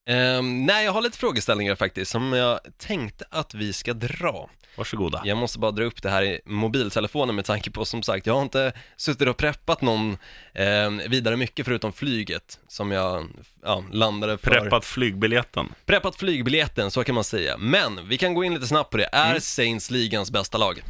Ehm, 0.08 0.66
nej, 0.66 0.86
jag 0.86 0.92
har 0.92 1.02
lite 1.02 1.18
frågeställningar 1.18 1.76
faktiskt 1.76 2.12
som 2.12 2.34
jag 2.34 2.60
tänkte 2.78 3.26
att 3.30 3.54
vi 3.54 3.74
ska 3.74 3.94
dra. 3.94 4.50
Varsågoda. 4.78 5.22
Jag 5.26 5.38
måste 5.38 5.60
bara 5.60 5.72
dra 5.72 5.84
upp 5.84 6.02
det 6.04 6.10
här 6.10 6.24
i 6.24 6.42
mobiltelefonen 6.46 7.36
med 7.36 7.46
tanke 7.46 7.72
på 7.72 7.86
som 7.86 8.04
sagt, 8.04 8.26
jag 8.26 8.34
har 8.34 8.42
inte 8.42 8.74
suttit 8.98 9.28
och 9.28 9.38
preppat 9.38 9.82
någon 9.82 10.18
eh, 10.54 10.90
vidare 11.10 11.38
mycket 11.38 11.66
förutom 11.66 11.94
flyget 11.94 12.60
som 12.68 12.92
jag 12.92 13.28
ja, 13.64 13.84
landade 13.92 14.38
för. 14.38 14.52
Preppat 14.52 14.86
flygbiljetten. 14.86 15.74
Preppat 15.86 16.16
flygbiljetten, 16.16 16.92
så 16.92 17.04
kan 17.04 17.16
man 17.16 17.24
säga. 17.24 17.58
Men 17.58 18.08
vi 18.08 18.18
kan 18.18 18.34
gå 18.34 18.44
in 18.44 18.54
lite 18.54 18.68
snabbt 18.68 18.90
på 18.90 18.98
det. 18.98 19.10
Är 19.12 19.40
Saints 19.40 19.92
ligans 19.92 20.32
bästa 20.32 20.58
lag? 20.58 20.82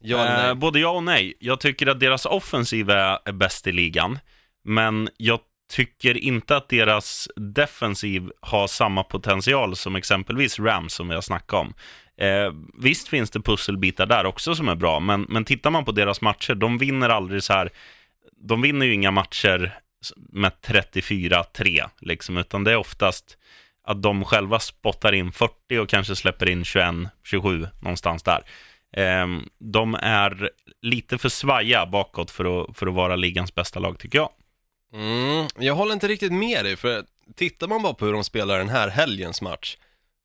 Ja 0.00 0.48
Eh, 0.48 0.54
både 0.54 0.80
ja 0.80 0.90
och 0.90 1.02
nej. 1.02 1.34
Jag 1.38 1.60
tycker 1.60 1.86
att 1.86 2.00
deras 2.00 2.26
offensiv 2.26 2.90
är 2.90 3.32
bäst 3.32 3.66
i 3.66 3.72
ligan, 3.72 4.18
men 4.64 5.08
jag 5.16 5.40
tycker 5.70 6.18
inte 6.18 6.56
att 6.56 6.68
deras 6.68 7.28
defensiv 7.36 8.30
har 8.40 8.66
samma 8.66 9.02
potential 9.02 9.76
som 9.76 9.96
exempelvis 9.96 10.58
Rams 10.58 10.94
som 10.94 11.08
vi 11.08 11.14
har 11.14 11.22
snackat 11.22 11.60
om. 11.60 11.74
Eh, 12.20 12.52
visst 12.82 13.08
finns 13.08 13.30
det 13.30 13.40
pusselbitar 13.40 14.06
där 14.06 14.26
också 14.26 14.54
som 14.54 14.68
är 14.68 14.74
bra, 14.74 15.00
men, 15.00 15.26
men 15.28 15.44
tittar 15.44 15.70
man 15.70 15.84
på 15.84 15.92
deras 15.92 16.20
matcher, 16.20 16.54
de 16.54 16.78
vinner 16.78 17.08
aldrig 17.08 17.42
så 17.42 17.52
här, 17.52 17.70
de 18.48 18.62
vinner 18.62 18.86
ju 18.86 18.94
inga 18.94 19.10
matcher 19.10 19.78
med 20.16 20.52
34-3, 20.62 21.88
liksom, 22.00 22.36
utan 22.36 22.64
det 22.64 22.72
är 22.72 22.76
oftast 22.76 23.38
att 23.84 24.02
de 24.02 24.24
själva 24.24 24.58
spottar 24.58 25.12
in 25.12 25.32
40 25.32 25.78
och 25.78 25.88
kanske 25.88 26.16
släpper 26.16 26.48
in 26.48 26.62
21-27 26.62 27.68
någonstans 27.80 28.22
där. 28.22 28.42
Eh, 28.96 29.26
de 29.58 29.94
är 29.94 30.50
lite 30.82 31.18
för 31.18 31.28
svaja 31.28 31.86
bakåt 31.86 32.30
för 32.30 32.62
att, 32.62 32.78
för 32.78 32.86
att 32.86 32.94
vara 32.94 33.16
ligans 33.16 33.54
bästa 33.54 33.80
lag, 33.80 33.98
tycker 33.98 34.18
jag. 34.18 34.30
Mm, 34.94 35.46
jag 35.58 35.74
håller 35.74 35.92
inte 35.92 36.08
riktigt 36.08 36.32
med 36.32 36.64
dig, 36.64 36.76
för 36.76 37.04
tittar 37.36 37.68
man 37.68 37.82
bara 37.82 37.94
på 37.94 38.06
hur 38.06 38.12
de 38.12 38.24
spelar 38.24 38.58
den 38.58 38.68
här 38.68 38.88
helgens 38.88 39.42
match, 39.42 39.76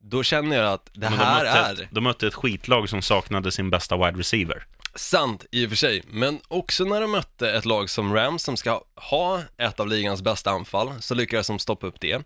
då 0.03 0.23
känner 0.23 0.57
jag 0.57 0.73
att 0.73 0.89
det 0.93 0.99
Men 1.09 1.13
här 1.13 1.43
de, 1.45 1.49
mötte 1.49 1.59
är 1.59 1.83
ett, 1.83 1.89
de 1.91 2.03
mötte 2.03 2.27
ett 2.27 2.33
skitlag 2.33 2.89
som 2.89 3.01
saknade 3.01 3.51
sin 3.51 3.69
bästa 3.69 3.97
wide 3.97 4.19
receiver. 4.19 4.65
sant 4.95 5.45
i 5.51 5.65
och 5.65 5.69
för 5.69 5.77
sig, 5.77 6.03
men 6.07 6.39
också 6.47 6.83
när 6.85 7.01
de 7.01 7.11
mötte 7.11 7.51
ett 7.51 7.65
lag 7.65 7.89
som 7.89 8.13
Rams 8.13 8.43
som 8.43 8.57
ska 8.57 8.81
ha 8.95 9.41
ett 9.57 9.79
av 9.79 9.87
ligans 9.87 10.21
bästa 10.21 10.51
anfall, 10.51 10.93
så 11.01 11.15
lyckades 11.15 11.47
de 11.47 11.59
stoppa 11.59 11.87
upp 11.87 11.99
det. 11.99 12.17
De 12.17 12.23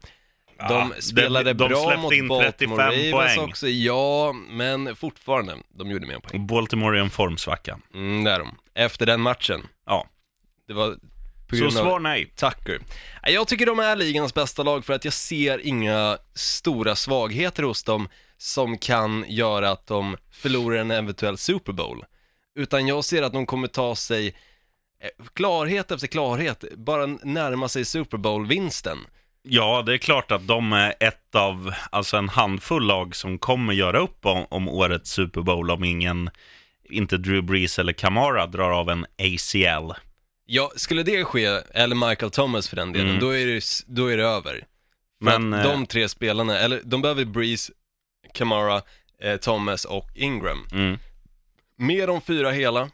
Ja, 0.59 0.91
spelade 0.99 1.53
de 1.53 1.67
bra 1.67 1.83
släppte 1.83 1.97
mot 2.01 2.13
in 2.13 2.27
Baltimore 2.27 2.51
35 2.51 2.77
Ravens 2.79 3.11
poäng. 3.35 3.49
också, 3.49 3.67
ja, 3.67 4.33
men 4.49 4.95
fortfarande, 4.95 5.55
de 5.69 5.91
gjorde 5.91 6.07
mer 6.07 6.19
poäng. 6.19 6.47
Baltimore 6.47 6.97
är 6.97 7.01
en 7.01 7.09
formsvacka. 7.09 7.79
Mm, 7.93 8.23
det 8.23 8.31
är 8.31 8.39
de. 8.39 8.55
Efter 8.75 9.05
den 9.05 9.21
matchen. 9.21 9.67
Ja. 9.85 10.07
Det 10.67 10.73
var 10.73 10.95
Så 11.57 11.71
svar 11.71 11.99
nej. 11.99 12.25
Tucker. 12.35 12.79
Jag 13.23 13.47
tycker 13.47 13.65
de 13.65 13.79
är 13.79 13.95
ligans 13.95 14.33
bästa 14.33 14.63
lag 14.63 14.85
för 14.85 14.93
att 14.93 15.05
jag 15.05 15.13
ser 15.13 15.67
inga 15.67 16.17
stora 16.33 16.95
svagheter 16.95 17.63
hos 17.63 17.83
dem 17.83 18.07
som 18.37 18.77
kan 18.77 19.25
göra 19.27 19.71
att 19.71 19.87
de 19.87 20.17
förlorar 20.31 20.77
en 20.77 20.91
eventuell 20.91 21.37
Super 21.37 21.73
Bowl. 21.73 22.05
Utan 22.55 22.87
jag 22.87 23.05
ser 23.05 23.21
att 23.23 23.33
de 23.33 23.45
kommer 23.45 23.67
ta 23.67 23.95
sig 23.95 24.27
eh, 24.27 25.25
klarhet 25.33 25.91
efter 25.91 26.07
klarhet, 26.07 26.63
bara 26.77 27.05
närma 27.05 27.67
sig 27.67 27.85
Super 27.85 28.17
Bowl-vinsten. 28.17 28.97
Ja, 29.41 29.83
det 29.85 29.93
är 29.93 29.97
klart 29.97 30.31
att 30.31 30.47
de 30.47 30.73
är 30.73 30.93
ett 30.99 31.35
av, 31.35 31.73
alltså 31.89 32.17
en 32.17 32.29
handfull 32.29 32.83
lag 32.83 33.15
som 33.15 33.37
kommer 33.37 33.73
göra 33.73 33.99
upp 33.99 34.25
om, 34.25 34.45
om 34.49 34.69
årets 34.69 35.11
Super 35.11 35.41
Bowl 35.41 35.71
om 35.71 35.83
ingen, 35.83 36.29
inte 36.89 37.17
Drew 37.17 37.43
Brees 37.43 37.79
eller 37.79 37.93
Kamara 37.93 38.47
drar 38.47 38.71
av 38.71 38.89
en 38.89 39.05
ACL. 39.17 39.93
Ja, 40.51 40.71
skulle 40.75 41.03
det 41.03 41.23
ske, 41.25 41.45
eller 41.73 42.09
Michael 42.09 42.31
Thomas 42.31 42.69
för 42.69 42.75
den 42.75 42.91
delen, 42.93 43.07
Mm. 43.09 43.19
då, 43.19 43.29
är 43.35 43.45
det, 43.45 43.63
då 43.87 44.07
är 44.07 44.17
det 44.17 44.23
över. 44.25 44.53
För 45.23 45.39
Men, 45.39 45.53
att 45.53 45.65
eh, 45.65 45.71
de 45.71 45.85
tre 45.85 46.09
spelarna, 46.09 46.59
eller 46.59 46.81
de 46.83 47.01
behöver 47.01 47.25
Breeze, 47.25 47.73
Kamara, 48.33 48.81
eh, 49.21 49.37
Thomas 49.37 49.85
och 49.85 50.09
Ingram. 50.15 50.67
Mm, 50.71 50.97
Med 51.75 52.07
de 52.09 52.21
fyra 52.21 52.51
hela, 52.51 52.89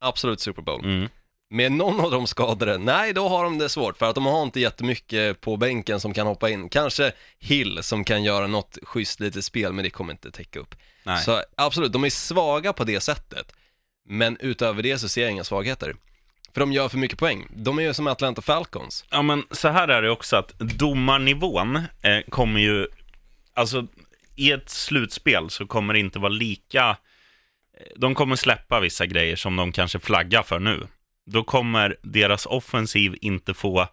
absolut 0.00 0.40
Super 0.40 0.62
Bowl. 0.62 0.84
mm. 0.84 1.08
Med 1.50 1.72
någon 1.72 2.00
av 2.00 2.10
de 2.10 2.26
skadade, 2.26 2.78
nej 2.78 3.12
då 3.12 3.28
har 3.28 3.44
de 3.44 3.58
det 3.58 3.68
svårt 3.68 3.98
för 3.98 4.06
att 4.06 4.14
de 4.14 4.26
har 4.26 4.42
inte 4.42 4.60
jättemycket 4.60 5.40
på 5.40 5.56
bänken 5.56 6.00
som 6.00 6.14
kan 6.14 6.26
hoppa 6.26 6.50
in. 6.50 6.68
Kanske 6.68 7.12
Hill 7.38 7.82
som 7.82 8.04
kan 8.04 8.24
göra 8.24 8.46
något 8.46 8.78
schysst 8.82 9.20
litet 9.20 9.44
spel 9.44 9.72
men 9.72 9.82
det 9.84 9.90
kommer 9.90 10.12
inte 10.12 10.30
täcka 10.30 10.58
upp. 10.60 10.74
Nej. 11.04 11.22
Så 11.24 11.42
absolut, 11.56 11.92
de 11.92 12.04
är 12.04 12.10
svaga 12.10 12.72
på 12.72 12.84
det 12.84 13.00
sättet. 13.00 13.52
Men 14.08 14.36
utöver 14.40 14.82
det 14.82 14.98
så 14.98 15.08
ser 15.08 15.22
jag 15.22 15.30
inga 15.30 15.44
svagheter. 15.44 15.96
För 16.56 16.60
de 16.60 16.72
gör 16.72 16.88
för 16.88 16.98
mycket 16.98 17.18
poäng. 17.18 17.46
De 17.50 17.78
är 17.78 17.82
ju 17.82 17.94
som 17.94 18.06
Atlanta 18.06 18.42
Falcons. 18.42 19.04
Ja, 19.10 19.22
men 19.22 19.44
så 19.50 19.68
här 19.68 19.88
är 19.88 20.02
det 20.02 20.10
också 20.10 20.36
att 20.36 20.58
domarnivån 20.58 21.76
eh, 21.76 22.20
kommer 22.28 22.60
ju, 22.60 22.86
alltså 23.54 23.86
i 24.36 24.52
ett 24.52 24.68
slutspel 24.68 25.50
så 25.50 25.66
kommer 25.66 25.94
det 25.94 26.00
inte 26.00 26.18
vara 26.18 26.32
lika, 26.32 26.88
eh, 26.88 26.96
de 27.96 28.14
kommer 28.14 28.36
släppa 28.36 28.80
vissa 28.80 29.06
grejer 29.06 29.36
som 29.36 29.56
de 29.56 29.72
kanske 29.72 29.98
flaggar 29.98 30.42
för 30.42 30.58
nu. 30.58 30.86
Då 31.26 31.44
kommer 31.44 31.96
deras 32.02 32.46
offensiv 32.46 33.16
inte 33.20 33.54
få 33.54 33.88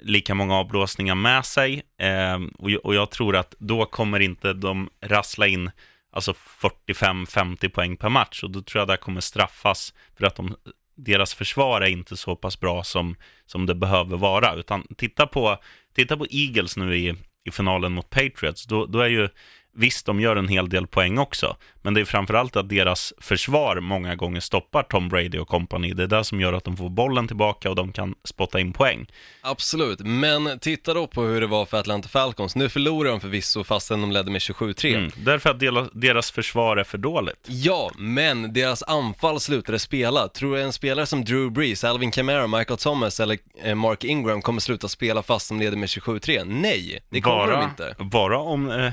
lika 0.00 0.34
många 0.34 0.54
avblåsningar 0.54 1.14
med 1.14 1.44
sig 1.44 1.82
eh, 1.98 2.38
och, 2.58 2.70
och 2.70 2.94
jag 2.94 3.10
tror 3.10 3.36
att 3.36 3.54
då 3.58 3.86
kommer 3.86 4.20
inte 4.20 4.52
de 4.52 4.90
rassla 5.00 5.46
in 5.46 5.70
alltså 6.12 6.32
45-50 6.32 7.68
poäng 7.68 7.96
per 7.96 8.08
match 8.08 8.42
och 8.42 8.50
då 8.50 8.62
tror 8.62 8.80
jag 8.80 8.88
det 8.88 8.96
kommer 8.96 9.20
straffas 9.20 9.94
för 10.18 10.26
att 10.26 10.34
de, 10.36 10.56
deras 11.04 11.34
försvar 11.34 11.80
är 11.80 11.86
inte 11.86 12.16
så 12.16 12.36
pass 12.36 12.60
bra 12.60 12.84
som, 12.84 13.16
som 13.46 13.66
det 13.66 13.74
behöver 13.74 14.16
vara. 14.16 14.54
Utan 14.54 14.86
titta 14.96 15.26
på, 15.26 15.56
titta 15.94 16.16
på 16.16 16.26
Eagles 16.30 16.76
nu 16.76 16.96
i, 16.96 17.14
i 17.44 17.50
finalen 17.50 17.92
mot 17.92 18.10
Patriots. 18.10 18.66
Då, 18.66 18.86
då 18.86 19.00
är 19.00 19.08
ju 19.08 19.28
Visst, 19.72 20.06
de 20.06 20.20
gör 20.20 20.36
en 20.36 20.48
hel 20.48 20.68
del 20.68 20.86
poäng 20.86 21.18
också, 21.18 21.56
men 21.82 21.94
det 21.94 22.00
är 22.00 22.04
framförallt 22.04 22.56
att 22.56 22.68
deras 22.68 23.12
försvar 23.18 23.80
många 23.80 24.14
gånger 24.14 24.40
stoppar 24.40 24.82
Tom 24.82 25.08
Brady 25.08 25.38
och 25.38 25.48
company. 25.48 25.92
Det 25.92 26.02
är 26.02 26.06
det 26.06 26.24
som 26.24 26.40
gör 26.40 26.52
att 26.52 26.64
de 26.64 26.76
får 26.76 26.88
bollen 26.88 27.26
tillbaka 27.26 27.70
och 27.70 27.76
de 27.76 27.92
kan 27.92 28.14
spotta 28.24 28.60
in 28.60 28.72
poäng. 28.72 29.06
Absolut, 29.40 30.00
men 30.00 30.58
titta 30.58 30.94
då 30.94 31.06
på 31.06 31.22
hur 31.22 31.40
det 31.40 31.46
var 31.46 31.66
för 31.66 31.78
Atlanta 31.78 32.08
Falcons. 32.08 32.56
Nu 32.56 32.68
förlorar 32.68 33.10
de 33.10 33.20
förvisso 33.20 33.64
fastän 33.64 34.00
de 34.00 34.12
ledde 34.12 34.30
med 34.30 34.40
27-3. 34.40 34.96
Mm. 34.96 35.10
Därför 35.16 35.50
att 35.50 35.90
deras, 35.92 36.30
försvar 36.30 36.76
är 36.76 36.84
för 36.84 36.98
dåligt. 36.98 37.46
Ja, 37.46 37.90
men 37.98 38.52
deras 38.52 38.82
anfall 38.82 39.40
slutade 39.40 39.78
spela. 39.78 40.28
Tror 40.28 40.56
du 40.56 40.62
en 40.62 40.72
spelare 40.72 41.06
som 41.06 41.24
Drew 41.24 41.52
Brees, 41.52 41.84
Alvin 41.84 42.10
Kamara, 42.10 42.46
Michael 42.46 42.78
Thomas 42.78 43.20
eller 43.20 43.38
eh, 43.64 43.74
Mark 43.74 44.04
Ingram 44.04 44.42
kommer 44.42 44.60
sluta 44.60 44.88
spela 44.88 45.22
fast 45.22 45.48
de 45.48 45.58
leder 45.58 45.76
med 45.76 45.86
27-3? 45.86 46.44
Nej, 46.44 47.00
det 47.10 47.20
kommer 47.20 47.36
bara, 47.36 47.60
de 47.60 47.64
inte. 47.64 47.94
Bara 47.98 48.38
om 48.38 48.70
eh, 48.70 48.92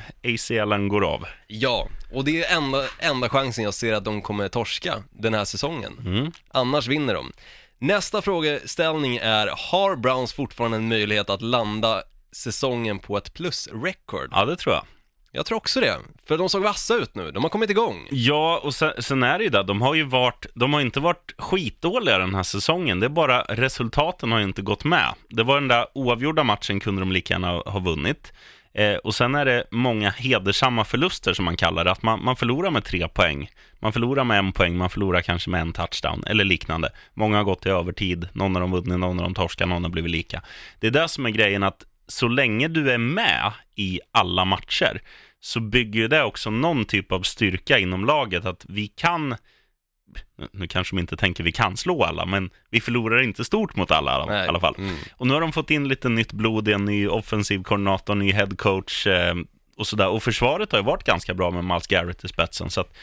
ACLen 0.67 0.87
går 0.87 1.05
av. 1.05 1.25
Ja, 1.47 1.87
och 2.13 2.25
det 2.25 2.43
är 2.43 2.57
enda, 2.57 2.83
enda 2.99 3.29
chansen 3.29 3.63
jag 3.63 3.73
ser 3.73 3.93
att 3.93 4.05
de 4.05 4.21
kommer 4.21 4.47
torska 4.49 5.03
den 5.11 5.33
här 5.33 5.45
säsongen. 5.45 5.93
Mm. 6.05 6.31
Annars 6.51 6.87
vinner 6.87 7.13
de. 7.13 7.31
Nästa 7.79 8.21
frågeställning 8.21 9.17
är, 9.17 9.71
har 9.71 9.95
Browns 9.95 10.33
fortfarande 10.33 10.77
en 10.77 10.87
möjlighet 10.87 11.29
att 11.29 11.41
landa 11.41 12.01
säsongen 12.31 12.99
på 12.99 13.17
ett 13.17 13.33
plus-record? 13.33 14.29
Ja, 14.31 14.45
det 14.45 14.55
tror 14.55 14.75
jag. 14.75 14.83
Jag 15.31 15.45
tror 15.45 15.57
också 15.57 15.79
det, 15.79 15.97
för 16.27 16.37
de 16.37 16.49
såg 16.49 16.63
vassa 16.63 16.95
ut 16.95 17.15
nu, 17.15 17.31
de 17.31 17.43
har 17.43 17.49
kommit 17.49 17.69
igång. 17.69 18.07
Ja, 18.11 18.61
och 18.63 18.75
sen, 18.75 18.93
sen 18.99 19.23
är 19.23 19.37
det 19.37 19.43
ju 19.43 19.49
det, 19.49 19.63
de 19.63 19.81
har 19.81 19.95
ju 19.95 20.03
varit, 20.03 20.45
de 20.53 20.73
har 20.73 20.81
inte 20.81 20.99
varit 20.99 21.35
skitdåliga 21.37 22.17
den 22.17 22.35
här 22.35 22.43
säsongen, 22.43 22.99
det 22.99 23.05
är 23.05 23.09
bara 23.09 23.41
resultaten 23.41 24.31
har 24.31 24.39
ju 24.39 24.45
inte 24.45 24.61
gått 24.61 24.83
med. 24.83 25.13
Det 25.29 25.43
var 25.43 25.55
den 25.55 25.67
där 25.67 25.85
oavgjorda 25.93 26.43
matchen 26.43 26.79
kunde 26.79 27.01
de 27.01 27.11
lika 27.11 27.33
gärna 27.33 27.47
ha 27.47 27.79
vunnit. 27.79 28.33
Eh, 28.77 28.95
och 28.95 29.15
sen 29.15 29.35
är 29.35 29.45
det 29.45 29.63
många 29.71 30.09
hedersamma 30.09 30.85
förluster 30.85 31.33
som 31.33 31.45
man 31.45 31.57
kallar 31.57 31.85
det, 31.85 31.91
att 31.91 32.03
man, 32.03 32.23
man 32.23 32.35
förlorar 32.35 32.71
med 32.71 32.83
tre 32.83 33.07
poäng. 33.07 33.49
Man 33.79 33.93
förlorar 33.93 34.23
med 34.23 34.39
en 34.39 34.51
poäng, 34.51 34.77
man 34.77 34.89
förlorar 34.89 35.21
kanske 35.21 35.49
med 35.49 35.61
en 35.61 35.73
touchdown 35.73 36.23
eller 36.27 36.43
liknande. 36.43 36.89
Många 37.13 37.37
har 37.37 37.43
gått 37.43 37.65
i 37.65 37.69
övertid, 37.69 38.27
någon 38.33 38.55
har 38.55 38.61
de 38.61 38.71
vunnit, 38.71 38.99
någon 38.99 39.17
har 39.17 39.23
de 39.23 39.33
torskat, 39.33 39.69
någon 39.69 39.83
har 39.83 39.89
blivit 39.89 40.11
lika. 40.11 40.41
Det 40.79 40.87
är 40.87 40.91
det 40.91 41.07
som 41.07 41.25
är 41.25 41.29
grejen, 41.29 41.63
att 41.63 41.85
så 42.07 42.27
länge 42.27 42.67
du 42.67 42.91
är 42.91 42.97
med 42.97 43.51
i 43.75 43.99
alla 44.11 44.45
matcher 44.45 45.01
så 45.39 45.59
bygger 45.59 45.99
ju 45.99 46.07
det 46.07 46.23
också 46.23 46.49
någon 46.49 46.85
typ 46.85 47.11
av 47.11 47.21
styrka 47.21 47.79
inom 47.79 48.05
laget, 48.05 48.45
att 48.45 48.65
vi 48.67 48.87
kan 48.87 49.35
nu 50.51 50.67
kanske 50.67 50.95
de 50.95 50.99
inte 50.99 51.17
tänker 51.17 51.43
vi 51.43 51.51
kan 51.51 51.77
slå 51.77 52.03
alla, 52.03 52.25
men 52.25 52.49
vi 52.69 52.81
förlorar 52.81 53.23
inte 53.23 53.45
stort 53.45 53.75
mot 53.75 53.91
alla 53.91 54.25
Nej. 54.25 54.45
i 54.45 54.47
alla 54.47 54.59
fall. 54.59 54.75
Mm. 54.77 54.95
Och 55.11 55.27
nu 55.27 55.33
har 55.33 55.41
de 55.41 55.53
fått 55.53 55.71
in 55.71 55.87
lite 55.87 56.09
nytt 56.09 56.31
blod 56.31 56.67
i 56.67 56.73
en 56.73 56.85
ny 56.85 57.07
offensiv 57.07 57.63
koordinator, 57.63 58.15
ny 58.15 58.31
headcoach 58.31 59.07
eh, 59.07 59.35
och 59.77 59.87
sådär. 59.87 60.07
Och 60.07 60.23
försvaret 60.23 60.71
har 60.71 60.79
ju 60.79 60.85
varit 60.85 61.03
ganska 61.03 61.33
bra 61.33 61.51
med 61.51 61.63
Miles 61.63 61.87
Garrett 61.87 62.23
i 62.23 62.27
spetsen, 62.27 62.69
så 62.69 62.81
att 62.81 62.97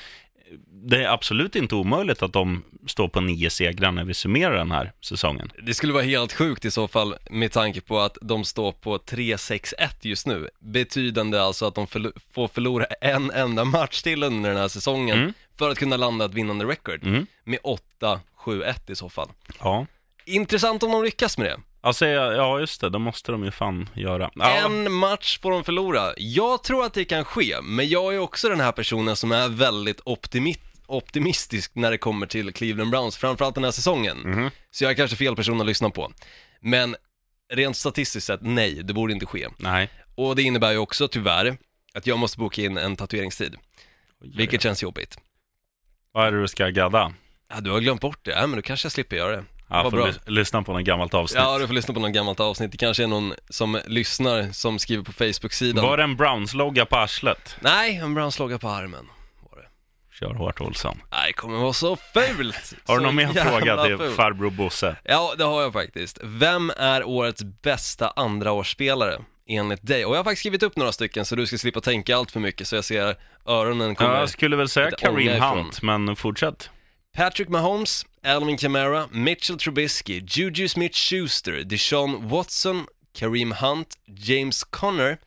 det 0.71 1.05
är 1.05 1.09
absolut 1.09 1.57
inte 1.57 1.75
omöjligt 1.75 2.23
att 2.23 2.33
de 2.33 2.65
står 2.87 3.09
på 3.09 3.21
nio 3.21 3.51
segrar 3.51 3.93
när 3.93 4.05
vi 4.05 4.15
summerar 4.15 4.57
den 4.57 4.71
här 4.71 4.93
säsongen. 5.01 5.51
Det 5.67 5.75
skulle 5.75 5.93
vara 5.93 6.03
helt 6.03 6.33
sjukt 6.33 6.65
i 6.65 6.71
så 6.71 6.89
fall 6.89 7.15
med 7.31 7.53
tanke 7.53 7.81
på 7.81 8.01
att 8.01 8.19
de 8.23 8.45
står 8.45 8.73
på 8.73 8.99
3-6-1 8.99 9.89
just 10.01 10.27
nu. 10.27 10.49
Betydande 10.61 11.41
alltså 11.41 11.67
att 11.67 11.75
de 11.75 11.87
förlo- 11.87 12.13
får 12.35 12.49
förlora 12.49 12.85
en 13.01 13.31
enda 13.31 13.65
match 13.65 14.03
till 14.03 14.23
under 14.23 14.51
den 14.51 14.59
här 14.59 14.69
säsongen 14.69 15.19
Mm. 15.19 15.33
för 15.59 15.71
att 15.71 15.79
kunna 15.79 15.97
landa 15.97 16.25
ett 16.25 16.35
vinnande 16.35 16.65
record 16.65 17.03
Mm. 17.07 17.27
med 17.45 17.59
8-7-1 17.65 18.91
i 18.91 18.97
så 18.97 19.09
fall. 19.09 19.29
Ja. 19.61 19.87
Intressant 20.25 20.83
om 20.83 20.93
de 20.93 21.05
lyckas 21.05 21.39
med 21.39 21.47
det. 21.47 21.61
Alltså, 21.85 22.07
ja, 22.07 22.61
just 22.61 22.81
det, 22.81 22.91
det 22.91 22.99
måste 22.99 23.33
de 23.33 23.45
ju 23.45 23.51
fan 23.51 23.89
göra. 23.95 24.31
Ja, 24.35 24.51
En 24.51 24.93
match 24.93 25.39
får 25.41 25.51
de 25.51 25.65
förlora. 25.65 26.13
Jag 26.17 26.63
tror 26.65 26.85
att 26.85 26.95
det 26.95 27.05
kan 27.05 27.25
ske, 27.25 27.57
men 27.63 27.89
jag 27.89 28.15
är 28.15 28.19
också 28.19 28.49
den 28.49 28.61
här 28.61 28.73
personen 28.73 29.17
som 29.17 29.33
är 29.33 29.49
väldigt 29.49 30.01
optimi- 30.01 30.59
optimistisk 30.87 31.75
när 31.75 31.91
det 31.91 31.99
kommer 31.99 32.27
till 32.27 32.53
Cleveland 32.53 32.91
Browns, 32.91 33.17
framförallt 33.17 33.55
den 33.55 33.65
här 33.65 33.71
säsongen. 33.71 34.19
Mhm. 34.19 34.51
Så 34.71 34.85
jag 34.85 34.91
är 34.91 34.95
kanske 34.97 35.17
fel 35.17 35.37
person 35.37 35.61
att 35.61 35.67
lyssna 35.67 35.91
på. 35.91 36.13
Men 36.61 36.97
rent 37.53 37.77
statistiskt 37.77 38.27
sett, 38.27 38.41
nej, 38.43 38.83
det 38.83 38.93
borde 38.93 39.13
inte 39.13 39.27
ske. 39.27 39.49
nej. 39.57 39.89
Och 40.15 40.37
det 40.37 40.43
innebär 40.43 40.73
ju 40.73 40.79
också 40.79 41.09
tyvärr 41.09 41.57
att 41.95 42.07
jag 42.07 42.19
måste 42.19 42.39
boka 42.39 42.63
in 42.63 42.77
en 42.79 42.97
tatueringstid, 42.97 43.55
vilket 44.37 44.63
känns 44.63 44.83
jobbigt. 44.83 45.19
Vad 46.13 46.27
är 46.27 46.33
det 46.33 46.41
du 46.41 46.49
ska 46.49 46.69
gadda? 46.69 47.13
Ja, 47.55 47.61
du 47.61 47.71
har 47.71 47.81
glömt 47.81 48.01
bort 48.01 48.19
det, 48.25 48.31
ja, 48.31 48.47
men 48.47 48.57
då 48.57 48.63
kanske 48.63 48.87
jag 48.87 48.93
slipper 48.93 49.17
göra 49.17 49.37
det. 49.37 49.45
Ja, 49.77 49.91
får 49.91 49.99
lys- 50.07 50.21
lyssna 50.27 50.63
på 50.63 50.73
något 50.73 50.83
gammalt 50.85 51.15
avsnitt. 51.15 51.43
Ja, 51.43 51.59
du 51.59 51.67
får 51.67 51.75
lyssna 51.75 51.95
på 51.95 52.01
något 52.01 52.13
gammalt 52.13 52.41
avsnitt. 52.41 52.73
Det 52.73 52.79
kanske 52.79 53.03
är 53.03 53.07
någon 53.07 53.35
som 53.51 53.81
lyssnar 53.87 54.53
som 54.53 54.79
skriver 54.79 55.05
på 55.05 55.13
Facebook-sidan. 55.13 55.85
Var 55.85 55.97
det 55.97 56.03
en 56.03 56.17
Browns-logga 56.17 56.85
på 56.87 56.97
arslet? 56.97 57.57
Nej, 57.61 57.97
en 57.97 58.15
Browns 58.15 58.39
logga 58.39 58.59
på 58.59 58.69
armen. 58.69 59.07
Var 59.51 59.59
det. 59.63 59.69
Kör 60.21 60.35
hårt, 60.35 60.61
Olsson. 60.61 61.01
Nej, 61.13 61.27
det 61.27 61.33
kommer 61.33 61.59
vara 61.59 61.73
så 61.73 61.97
fult! 61.97 62.75
Har 62.87 62.99
du 62.99 63.05
någon 63.05 63.15
mer 63.15 63.27
fråga 63.29 63.85
till 63.85 63.97
fult. 63.99 64.17
farbror 64.17 64.51
Bosse? 64.51 64.97
Ja, 65.05 65.35
det 65.39 65.45
har 65.45 65.63
jag 65.63 65.73
faktiskt. 65.73 66.19
Vem 66.23 66.71
är 66.77 67.05
årets 67.05 67.43
bästa 67.63 68.13
andraårsspelare 68.17 69.19
enligt 69.49 69.87
dig? 69.87 70.05
Och 70.05 70.13
jag 70.13 70.19
har 70.19 70.25
faktiskt 70.25 70.41
skrivit 70.41 70.63
upp 70.63 70.77
några 70.77 70.93
stycken 70.93 71.25
så 71.25 71.37
du 71.37 71.47
ska 71.47 71.59
slippa 71.59 71.81
tänka 71.81 72.17
allt 72.17 72.31
för 72.31 72.41
mycket 72.41 72.67
så 72.69 72.77
jag 72.77 72.85
ser 72.85 73.17
öronen 73.47 73.95
kommer. 73.95 74.15
Ja, 74.15 74.21
jag 74.21 74.29
skulle 74.31 74.57
väl 74.57 74.69
säga 74.69 74.91
Kareem. 74.91 75.43
Hunt, 75.43 75.83
men 75.83 76.17
fortsätt. 76.17 76.71
Patrick 77.17 77.49
Mahomes, 77.49 78.07
Alvin 78.27 78.57
Kamara, 78.57 79.09
Mitchell 79.13 79.59
Trubisky, 79.59 80.23
Juju 80.27 80.69
Smith-Schuster, 80.69 81.65
Deshaun 81.65 82.29
Watson, 82.29 82.87
Kareem 83.13 83.53
Hunt, 83.53 83.89
James 84.07 84.65
Conner, 84.65 85.19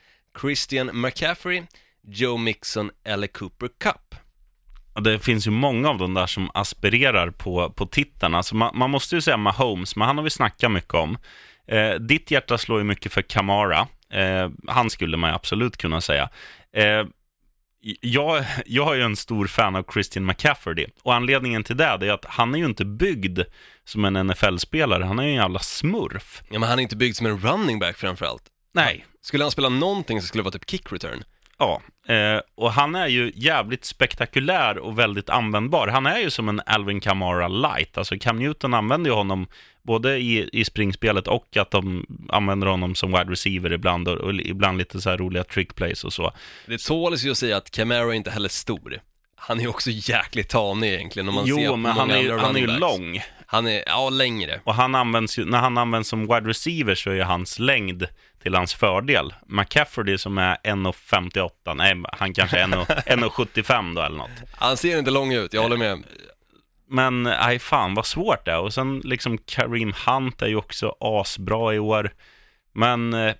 Christian 0.41 0.89
McCaffrey, 0.93 1.63
Joe 2.07 2.37
Mixon 2.37 2.91
eller 3.05 3.27
Cooper 3.27 3.67
Cup. 3.67 4.15
Det 5.01 5.19
finns 5.19 5.47
ju 5.47 5.51
många 5.51 5.89
av 5.89 5.97
de 5.97 6.13
där 6.13 6.27
som 6.27 6.51
aspirerar 6.53 7.29
på, 7.29 7.69
på 7.69 7.85
titeln. 7.85 8.35
Alltså 8.35 8.55
man, 8.55 8.77
man 8.77 8.89
måste 8.89 9.15
ju 9.15 9.21
säga 9.21 9.37
Mahomes, 9.37 9.95
men 9.95 10.07
han 10.07 10.17
har 10.17 10.23
vi 10.23 10.29
snackat 10.29 10.71
mycket 10.71 10.93
om. 10.93 11.17
Eh, 11.67 11.93
ditt 11.93 12.31
hjärta 12.31 12.57
slår 12.57 12.79
ju 12.79 12.83
mycket 12.83 13.13
för 13.13 13.21
Kamara. 13.21 13.87
Eh, 14.09 14.49
han 14.67 14.89
skulle 14.89 15.17
man 15.17 15.29
ju 15.29 15.35
absolut 15.35 15.77
kunna 15.77 16.01
säga. 16.01 16.29
Eh, 16.73 17.05
jag, 18.01 18.45
jag 18.65 18.97
är 18.97 19.01
en 19.01 19.15
stor 19.15 19.47
fan 19.47 19.75
av 19.75 19.85
Christian 19.93 20.25
McCaffrey 20.25 20.87
och 21.03 21.13
anledningen 21.13 21.63
till 21.63 21.77
det 21.77 21.85
är 21.85 22.09
att 22.09 22.25
han 22.25 22.55
är 22.55 22.59
ju 22.59 22.65
inte 22.65 22.85
byggd 22.85 23.39
som 23.83 24.05
en 24.05 24.27
NFL-spelare, 24.27 25.03
han 25.03 25.19
är 25.19 25.23
ju 25.23 25.29
en 25.29 25.35
jävla 25.35 25.59
smurf. 25.59 26.41
Ja, 26.49 26.59
men 26.59 26.69
han 26.69 26.79
är 26.79 26.83
inte 26.83 26.95
byggd 26.95 27.15
som 27.15 27.25
en 27.25 27.39
running 27.39 27.79
back 27.79 27.97
framförallt. 27.97 28.43
Nej, 28.73 29.05
Skulle 29.21 29.43
han 29.43 29.51
spela 29.51 29.69
någonting 29.69 30.21
så 30.21 30.27
skulle 30.27 30.39
det 30.39 30.45
vara 30.45 30.51
typ 30.51 30.69
kick 30.69 30.91
return. 30.91 31.23
Ja, 31.59 31.81
eh, 32.07 32.41
och 32.55 32.71
han 32.71 32.95
är 32.95 33.07
ju 33.07 33.31
jävligt 33.35 33.85
spektakulär 33.85 34.77
och 34.77 34.99
väldigt 34.99 35.29
användbar. 35.29 35.87
Han 35.87 36.05
är 36.05 36.19
ju 36.19 36.29
som 36.29 36.49
en 36.49 36.61
Alvin 36.65 36.99
Kamara 36.99 37.47
light. 37.47 37.97
Alltså 37.97 38.19
Cam 38.19 38.39
Newton 38.39 38.73
använder 38.73 39.09
ju 39.09 39.15
honom 39.15 39.47
både 39.87 40.17
i, 40.17 40.49
i 40.53 40.65
springspelet 40.65 41.27
och 41.27 41.57
att 41.57 41.71
de 41.71 42.05
använder 42.29 42.67
honom 42.67 42.95
som 42.95 43.11
wide 43.11 43.31
receiver 43.31 43.73
ibland 43.73 44.07
och, 44.07 44.17
och 44.17 44.33
ibland 44.33 44.77
lite 44.77 45.01
så 45.01 45.09
här 45.09 45.17
roliga 45.17 45.43
trick 45.43 45.75
plays 45.75 46.03
och 46.03 46.13
så. 46.13 46.31
Det 46.65 46.81
tåls 46.81 47.23
ju 47.25 47.31
att 47.31 47.37
säga 47.37 47.57
att 47.57 47.71
Camaro 47.71 48.09
är 48.09 48.13
inte 48.13 48.31
heller 48.31 48.49
stor. 48.49 49.01
Han 49.35 49.57
är 49.57 49.61
ju 49.61 49.67
också 49.67 49.89
jäkligt 49.93 50.49
tanig 50.49 50.93
egentligen 50.93 51.29
om 51.29 51.35
man 51.35 51.45
ser 51.45 51.51
Jo, 51.65 51.75
men 51.75 51.91
han 51.91 52.11
är, 52.11 52.21
ju- 52.21 52.37
han 52.37 52.55
är 52.55 52.59
ju 52.59 52.67
lång. 52.67 53.21
Han 53.45 53.67
är, 53.67 53.83
ja, 53.87 54.09
längre. 54.09 54.59
Och 54.63 54.73
han 54.75 54.95
används 54.95 55.39
ju, 55.39 55.45
när 55.45 55.57
han 55.57 55.77
används 55.77 56.09
som 56.09 56.21
wide 56.21 56.49
receiver 56.49 56.95
så 56.95 57.09
är 57.09 57.13
ju 57.13 57.21
hans 57.21 57.59
längd 57.59 58.07
till 58.43 58.55
hans 58.55 58.73
fördel. 58.73 59.33
McCaffrey 59.47 60.17
som 60.17 60.37
är 60.37 60.55
1,58, 60.63 61.73
nej 61.75 61.95
han 62.11 62.33
kanske 62.33 62.59
är 62.59 62.67
1,- 62.67 63.03
1,75 63.05 63.95
då 63.95 64.01
eller 64.01 64.17
något. 64.17 64.29
Han 64.51 64.77
ser 64.77 64.97
inte 64.99 65.11
lång 65.11 65.33
ut, 65.33 65.53
jag 65.53 65.61
håller 65.61 65.77
med. 65.77 66.03
Men 66.89 67.23
nej, 67.23 67.59
fan 67.59 67.93
vad 67.93 68.05
svårt 68.05 68.45
det 68.45 68.51
är. 68.51 68.59
Och 68.59 68.73
sen 68.73 68.99
liksom 68.99 69.37
Kareem 69.37 69.93
Hunt 70.05 70.41
är 70.41 70.47
ju 70.47 70.55
också 70.55 70.95
asbra 70.99 71.73
i 71.73 71.79
år. 71.79 72.13
Men 72.73 73.13
eh, 73.13 73.33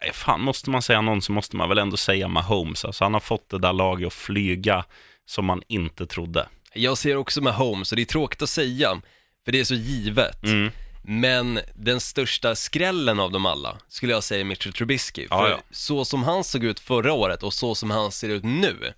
nej, 0.00 0.12
fan, 0.12 0.40
måste 0.40 0.70
man 0.70 0.82
säga 0.82 1.00
någon 1.00 1.22
så 1.22 1.32
måste 1.32 1.56
man 1.56 1.68
väl 1.68 1.78
ändå 1.78 1.96
säga 1.96 2.28
Mahomes. 2.28 2.84
Alltså 2.84 3.04
han 3.04 3.14
har 3.14 3.20
fått 3.20 3.48
det 3.48 3.58
där 3.58 3.72
laget 3.72 4.06
att 4.06 4.12
flyga 4.12 4.84
som 5.26 5.44
man 5.44 5.62
inte 5.68 6.06
trodde. 6.06 6.48
Jag 6.74 6.98
ser 6.98 7.16
också 7.16 7.42
med 7.42 7.54
Holmes, 7.54 7.92
och 7.92 7.96
det 7.96 8.02
är 8.02 8.06
tråkigt 8.06 8.42
att 8.42 8.48
säga, 8.48 9.00
för 9.44 9.52
det 9.52 9.60
är 9.60 9.64
så 9.64 9.74
givet. 9.74 10.44
Mm. 10.44 10.70
Men 11.06 11.60
den 11.74 12.00
största 12.00 12.54
skrällen 12.54 13.20
av 13.20 13.32
dem 13.32 13.46
alla 13.46 13.76
skulle 13.88 14.12
jag 14.12 14.24
säga 14.24 14.40
är 14.40 14.44
Mitchell 14.44 14.72
Trubisky. 14.72 15.28
För 15.28 15.50
ja. 15.50 15.60
så 15.70 16.04
som 16.04 16.22
han 16.22 16.44
såg 16.44 16.64
ut 16.64 16.80
förra 16.80 17.12
året 17.12 17.42
och 17.42 17.52
så 17.52 17.74
som 17.74 17.90
han 17.90 18.12
ser 18.12 18.28
ut 18.28 18.44
nu 18.44 18.92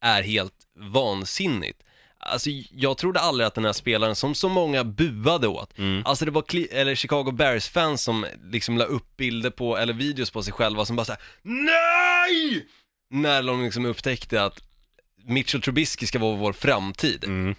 är 0.00 0.22
helt 0.22 0.54
vansinnigt. 0.78 1.82
Alltså 2.26 2.50
jag 2.70 2.98
trodde 2.98 3.20
aldrig 3.20 3.46
att 3.46 3.54
den 3.54 3.64
här 3.64 3.72
spelaren 3.72 4.16
som 4.16 4.34
så 4.34 4.48
många 4.48 4.84
buade 4.84 5.48
åt, 5.48 5.78
Mm. 5.78 6.02
alltså 6.06 6.24
det 6.24 6.30
var 6.30 6.42
Cle- 6.42 6.72
eller 6.72 6.94
Chicago 6.94 7.30
Bears-fans 7.32 8.02
som 8.02 8.26
liksom 8.42 8.78
la 8.78 8.84
upp 8.84 9.16
bilder 9.16 9.50
på, 9.50 9.76
eller 9.76 9.92
videos 9.92 10.30
på 10.30 10.42
sig 10.42 10.52
själva 10.52 10.84
som 10.84 10.96
bara 10.96 11.04
såhär 11.04 11.20
NEJ! 11.42 12.66
När 13.10 13.42
de 13.42 13.64
liksom 13.64 13.86
upptäckte 13.86 14.44
att 14.44 14.62
Mitchell 15.26 15.60
Trubisky 15.62 16.06
ska 16.06 16.18
vara 16.18 16.36
vår 16.36 16.52
framtid. 16.52 17.24
Mm. 17.24 17.54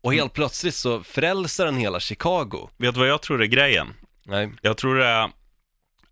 Och 0.00 0.14
helt 0.14 0.32
plötsligt 0.32 0.74
så 0.74 1.02
frälsar 1.02 1.64
den 1.64 1.76
hela 1.76 2.00
Chicago. 2.00 2.68
Vet 2.76 2.94
du 2.94 3.00
vad 3.00 3.08
jag 3.08 3.22
tror 3.22 3.42
är 3.42 3.46
grejen? 3.46 3.94
Nej. 4.24 4.50
Jag 4.62 4.76
tror 4.76 4.94
det 4.96 5.06
är, 5.06 5.30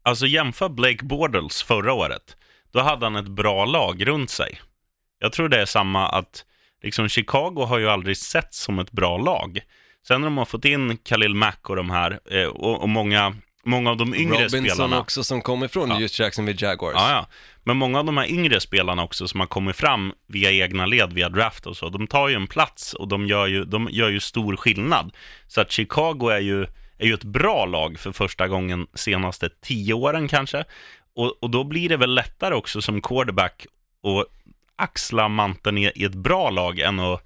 alltså 0.02 0.26
jämför 0.26 0.68
Blake 0.68 1.04
Bortles 1.04 1.62
förra 1.62 1.92
året. 1.92 2.36
då 2.72 2.80
hade 2.80 3.06
han 3.06 3.16
ett 3.16 3.28
bra 3.28 3.64
lag 3.64 4.06
runt 4.06 4.30
sig. 4.30 4.60
Jag 5.18 5.32
tror 5.32 5.48
det 5.48 5.60
är 5.60 5.66
samma 5.66 6.08
att 6.08 6.44
liksom 6.82 7.08
Chicago 7.08 7.64
har 7.68 7.78
ju 7.78 7.88
aldrig 7.90 8.16
sett 8.16 8.54
som 8.54 8.78
ett 8.78 8.92
bra 8.92 9.18
lag. 9.18 9.60
Sen 10.08 10.20
när 10.20 10.26
de 10.26 10.38
har 10.38 10.44
fått 10.44 10.64
in 10.64 10.96
Khalil 10.96 11.34
Mack 11.34 11.70
och 11.70 11.76
de 11.76 11.90
här, 11.90 12.20
eh, 12.30 12.44
och, 12.46 12.82
och 12.82 12.88
många, 12.88 13.34
många 13.64 13.90
av 13.90 13.96
de 13.96 14.14
yngre 14.14 14.34
Robinson 14.44 14.64
spelarna. 14.64 15.00
också 15.00 15.24
som 15.24 15.42
kommer 15.42 15.68
från 15.68 15.88
Ja. 15.90 16.00
just 16.00 16.18
Jacksonville 16.18 16.58
Jaguars. 16.66 16.94
Ja, 16.96 17.10
ja. 17.10 17.26
Men 17.64 17.76
många 17.76 17.98
av 17.98 18.04
de 18.04 18.16
här 18.16 18.26
yngre 18.30 18.60
spelarna 18.60 19.02
också 19.02 19.28
som 19.28 19.40
har 19.40 19.46
kommit 19.46 19.76
fram 19.76 20.12
via 20.28 20.50
egna 20.50 20.86
led, 20.86 21.12
via 21.12 21.28
draft 21.28 21.66
och 21.66 21.76
så, 21.76 21.88
de 21.88 22.06
tar 22.06 22.28
ju 22.28 22.34
en 22.34 22.46
plats 22.46 22.94
och 22.94 23.08
de 23.08 23.26
gör 23.26 23.46
ju, 23.46 23.64
de 23.64 23.88
gör 23.90 24.08
ju 24.08 24.20
stor 24.20 24.56
skillnad. 24.56 25.12
Så 25.46 25.60
att 25.60 25.70
Chicago 25.72 26.28
är 26.32 26.40
ju, 26.40 26.62
är 26.98 27.06
ju 27.06 27.14
ett 27.14 27.24
bra 27.24 27.66
lag 27.66 27.98
för 27.98 28.12
första 28.12 28.48
gången 28.48 28.86
senaste 28.94 29.48
tio 29.62 29.94
åren 29.94 30.28
kanske. 30.28 30.64
Och, 31.16 31.42
och 31.42 31.50
då 31.50 31.64
blir 31.64 31.88
det 31.88 31.96
väl 31.96 32.14
lättare 32.14 32.54
också 32.54 32.82
som 32.82 33.00
quarterback 33.02 33.66
att 34.04 34.39
axla 34.80 35.28
manteln 35.28 35.78
i, 35.78 35.92
i 35.94 36.04
ett 36.04 36.14
bra 36.14 36.50
lag 36.50 36.78
än 36.78 37.00
att, 37.00 37.24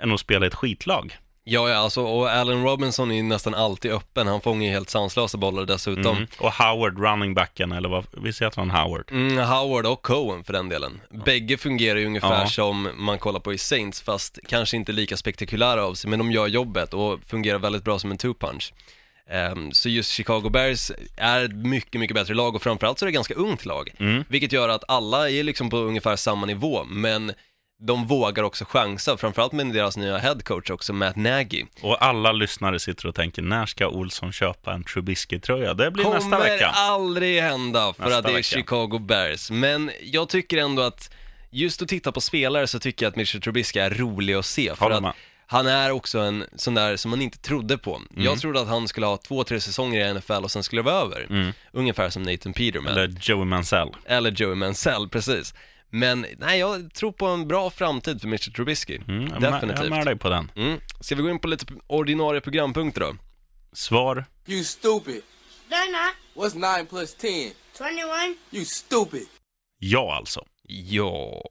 än 0.00 0.12
att 0.12 0.20
spela 0.20 0.46
i 0.46 0.48
ett 0.48 0.54
skitlag. 0.54 1.16
Ja, 1.44 1.68
ja, 1.68 1.76
alltså, 1.76 2.02
och 2.02 2.30
Allen 2.30 2.64
Robinson 2.64 3.10
är 3.10 3.14
ju 3.14 3.22
nästan 3.22 3.54
alltid 3.54 3.92
öppen. 3.92 4.26
Han 4.26 4.40
fångar 4.40 4.66
ju 4.66 4.72
helt 4.72 4.90
sanslösa 4.90 5.38
bollar 5.38 5.64
dessutom. 5.64 6.16
Mm. 6.16 6.28
Och 6.38 6.52
Howard, 6.52 6.98
running 6.98 7.34
backen, 7.34 7.72
eller 7.72 7.88
vad, 7.88 8.06
visst 8.12 8.42
heter 8.42 8.56
han 8.60 8.70
Howard? 8.70 9.10
Mm, 9.10 9.38
Howard 9.38 9.86
och 9.86 10.02
Cohen 10.02 10.44
för 10.44 10.52
den 10.52 10.68
delen. 10.68 11.00
Bägge 11.24 11.56
fungerar 11.56 11.98
ju 11.98 12.06
ungefär 12.06 12.40
Ja. 12.40 12.46
som 12.46 12.88
man 12.96 13.18
kollar 13.18 13.40
på 13.40 13.52
i 13.52 13.58
Saints, 13.58 14.02
fast 14.02 14.38
kanske 14.48 14.76
inte 14.76 14.92
lika 14.92 15.16
spektakulära 15.16 15.84
av 15.84 15.94
sig, 15.94 16.10
men 16.10 16.18
de 16.18 16.32
gör 16.32 16.46
jobbet 16.46 16.94
och 16.94 17.20
fungerar 17.26 17.58
väldigt 17.58 17.84
bra 17.84 17.98
som 17.98 18.10
en 18.10 18.18
two-punch. 18.18 18.72
Ehm, 19.30 19.72
så 19.72 19.88
just 19.88 20.10
Chicago 20.10 20.50
Bears 20.50 20.92
är 21.16 21.44
ett 21.44 21.54
mycket, 21.54 22.00
mycket 22.00 22.14
bättre 22.14 22.34
lag 22.34 22.54
och 22.54 22.62
framförallt 22.62 22.98
så 22.98 23.04
är 23.04 23.06
det 23.06 23.10
ett 23.10 23.14
ganska 23.14 23.34
ungt 23.34 23.64
lag. 23.66 23.90
Mm. 23.98 24.24
Vilket 24.28 24.52
gör 24.52 24.68
att 24.68 24.84
alla 24.88 25.30
är 25.30 25.42
liksom 25.42 25.70
på 25.70 25.76
ungefär 25.76 26.16
samma 26.16 26.46
nivå, 26.46 26.84
men 26.84 27.32
de 27.86 28.06
vågar 28.06 28.42
också 28.42 28.64
chansa, 28.64 29.16
framförallt 29.16 29.52
med 29.52 29.66
deras 29.66 29.96
nya 29.96 30.18
headcoach 30.18 30.70
också, 30.70 30.92
Matt 30.92 31.16
Nagy. 31.16 31.64
Och 31.80 32.04
alla 32.04 32.32
lyssnare 32.32 32.78
sitter 32.78 33.06
och 33.06 33.14
tänker, 33.14 33.42
när 33.42 33.66
ska 33.66 33.88
Olsson 33.88 34.32
köpa 34.32 34.72
en 34.72 34.84
Trubisky-tröja? 34.84 35.74
Det 35.74 35.90
blir 35.90 36.04
Kommer 36.04 36.16
nästa 36.16 36.38
vecka. 36.38 36.66
aldrig 36.66 37.42
hända 37.42 37.92
för 37.92 38.02
Nästa 38.02 38.18
att 38.18 38.24
det 38.24 38.30
är 38.30 38.34
vecka. 38.34 38.42
Chicago 38.42 38.98
Bears. 38.98 39.50
Men 39.50 39.90
jag 40.02 40.28
tycker 40.28 40.58
ändå 40.58 40.82
att 40.82 41.10
just 41.50 41.82
att 41.82 41.88
titta 41.88 42.12
på 42.12 42.20
spelare 42.20 42.66
så 42.66 42.78
tycker 42.78 43.06
jag 43.06 43.10
att 43.10 43.16
Mitchell 43.16 43.40
Trubisky 43.40 43.80
är 43.80 43.90
rolig 43.90 44.34
att 44.34 44.46
se. 44.46 44.74
För 44.74 44.90
att. 44.90 45.14
Han 45.46 45.66
är 45.66 45.90
också 45.90 46.18
en 46.18 46.44
sån 46.56 46.74
där 46.74 46.96
som 46.96 47.10
man 47.10 47.22
inte 47.22 47.38
trodde 47.38 47.78
på. 47.78 47.96
Mm. 47.96 48.24
Jag 48.24 48.40
trodde 48.40 48.60
att 48.60 48.68
han 48.68 48.88
skulle 48.88 49.06
ha 49.06 49.16
två, 49.16 49.44
tre 49.44 49.60
säsonger 49.60 50.08
i 50.08 50.14
NFL 50.14 50.32
och 50.44 50.50
sen 50.50 50.62
skulle 50.62 50.82
det 50.82 50.86
vara 50.86 51.02
över. 51.02 51.52
Ungefär 51.72 52.10
som 52.10 52.22
Nathan 52.22 52.52
Peterman. 52.52 52.92
Mm. 52.92 53.04
Eller 53.04 53.18
Joey 53.20 53.44
Mansell. 53.44 53.88
Eller 54.06 54.30
Joey 54.30 54.54
Mansell, 54.54 55.08
precis. 55.08 55.54
Men 55.90 56.26
nej, 56.38 56.58
jag 56.58 56.94
tror 56.94 57.12
på 57.12 57.26
en 57.26 57.48
bra 57.48 57.70
framtid 57.70 58.20
för 58.20 58.28
Mitchell 58.28 58.54
Trubisky. 58.54 58.96
Mm, 59.08 59.22
jag 59.22 59.32
är 59.36 59.40
med- 59.40 59.42
Jag 59.42 59.44
är 59.54 59.60
Definitivt. 59.60 59.90
med 59.90 60.06
dig 60.06 60.16
på 60.16 60.28
den. 60.28 60.50
Mm. 60.56 60.78
Ska 61.00 61.14
vi 61.14 61.22
gå 61.22 61.30
in 61.30 61.38
på 61.38 61.48
lite 61.48 61.66
ordinarie 61.86 62.40
programpunkter 62.40 63.00
då? 63.00 63.16
Svar, 63.72 64.24
You 64.46 64.64
stupid. 64.64 65.22
They're 65.70 65.92
not. 65.92 66.44
What's 66.52 66.76
9 66.78 66.86
plus 66.86 67.14
10? 67.14 67.50
21. 67.78 68.36
You 68.50 68.64
stupid. 68.64 69.26
ja 69.78 70.14
alltså. 70.16 70.44
Ja. 70.68 71.42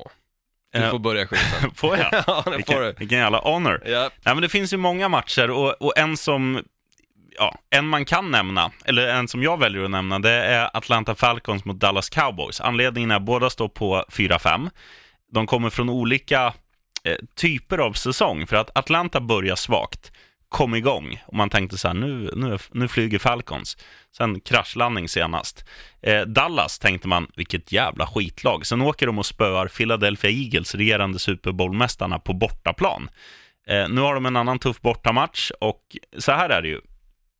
Du 0.71 0.79
Eh, 0.79 0.91
får 0.91 0.99
börja 0.99 1.27
skiten. 1.27 1.71
Får 1.75 1.97
jag? 1.97 2.07
ja, 2.13 2.21
det 2.27 2.43
får 2.43 2.51
Vilken, 2.55 2.81
du. 2.81 2.93
vilken 2.97 3.17
jävla 3.19 3.37
honor. 3.37 3.81
Ja, 3.85 3.99
Nej, 3.99 4.35
men 4.35 4.41
det 4.41 4.49
finns 4.49 4.73
ju 4.73 4.77
många 4.77 5.09
matcher 5.09 5.49
och, 5.51 5.81
och 5.81 5.97
en 5.97 6.17
som, 6.17 6.63
ja, 7.37 7.57
en 7.69 7.87
man 7.87 8.05
kan 8.05 8.31
nämna, 8.31 8.71
eller 8.85 9.07
en 9.07 9.27
som 9.27 9.43
jag 9.43 9.59
väljer 9.59 9.83
att 9.83 9.91
nämna, 9.91 10.19
det 10.19 10.31
är 10.31 10.77
Atlanta 10.77 11.15
Falcons 11.15 11.65
mot 11.65 11.79
Dallas 11.79 12.09
Cowboys. 12.09 12.61
Anledningen 12.61 13.11
är 13.11 13.15
att 13.15 13.21
båda 13.21 13.49
står 13.49 13.67
på 13.69 14.05
4-5. 14.11 14.69
De 15.33 15.47
kommer 15.47 15.69
från 15.69 15.89
olika 15.89 16.53
eh, 17.03 17.15
typer 17.35 17.77
av 17.77 17.93
säsong, 17.93 18.47
för 18.47 18.55
att 18.55 18.77
Atlanta 18.77 19.21
börjar 19.21 19.55
svagt, 19.55 20.11
kom 20.51 20.75
igång 20.75 21.23
och 21.25 21.33
man 21.33 21.49
tänkte 21.49 21.77
så 21.77 21.87
här, 21.87 21.95
nu, 21.95 22.31
nu, 22.35 22.57
nu 22.71 22.87
flyger 22.87 23.19
Falcons. 23.19 23.77
Sen 24.17 24.39
kraschlandning 24.39 25.09
senast. 25.09 25.65
Eh, 26.01 26.21
Dallas 26.21 26.79
tänkte 26.79 27.07
man, 27.07 27.27
vilket 27.35 27.71
jävla 27.71 28.07
skitlag. 28.07 28.65
Sen 28.65 28.81
åker 28.81 29.05
de 29.05 29.19
och 29.19 29.25
spöar 29.25 29.67
Philadelphia 29.67 30.31
Eagles, 30.31 30.75
regerande 30.75 31.19
Super 31.19 31.51
Bowl-mästarna, 31.51 32.19
på 32.19 32.33
bortaplan. 32.33 33.09
Eh, 33.67 33.89
nu 33.89 34.01
har 34.01 34.13
de 34.13 34.25
en 34.25 34.35
annan 34.35 34.59
tuff 34.59 34.81
bortamatch 34.81 35.51
och 35.59 35.81
så 36.17 36.31
här 36.31 36.49
är 36.49 36.61
det 36.61 36.67
ju. 36.67 36.81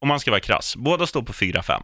Om 0.01 0.07
man 0.07 0.19
ska 0.19 0.31
vara 0.31 0.41
krass, 0.41 0.75
båda 0.75 1.07
står 1.07 1.21
på 1.21 1.33
4-5. 1.33 1.81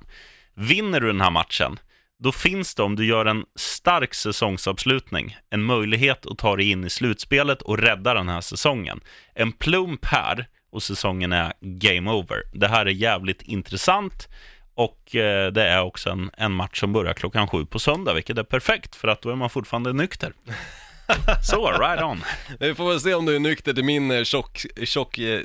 Vinner 0.53 0.99
du 0.99 1.07
den 1.07 1.21
här 1.21 1.31
matchen, 1.31 1.79
då 2.19 2.31
finns 2.31 2.75
det, 2.75 2.83
om 2.83 2.95
du 2.95 3.05
gör 3.05 3.25
en 3.25 3.45
stark 3.55 4.13
säsongsavslutning, 4.13 5.37
en 5.49 5.63
möjlighet 5.63 6.25
att 6.25 6.37
ta 6.37 6.55
dig 6.55 6.71
in 6.71 6.85
i 6.85 6.89
slutspelet 6.89 7.61
och 7.61 7.77
rädda 7.77 8.13
den 8.13 8.29
här 8.29 8.41
säsongen. 8.41 8.99
En 9.35 9.51
plump 9.51 10.05
här 10.05 10.47
och 10.71 10.84
säsongen 10.84 11.34
är 11.34 11.53
game 11.60 12.12
over. 12.12 12.43
Det 12.53 12.67
här 12.67 12.86
är 12.86 12.89
jävligt 12.89 13.41
intressant 13.41 14.27
och 14.73 15.15
eh, 15.15 15.51
det 15.51 15.63
är 15.63 15.82
också 15.82 16.10
en, 16.10 16.32
en 16.38 16.51
match 16.51 16.80
som 16.80 16.93
börjar 16.93 17.13
klockan 17.13 17.47
sju 17.47 17.65
på 17.65 17.80
söndag, 17.80 18.13
vilket 18.13 18.38
är 18.38 18.43
perfekt 18.43 18.95
för 18.95 19.08
att 19.08 19.21
då 19.21 19.30
är 19.30 19.36
man 19.36 19.49
fortfarande 19.49 19.93
nykter. 19.93 20.34
Så, 21.43 21.71
right 21.71 22.03
on. 22.03 22.23
vi 22.60 22.75
får 22.75 22.89
väl 22.89 22.99
se 22.99 23.13
om 23.13 23.25
du 23.25 23.36
är 23.36 23.39
nykter 23.39 23.73
till 23.73 23.84
min 23.84 24.12
eh, 24.12 24.23
tjock, 24.23 24.65
tjock, 24.84 25.17
eh, 25.17 25.41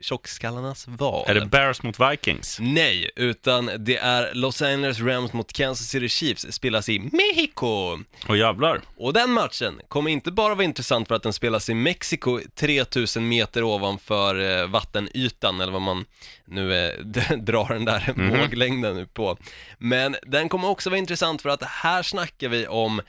tjockskallarnas 0.00 0.88
val. 0.88 1.24
Är 1.28 1.34
det 1.34 1.46
Bears 1.46 1.82
mot 1.82 2.00
Vikings? 2.00 2.58
Nej, 2.60 3.10
utan 3.16 3.70
det 3.78 3.96
är 3.96 4.34
Los 4.34 4.62
Angeles 4.62 5.00
Rams 5.00 5.32
mot 5.32 5.52
Kansas 5.52 5.86
City 5.86 6.08
Chiefs, 6.08 6.52
spelas 6.52 6.88
i 6.88 6.98
Mexiko. 6.98 7.98
Och 8.28 8.36
jävlar. 8.36 8.80
Och 8.96 9.12
den 9.12 9.30
matchen 9.30 9.80
kommer 9.88 10.10
inte 10.10 10.30
bara 10.30 10.54
vara 10.54 10.64
intressant 10.64 11.08
för 11.08 11.14
att 11.14 11.22
den 11.22 11.32
spelas 11.32 11.68
i 11.68 11.74
Mexiko 11.74 12.40
3000 12.54 13.28
meter 13.28 13.62
ovanför 13.62 14.60
eh, 14.60 14.66
vattenytan, 14.66 15.60
eller 15.60 15.72
vad 15.72 15.82
man 15.82 16.04
nu 16.44 16.86
eh, 16.86 17.00
drar 17.36 17.68
den 17.68 17.84
där 17.84 18.38
våglängden 18.38 18.96
nu 18.96 19.06
på. 19.06 19.38
Men 19.78 20.16
den 20.22 20.48
kommer 20.48 20.68
också 20.68 20.90
vara 20.90 20.98
intressant 20.98 21.42
för 21.42 21.48
att 21.48 21.62
här 21.62 22.02
snackar 22.02 22.48
vi 22.48 22.66
om 22.66 23.00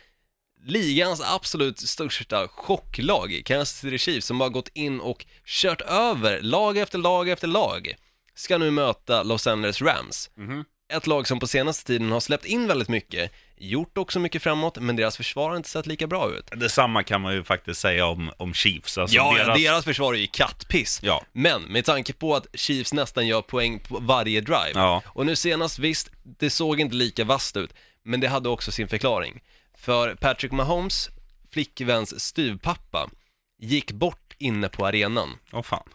ligans 0.66 1.22
absolut 1.22 1.80
största 1.80 2.48
chocklag, 2.48 3.42
Kansas 3.46 3.80
City 3.80 3.98
Chiefs, 3.98 4.28
som 4.28 4.42
har 4.42 4.50
gått 4.50 4.70
in 4.74 5.00
och 5.00 5.26
kört 5.46 5.82
över 5.82 6.42
lag 6.42 6.78
efter 6.78 6.98
lag 6.98 7.30
efter 7.30 7.48
lag, 7.48 7.96
ska 8.36 8.58
nu 8.58 8.72
möta 8.72 9.24
Los 9.24 9.48
Angeles 9.48 9.82
Rams. 9.82 10.30
Ett 10.94 11.08
lag 11.08 11.28
som 11.28 11.40
på 11.40 11.48
senaste 11.48 11.88
tiden 11.88 12.12
har 12.12 12.20
släppt 12.20 12.46
in 12.46 12.68
väldigt 12.68 12.90
mycket, 12.90 13.32
gjort 13.58 13.98
också 13.98 14.20
mycket 14.20 14.44
framåt, 14.44 14.78
men 14.80 14.96
deras 14.96 15.18
försvar 15.18 15.50
har 15.50 15.58
inte 15.58 15.70
sett 15.70 15.86
lika 15.86 16.08
bra 16.08 16.32
ut. 16.32 16.50
Detsamma 16.52 17.04
kan 17.04 17.22
man 17.22 17.34
ju 17.34 17.44
faktiskt 17.44 17.82
säga 17.82 18.06
om, 18.06 18.32
om 18.38 18.54
Chiefs. 18.54 18.98
Alltså 18.98 19.16
Ja, 19.16 19.34
deras... 19.38 19.58
deras... 19.60 19.86
försvar 19.86 20.14
är 20.14 20.18
ju 20.18 20.28
kattpiss. 20.28 21.00
Ja. 21.04 21.26
Men 21.34 21.62
med 21.64 21.86
tanke 21.86 22.14
på 22.14 22.36
att 22.36 22.48
Chiefs 22.54 22.94
nästan 22.94 23.28
gör 23.28 23.42
poäng 23.42 23.80
på 23.80 23.98
varje 24.00 24.42
drive. 24.42 24.72
Ja. 24.74 25.04
Och 25.08 25.26
nu 25.26 25.36
senast, 25.36 25.80
visst, 25.80 26.10
det 26.24 26.50
såg 26.50 26.80
inte 26.80 26.96
lika 26.96 27.24
vasst 27.24 27.58
ut, 27.58 27.74
men 28.08 28.20
det 28.20 28.28
hade 28.28 28.50
också 28.50 28.72
sin 28.72 28.88
förklaring. 28.88 29.42
För 29.78 30.16
Patrick 30.16 30.52
Mahomes, 30.52 31.10
flickväns 31.52 32.20
styvpappa, 32.20 33.10
gick 33.58 33.92
bort 33.92 34.36
inne 34.38 34.70
på 34.70 34.86
arenan. 34.88 35.38
Åh 35.52 35.62
fan. 35.62 35.90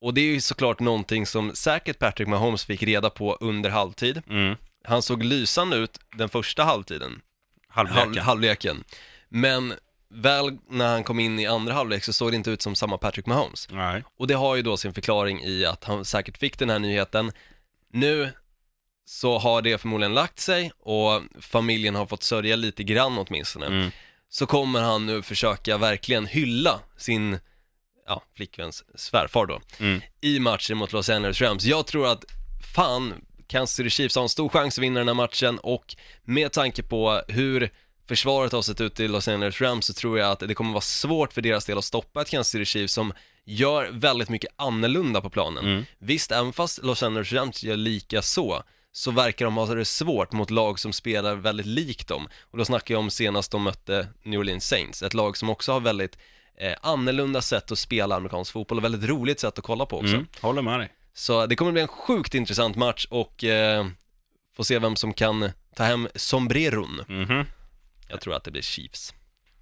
Och 0.00 0.14
det 0.14 0.20
är 0.20 0.24
ju 0.24 0.40
såklart 0.40 0.80
någonting 0.80 1.26
som 1.26 1.54
säkert 1.54 1.98
Patrick 1.98 2.28
Mahomes 2.28 2.64
fick 2.64 2.82
reda 2.82 3.10
på 3.10 3.34
under 3.40 3.70
halvtid. 3.70 4.22
Mm. 4.28 4.56
Han 4.84 5.02
såg 5.02 5.22
lysande 5.22 5.76
ut 5.76 5.98
den 6.16 6.28
första 6.28 6.64
halvtiden, 6.64 7.20
Halvleken. 7.68 8.08
halv, 8.08 8.18
halvleken. 8.18 8.84
Men 9.28 9.74
väl 10.08 10.58
när 10.68 10.88
han 10.88 11.04
kom 11.04 11.20
in 11.20 11.38
i 11.38 11.46
andra 11.46 11.74
halvlek 11.74 12.04
så 12.04 12.12
såg 12.12 12.32
det 12.32 12.36
inte 12.36 12.50
ut 12.50 12.62
som 12.62 12.74
samma 12.74 12.98
Patrick 12.98 13.26
Mahomes. 13.26 13.68
Nej. 13.70 14.02
Och 14.16 14.26
det 14.26 14.34
har 14.34 14.56
ju 14.56 14.62
då 14.62 14.76
sin 14.76 14.94
förklaring 14.94 15.42
i 15.42 15.64
att 15.64 15.84
han 15.84 16.04
säkert 16.04 16.38
fick 16.38 16.58
den 16.58 16.70
här 16.70 16.78
nyheten. 16.78 17.32
Nu 17.92 18.32
så 19.10 19.38
har 19.38 19.62
det 19.62 19.78
förmodligen 19.78 20.14
lagt 20.14 20.40
sig 20.40 20.72
och 20.78 21.22
familjen 21.40 21.94
har 21.94 22.06
fått 22.06 22.22
sörja 22.22 22.56
lite 22.56 22.82
grann 22.84 23.18
åtminstone. 23.18 23.66
Mm. 23.66 23.90
Så 24.28 24.46
kommer 24.46 24.80
han 24.80 25.06
nu 25.06 25.22
försöka 25.22 25.78
verkligen 25.78 26.26
hylla 26.26 26.80
sin, 26.96 27.38
ja, 28.06 28.22
flickväns 28.36 28.84
svärfar 28.94 29.46
då, 29.46 29.60
Mm. 29.78 30.00
i 30.20 30.38
matchen 30.38 30.76
mot 30.76 30.92
Los 30.92 31.08
Angeles 31.08 31.40
Rams. 31.40 31.64
Jag 31.64 31.86
tror 31.86 32.06
att, 32.06 32.24
fan, 32.74 33.14
Kansas 33.46 33.76
City 33.76 33.90
Chiefs 33.90 34.14
har 34.16 34.22
en 34.22 34.28
stor 34.28 34.48
chans 34.48 34.78
att 34.78 34.84
vinna 34.84 35.00
den 35.00 35.08
här 35.08 35.14
matchen 35.14 35.58
och 35.58 35.94
med 36.24 36.52
tanke 36.52 36.82
på 36.82 37.22
hur 37.28 37.70
försvaret 38.08 38.52
har 38.52 38.62
sett 38.62 38.80
ut 38.80 39.00
i 39.00 39.08
Los 39.08 39.28
Angeles 39.28 39.60
Rams 39.60 39.86
så 39.86 39.92
tror 39.92 40.18
jag 40.18 40.30
att 40.30 40.40
det 40.40 40.54
kommer 40.54 40.70
vara 40.72 40.80
svårt 40.80 41.32
för 41.32 41.42
deras 41.42 41.64
del 41.64 41.78
att 41.78 41.84
stoppa 41.84 42.22
ett 42.22 42.30
Kansas 42.30 42.50
City 42.50 42.64
Chiefs 42.64 42.92
som 42.92 43.12
gör 43.44 43.90
väldigt 43.92 44.28
mycket 44.28 44.50
annorlunda 44.56 45.20
på 45.20 45.30
planen. 45.30 45.64
Mm. 45.64 45.84
Visst, 45.98 46.32
även 46.32 46.52
fast 46.52 46.82
Los 46.82 47.02
Angeles 47.02 47.32
Rams 47.32 47.62
gör 47.62 47.76
lika 47.76 48.22
så, 48.22 48.62
så 48.92 49.10
verkar 49.10 49.44
de 49.44 49.56
ha 49.56 49.74
det 49.74 49.84
svårt 49.84 50.32
mot 50.32 50.50
lag 50.50 50.78
som 50.78 50.92
spelar 50.92 51.34
väldigt 51.34 51.66
likt 51.66 52.08
dem. 52.08 52.28
Och 52.40 52.58
då 52.58 52.64
snackar 52.64 52.94
jag 52.94 52.98
om 52.98 53.10
senast 53.10 53.52
de 53.52 53.62
mötte 53.62 54.08
New 54.22 54.40
Orleans 54.40 54.68
Saints, 54.68 55.02
ett 55.02 55.14
lag 55.14 55.36
som 55.36 55.50
också 55.50 55.72
har 55.72 55.80
väldigt 55.80 56.18
eh, 56.58 56.74
annorlunda 56.82 57.42
sätt 57.42 57.72
att 57.72 57.78
spela 57.78 58.16
amerikansk 58.16 58.52
fotboll 58.52 58.78
och 58.78 58.84
väldigt 58.84 59.10
roligt 59.10 59.40
sätt 59.40 59.58
att 59.58 59.64
kolla 59.64 59.86
på 59.86 59.98
också. 59.98 60.14
Mm. 60.14 60.26
Håller 60.40 60.62
med 60.62 60.80
dig. 60.80 60.92
Så 61.14 61.46
det 61.46 61.56
kommer 61.56 61.72
bli 61.72 61.82
en 61.82 61.88
sjukt 61.88 62.34
intressant 62.34 62.76
match 62.76 63.06
och 63.10 63.44
eh, 63.44 63.86
få 64.56 64.64
se 64.64 64.78
vem 64.78 64.96
som 64.96 65.12
kan 65.12 65.50
ta 65.76 65.84
hem 65.84 66.08
sombreron. 66.14 67.04
Mhm. 67.08 67.44
Jag 68.08 68.20
tror 68.20 68.34
att 68.34 68.44
det 68.44 68.50
blir 68.50 68.62
Chiefs. 68.62 69.14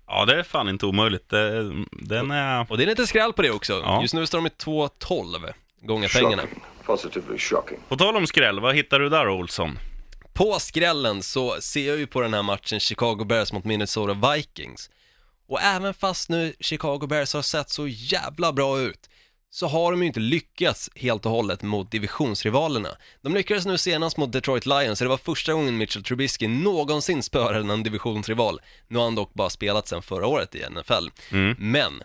Ja, 0.06 0.24
det 0.24 0.38
är 0.38 0.42
fan 0.42 0.68
inte 0.68 0.86
omöjligt. 0.86 1.28
Det, 1.28 1.72
den 1.92 2.30
är... 2.30 2.66
Och 2.70 2.78
det 2.78 2.84
är 2.84 2.86
lite 2.86 3.06
skräll 3.06 3.32
på 3.32 3.42
det 3.42 3.50
också. 3.50 3.72
Ja. 3.72 4.02
Just 4.02 4.14
nu 4.14 4.26
står 4.26 4.38
de 4.38 4.46
i 4.46 4.50
2-12 4.50 5.52
gånger 5.82 6.08
pengarna. 6.08 6.42
Shocking. 6.42 6.62
Positively 6.88 7.38
shocking. 7.38 7.78
På 7.88 7.96
tal 7.96 8.16
om 8.16 8.26
skräll, 8.26 8.60
vad 8.60 8.74
hittar 8.74 8.98
du 8.98 9.08
där 9.08 9.28
Olsson? 9.28 9.78
På 10.32 10.58
skrällen 10.58 11.22
så 11.22 11.60
ser 11.60 11.88
jag 11.88 11.98
ju 11.98 12.06
på 12.06 12.20
den 12.20 12.34
här 12.34 12.42
matchen 12.42 12.80
Chicago 12.80 13.24
Bears 13.24 13.52
mot 13.52 13.64
Minnesota 13.64 14.32
Vikings. 14.34 14.90
Och 15.48 15.62
även 15.62 15.94
fast 15.94 16.28
nu 16.28 16.54
Chicago 16.60 17.06
Bears 17.06 17.34
har 17.34 17.42
sett 17.42 17.70
så 17.70 17.88
jävla 17.88 18.52
bra 18.52 18.80
ut 18.80 19.08
så 19.50 19.66
har 19.66 19.90
de 19.90 20.00
ju 20.02 20.06
inte 20.06 20.20
lyckats 20.20 20.90
helt 20.94 21.26
och 21.26 21.32
hållet 21.32 21.62
mot 21.62 21.90
divisionsrivalerna. 21.90 22.88
De 23.22 23.34
lyckades 23.34 23.66
nu 23.66 23.78
senast 23.78 24.16
mot 24.16 24.32
Detroit 24.32 24.66
Lions, 24.66 24.98
så 24.98 25.04
det 25.04 25.08
var 25.08 25.16
första 25.16 25.52
gången 25.52 25.76
Mitchell 25.76 26.02
Trubisky 26.04 26.48
någonsin 26.48 27.22
spöade 27.22 27.72
en 27.72 27.82
divisionsrival. 27.82 28.60
Nu 28.88 28.98
har 28.98 29.04
han 29.04 29.14
dock 29.14 29.34
bara 29.34 29.50
spelat 29.50 29.88
sedan 29.88 30.02
förra 30.02 30.26
året 30.26 30.54
i 30.54 30.64
NFL. 30.70 31.08
Mm. 31.30 31.56
Men 31.58 32.02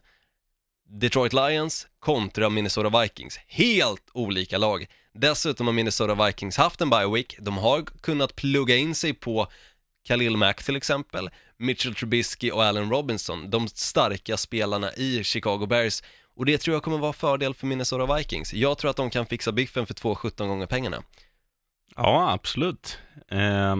Detroit 0.95 1.33
Lions 1.33 1.87
kontra 1.99 2.49
Minnesota 2.49 3.01
Vikings, 3.01 3.39
helt 3.47 4.09
olika 4.13 4.57
lag. 4.57 4.85
Dessutom 5.13 5.67
har 5.67 5.73
Minnesota 5.73 6.25
Vikings 6.25 6.57
haft 6.57 6.81
en 6.81 6.89
bye 6.89 7.07
week, 7.13 7.37
de 7.39 7.57
har 7.57 7.85
kunnat 8.01 8.35
plugga 8.35 8.75
in 8.75 8.95
sig 8.95 9.13
på 9.13 9.47
Khalil 10.07 10.37
Mack 10.37 10.63
till 10.63 10.75
exempel, 10.75 11.29
Mitchell 11.57 11.95
Trubisky 11.95 12.51
och 12.51 12.63
Allen 12.63 12.89
Robinson, 12.89 13.49
de 13.49 13.67
starka 13.67 14.37
spelarna 14.37 14.93
i 14.93 15.23
Chicago 15.23 15.65
Bears. 15.65 16.03
Och 16.35 16.45
det 16.45 16.57
tror 16.57 16.73
jag 16.75 16.83
kommer 16.83 16.97
vara 16.97 17.13
fördel 17.13 17.53
för 17.53 17.67
Minnesota 17.67 18.15
Vikings. 18.17 18.53
Jag 18.53 18.77
tror 18.77 18.91
att 18.91 18.97
de 18.97 19.09
kan 19.09 19.25
fixa 19.25 19.51
biffen 19.51 19.85
för 19.85 19.93
2,17 19.93 20.47
gånger 20.47 20.65
pengarna. 20.65 21.03
Ja, 21.95 22.31
absolut. 22.31 22.97
Eh, 23.31 23.75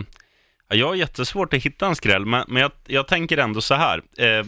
jag 0.68 0.88
har 0.88 0.96
jättesvårt 0.96 1.54
att 1.54 1.64
hitta 1.64 1.88
en 1.88 1.96
skräll, 1.96 2.26
men, 2.26 2.46
men 2.48 2.62
jag, 2.62 2.72
jag 2.88 3.08
tänker 3.08 3.38
ändå 3.38 3.62
så 3.62 3.76
här. 3.76 4.04
Eh, 4.18 4.46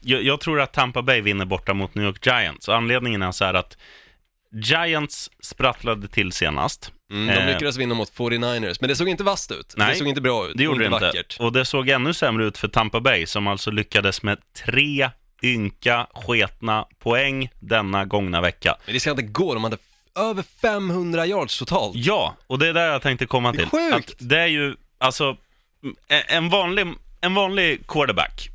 jag, 0.00 0.22
jag 0.22 0.40
tror 0.40 0.60
att 0.60 0.72
Tampa 0.72 1.02
Bay 1.02 1.20
vinner 1.20 1.44
borta 1.44 1.74
mot 1.74 1.94
New 1.94 2.04
York 2.04 2.26
Giants. 2.26 2.68
Och 2.68 2.76
anledningen 2.76 3.22
är 3.22 3.32
så 3.32 3.44
här 3.44 3.54
att 3.54 3.76
Giants 4.52 5.30
sprattlade 5.42 6.08
till 6.08 6.32
senast. 6.32 6.92
Mm, 7.12 7.26
de 7.26 7.32
Eh, 7.32 7.46
lyckades 7.46 7.76
vinna 7.76 7.94
mot 7.94 8.12
49ers, 8.16 8.76
men 8.80 8.88
det 8.88 8.96
såg 8.96 9.08
inte 9.08 9.24
vasst 9.24 9.50
ut. 9.52 9.74
Nej, 9.76 9.88
det 9.92 9.98
såg 9.98 10.08
inte 10.08 10.20
bra 10.20 10.46
ut. 10.48 10.56
Det 10.56 10.62
gjorde 10.64 10.78
det 10.78 10.84
inte. 10.94 11.06
vackert. 11.06 11.36
Och 11.40 11.52
det 11.52 11.64
såg 11.64 11.88
ännu 11.88 12.14
sämre 12.14 12.44
ut 12.44 12.58
för 12.58 12.68
Tampa 12.68 13.00
Bay, 13.00 13.26
som 13.26 13.46
alltså 13.46 13.70
lyckades 13.70 14.22
med 14.22 14.38
tre 14.66 15.10
ynka, 15.42 16.06
sketna 16.14 16.86
poäng 16.98 17.48
denna 17.60 18.04
gångna 18.04 18.40
vecka. 18.40 18.76
Men 18.84 18.94
det 18.94 19.00
ska 19.00 19.10
inte 19.10 19.22
gå, 19.22 19.54
de 19.54 19.64
hade 19.64 19.76
över 20.18 20.42
500 20.62 21.26
yards 21.26 21.58
totalt. 21.58 21.96
Ja, 21.96 22.36
och 22.46 22.58
det 22.58 22.68
är 22.68 22.74
där 22.74 22.86
jag 22.92 23.02
tänkte 23.02 23.26
komma 23.26 23.52
Det 23.52 23.58
är 23.58 23.60
till. 23.60 23.70
sjukt. 23.70 24.10
Att 24.10 24.28
det 24.28 24.38
är 24.38 24.46
ju, 24.46 24.74
alltså, 24.98 25.36
en- 26.08 26.22
en 26.28 26.48
vanlig, 26.48 26.86
en 27.20 27.34
vanlig 27.34 27.86
quarterback, 27.86 28.48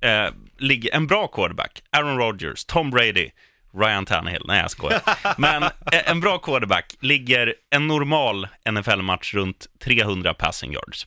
eh, 0.00 0.26
ligger, 0.58 0.94
en 0.94 1.06
bra 1.06 1.26
quarterback, 1.28 1.82
Aaron 1.90 2.18
Rodgers, 2.18 2.64
Tom 2.64 2.90
Brady, 2.90 3.30
Ryan 3.74 4.06
Tannehill, 4.06 4.42
nej 4.46 4.60
jag 4.60 4.70
skojar. 4.70 5.00
Men 5.38 5.62
eh, 5.62 5.70
en 6.10 6.20
bra 6.20 6.38
quarterback 6.38 6.96
ligger 7.00 7.54
en 7.70 7.86
normal 7.86 8.48
NFL-match 8.70 9.34
runt 9.34 9.66
300 9.84 10.34
passing 10.34 10.72
yards. 10.72 11.06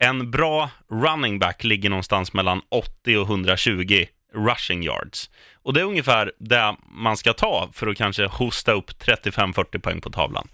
En 0.00 0.30
bra 0.30 0.70
running 0.90 1.38
back 1.38 1.64
ligger 1.64 1.90
någonstans 1.90 2.32
mellan 2.32 2.60
80 2.68 3.16
och 3.16 3.26
120 3.28 4.06
rushing 4.34 4.82
yards. 4.82 5.30
Och 5.62 5.74
det 5.74 5.80
är 5.80 5.84
ungefär 5.84 6.32
det 6.38 6.76
man 6.90 7.16
ska 7.16 7.32
ta 7.32 7.68
för 7.72 7.86
att 7.86 7.96
kanske 7.96 8.26
hosta 8.26 8.72
upp 8.72 8.90
35-40 8.90 9.78
poäng 9.78 10.00
på 10.00 10.10
tavlan. 10.10 10.48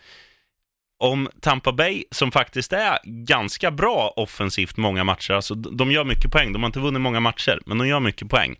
Om 1.04 1.28
Tampa 1.40 1.72
Bay, 1.72 2.04
som 2.10 2.32
faktiskt 2.32 2.72
är 2.72 2.98
ganska 3.04 3.70
bra 3.70 4.12
offensivt 4.16 4.76
många 4.76 5.04
matcher, 5.04 5.32
alltså 5.32 5.54
de 5.54 5.92
gör 5.92 6.04
mycket 6.04 6.32
poäng, 6.32 6.52
de 6.52 6.62
har 6.62 6.66
inte 6.66 6.80
vunnit 6.80 7.00
många 7.00 7.20
matcher, 7.20 7.60
men 7.66 7.78
de 7.78 7.88
gör 7.88 8.00
mycket 8.00 8.28
poäng. 8.28 8.56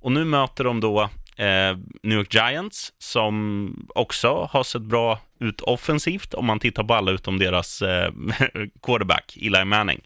Och 0.00 0.12
nu 0.12 0.24
möter 0.24 0.64
de 0.64 0.80
då 0.80 1.02
eh, 1.36 1.76
New 2.02 2.18
York 2.18 2.34
Giants, 2.34 2.92
som 2.98 3.88
också 3.94 4.48
har 4.50 4.62
sett 4.62 4.82
bra 4.82 5.20
ut 5.40 5.60
offensivt, 5.60 6.34
om 6.34 6.46
man 6.46 6.60
tittar 6.60 6.84
på 6.84 6.94
alla 6.94 7.10
utom 7.12 7.38
deras 7.38 7.82
eh, 7.82 8.12
quarterback, 8.82 9.38
Eli 9.40 9.64
Manning. 9.64 10.00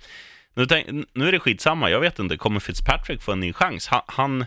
Nu, 0.55 0.67
tänk, 0.67 1.07
nu 1.15 1.29
är 1.29 1.33
det 1.33 1.39
skitsamma, 1.39 1.91
jag 1.91 2.01
vet 2.01 2.19
inte, 2.19 2.37
kommer 2.37 2.61
Fitzpatrick 2.61 3.23
få 3.23 3.33
en 3.33 3.41
ny 3.41 3.53
chans? 3.53 3.89
Han, 3.89 4.03
han, 4.07 4.47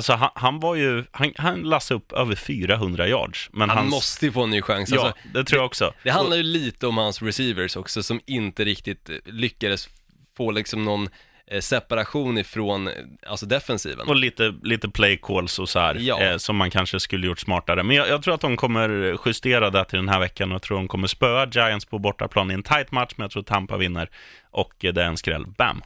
alltså, 0.00 0.12
han, 0.12 0.30
han 0.34 0.60
var 0.60 0.74
ju, 0.74 1.04
han, 1.10 1.32
han 1.36 1.60
lassade 1.62 1.98
upp 1.98 2.12
över 2.12 2.34
400 2.34 3.08
yards. 3.08 3.50
Men 3.52 3.68
Han 3.68 3.78
hans, 3.78 3.90
måste 3.90 4.26
ju 4.26 4.32
få 4.32 4.42
en 4.42 4.50
ny 4.50 4.62
chans. 4.62 4.90
Ja, 4.90 5.00
Alltså, 5.06 5.18
det 5.34 5.44
tror 5.44 5.58
jag 5.58 5.66
också. 5.66 5.92
det 6.02 6.10
handlar 6.10 6.36
ju 6.36 6.42
lite 6.42 6.86
om 6.86 6.98
hans 6.98 7.22
receivers 7.22 7.76
också, 7.76 8.02
som 8.02 8.20
inte 8.26 8.64
riktigt 8.64 9.10
eh, 9.10 9.16
lyckades 9.24 9.88
få 10.36 10.50
liksom 10.50 10.84
någon 10.84 11.08
eh, 11.46 11.60
separation 11.60 12.38
ifrån, 12.38 12.88
eh, 12.88 12.94
alltså 13.26 13.46
defensiven. 13.46 14.08
Och 14.08 14.16
lite, 14.16 14.54
lite 14.62 14.88
play 14.88 15.18
calls 15.22 15.58
och 15.58 15.68
så 15.68 15.78
här, 15.78 15.94
Ja. 16.00 16.20
eh, 16.20 16.36
som 16.36 16.56
man 16.56 16.70
kanske 16.70 17.00
skulle 17.00 17.26
gjort 17.26 17.38
smartare. 17.38 17.82
Men 17.82 17.96
jag, 17.96 18.08
jag 18.08 18.22
tror 18.22 18.34
att 18.34 18.40
de 18.40 18.56
kommer 18.56 19.16
justera 19.26 19.70
det 19.70 19.84
till 19.84 19.96
den 19.98 20.08
här 20.08 20.20
veckan 20.20 20.50
och 20.50 20.54
jag 20.54 20.62
tror 20.62 20.76
de 20.76 20.88
kommer 20.88 21.08
spöa 21.08 21.46
Giants 21.52 21.84
på 21.84 21.98
bortaplan 21.98 22.50
i 22.50 22.54
en 22.54 22.62
tight 22.62 22.92
match, 22.92 23.12
men 23.16 23.24
jag 23.24 23.30
tror 23.30 23.42
Tampa 23.42 23.76
vinner 23.76 24.10
och 24.50 24.72
det 24.80 24.88
är 24.88 24.98
en 25.04 25.16
skräll. 25.16 25.46
Bam! 25.58 25.82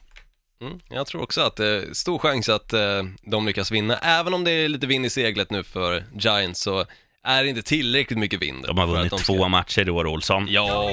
Mm, 0.60 0.78
jag 0.88 1.06
tror 1.06 1.22
också 1.22 1.40
att 1.40 1.56
det 1.56 1.66
är 1.66 1.94
stor 1.94 2.18
chans 2.18 2.48
att 2.48 2.72
eh, 2.72 3.02
de 3.22 3.46
lyckas 3.46 3.70
vinna. 3.70 3.98
Även 3.98 4.34
om 4.34 4.44
det 4.44 4.50
är 4.50 4.68
lite 4.68 4.86
vind 4.86 5.06
i 5.06 5.10
seglet 5.10 5.50
nu 5.50 5.62
för 5.64 6.04
Giants 6.18 6.60
så 6.60 6.84
är 7.26 7.42
det 7.42 7.48
inte 7.48 7.62
tillräckligt 7.62 8.18
mycket 8.18 8.42
vind. 8.42 8.64
De 8.66 8.78
har 8.78 8.86
vunnit 8.86 9.10
de 9.10 9.18
ska- 9.18 9.32
två 9.32 9.48
matcher 9.48 9.88
i 9.88 9.90
år, 9.90 10.06
Olsson. 10.06 10.46
Ja, 10.50 10.90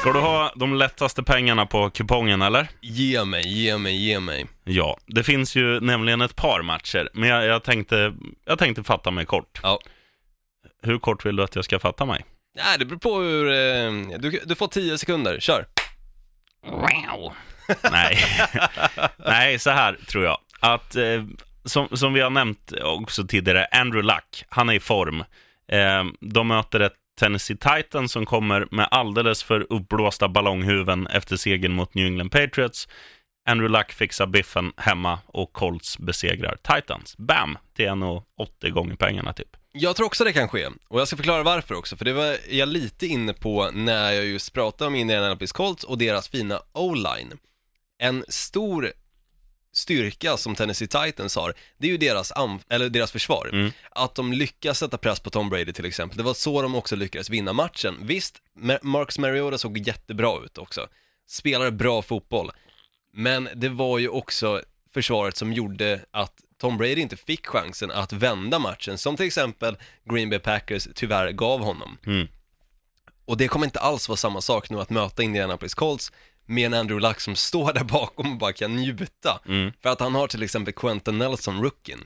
Ska 0.00 0.12
du 0.12 0.18
ha 0.20 0.52
de 0.56 0.74
lättaste 0.74 1.22
pengarna 1.22 1.66
på 1.66 1.90
kupongen, 1.90 2.42
eller? 2.42 2.68
ge 2.80 3.24
mig, 3.24 3.48
ge 3.48 3.78
mig, 3.78 3.96
ge 4.06 4.20
mig. 4.20 4.46
Ja, 4.64 4.98
det 5.06 5.24
finns 5.24 5.56
ju 5.56 5.80
nämligen 5.80 6.20
ett 6.20 6.36
par 6.36 6.62
matcher, 6.62 7.08
men 7.12 7.28
jag, 7.28 7.44
jag, 7.44 7.62
tänkte, 7.64 8.14
jag 8.44 8.58
tänkte 8.58 8.84
fatta 8.84 9.10
mig 9.10 9.26
kort. 9.26 9.60
Ja. 9.62 9.78
Hur 10.82 10.98
kort 10.98 11.26
vill 11.26 11.36
du 11.36 11.42
att 11.42 11.56
jag 11.56 11.64
ska 11.64 11.78
fatta 11.78 12.04
mig? 12.04 12.24
Nej, 12.56 12.78
det 12.78 12.84
beror 12.84 12.98
på 12.98 13.20
hur, 13.20 13.48
eh, 13.50 14.18
du, 14.18 14.40
du 14.44 14.54
får 14.54 14.68
10 14.68 14.98
sekunder, 14.98 15.40
kör. 15.40 15.66
Wow. 17.18 17.32
Nej. 17.92 18.18
Nej, 19.16 19.58
så 19.58 19.70
här 19.70 19.96
tror 20.08 20.24
jag. 20.24 20.38
Att, 20.60 20.96
eh, 20.96 21.24
som, 21.64 21.88
som 21.92 22.12
vi 22.12 22.20
har 22.20 22.30
nämnt 22.30 22.72
också 22.82 23.26
tidigare, 23.26 23.64
Andrew 23.64 24.06
Luck, 24.06 24.44
han 24.48 24.68
är 24.68 24.74
i 24.74 24.80
form. 24.80 25.24
Eh, 25.72 26.04
de 26.20 26.48
möter 26.48 26.80
ett 26.80 26.94
Tennessee 27.18 27.56
Titans 27.56 28.12
som 28.12 28.26
kommer 28.26 28.68
med 28.70 28.88
alldeles 28.90 29.42
för 29.42 29.66
uppblåsta 29.72 30.28
ballonghuven 30.28 31.06
efter 31.06 31.36
segern 31.36 31.72
mot 31.72 31.94
New 31.94 32.06
England 32.06 32.30
Patriots. 32.30 32.88
Andrew 33.48 33.78
Luck 33.78 33.92
fixar 33.92 34.26
biffen 34.26 34.72
hemma 34.76 35.18
och 35.26 35.52
Colts 35.52 35.98
besegrar 35.98 36.56
Titans. 36.62 37.16
Bam! 37.18 37.58
Till 37.76 37.86
1,80 37.88 38.70
gånger 38.70 38.94
pengarna 38.96 39.32
typ. 39.32 39.56
Jag 39.80 39.96
tror 39.96 40.06
också 40.06 40.24
det 40.24 40.32
kan 40.32 40.48
ske, 40.48 40.66
och 40.88 41.00
jag 41.00 41.06
ska 41.08 41.16
förklara 41.16 41.42
varför 41.42 41.74
också, 41.74 41.96
för 41.96 42.04
det 42.04 42.12
var 42.12 42.36
jag 42.50 42.68
lite 42.68 43.06
inne 43.06 43.32
på 43.32 43.70
när 43.70 44.12
jag 44.12 44.24
just 44.24 44.52
pratade 44.52 44.88
om 44.88 44.94
Indianapolis 44.94 45.52
Colts 45.52 45.84
och 45.84 45.98
deras 45.98 46.28
fina 46.28 46.62
O-line. 46.72 47.38
En 47.98 48.24
stor 48.28 48.92
styrka 49.72 50.36
som 50.36 50.54
Tennessee 50.54 50.88
Titans 50.88 51.36
har, 51.36 51.54
det 51.78 51.86
är 51.86 51.90
ju 51.90 51.96
deras, 51.96 52.32
eller 52.68 52.88
deras 52.88 53.12
försvar. 53.12 53.50
Mm. 53.52 53.72
Att 53.90 54.14
de 54.14 54.32
lyckas 54.32 54.78
sätta 54.78 54.98
press 54.98 55.20
på 55.20 55.30
Tom 55.30 55.50
Brady 55.50 55.72
till 55.72 55.84
exempel, 55.84 56.18
det 56.18 56.24
var 56.24 56.34
så 56.34 56.62
de 56.62 56.74
också 56.74 56.96
lyckades 56.96 57.30
vinna 57.30 57.52
matchen. 57.52 57.96
Visst, 58.02 58.36
Ma- 58.56 58.78
Marcus 58.82 59.18
Mariota 59.18 59.58
såg 59.58 59.78
jättebra 59.78 60.44
ut 60.44 60.58
också, 60.58 60.88
spelade 61.28 61.70
bra 61.70 62.02
fotboll, 62.02 62.50
men 63.12 63.48
det 63.54 63.68
var 63.68 63.98
ju 63.98 64.08
också 64.08 64.62
försvaret 64.94 65.36
som 65.36 65.52
gjorde 65.52 66.04
att 66.10 66.40
Tom 66.58 66.76
Brady 66.76 67.00
inte 67.00 67.16
fick 67.16 67.46
chansen 67.46 67.90
att 67.90 68.12
vända 68.12 68.58
matchen, 68.58 68.98
som 68.98 69.16
till 69.16 69.26
exempel 69.26 69.76
Green 70.04 70.30
Bay 70.30 70.38
Packers 70.38 70.88
tyvärr 70.94 71.32
gav 71.32 71.60
honom. 71.60 71.98
Mm. 72.06 72.28
Och 73.24 73.36
det 73.36 73.48
kommer 73.48 73.66
inte 73.66 73.80
alls 73.80 74.08
vara 74.08 74.16
samma 74.16 74.40
sak 74.40 74.70
nu 74.70 74.80
att 74.80 74.90
möta 74.90 75.22
Indianapolis 75.22 75.74
Colts 75.74 76.12
med 76.46 76.66
en 76.66 76.74
Andrew 76.74 77.08
Luck 77.08 77.20
som 77.20 77.36
står 77.48 77.72
där 77.72 77.84
bakom 77.84 78.32
och 78.32 78.38
bara 78.38 78.52
kan 78.52 78.76
njuta. 78.76 79.40
Mm. 79.46 79.72
För 79.82 79.90
att 79.90 80.00
han 80.00 80.14
har 80.14 80.26
till 80.26 80.42
exempel 80.42 80.74
Quentin 80.74 81.18
Nelson, 81.18 81.62
rookien, 81.62 82.00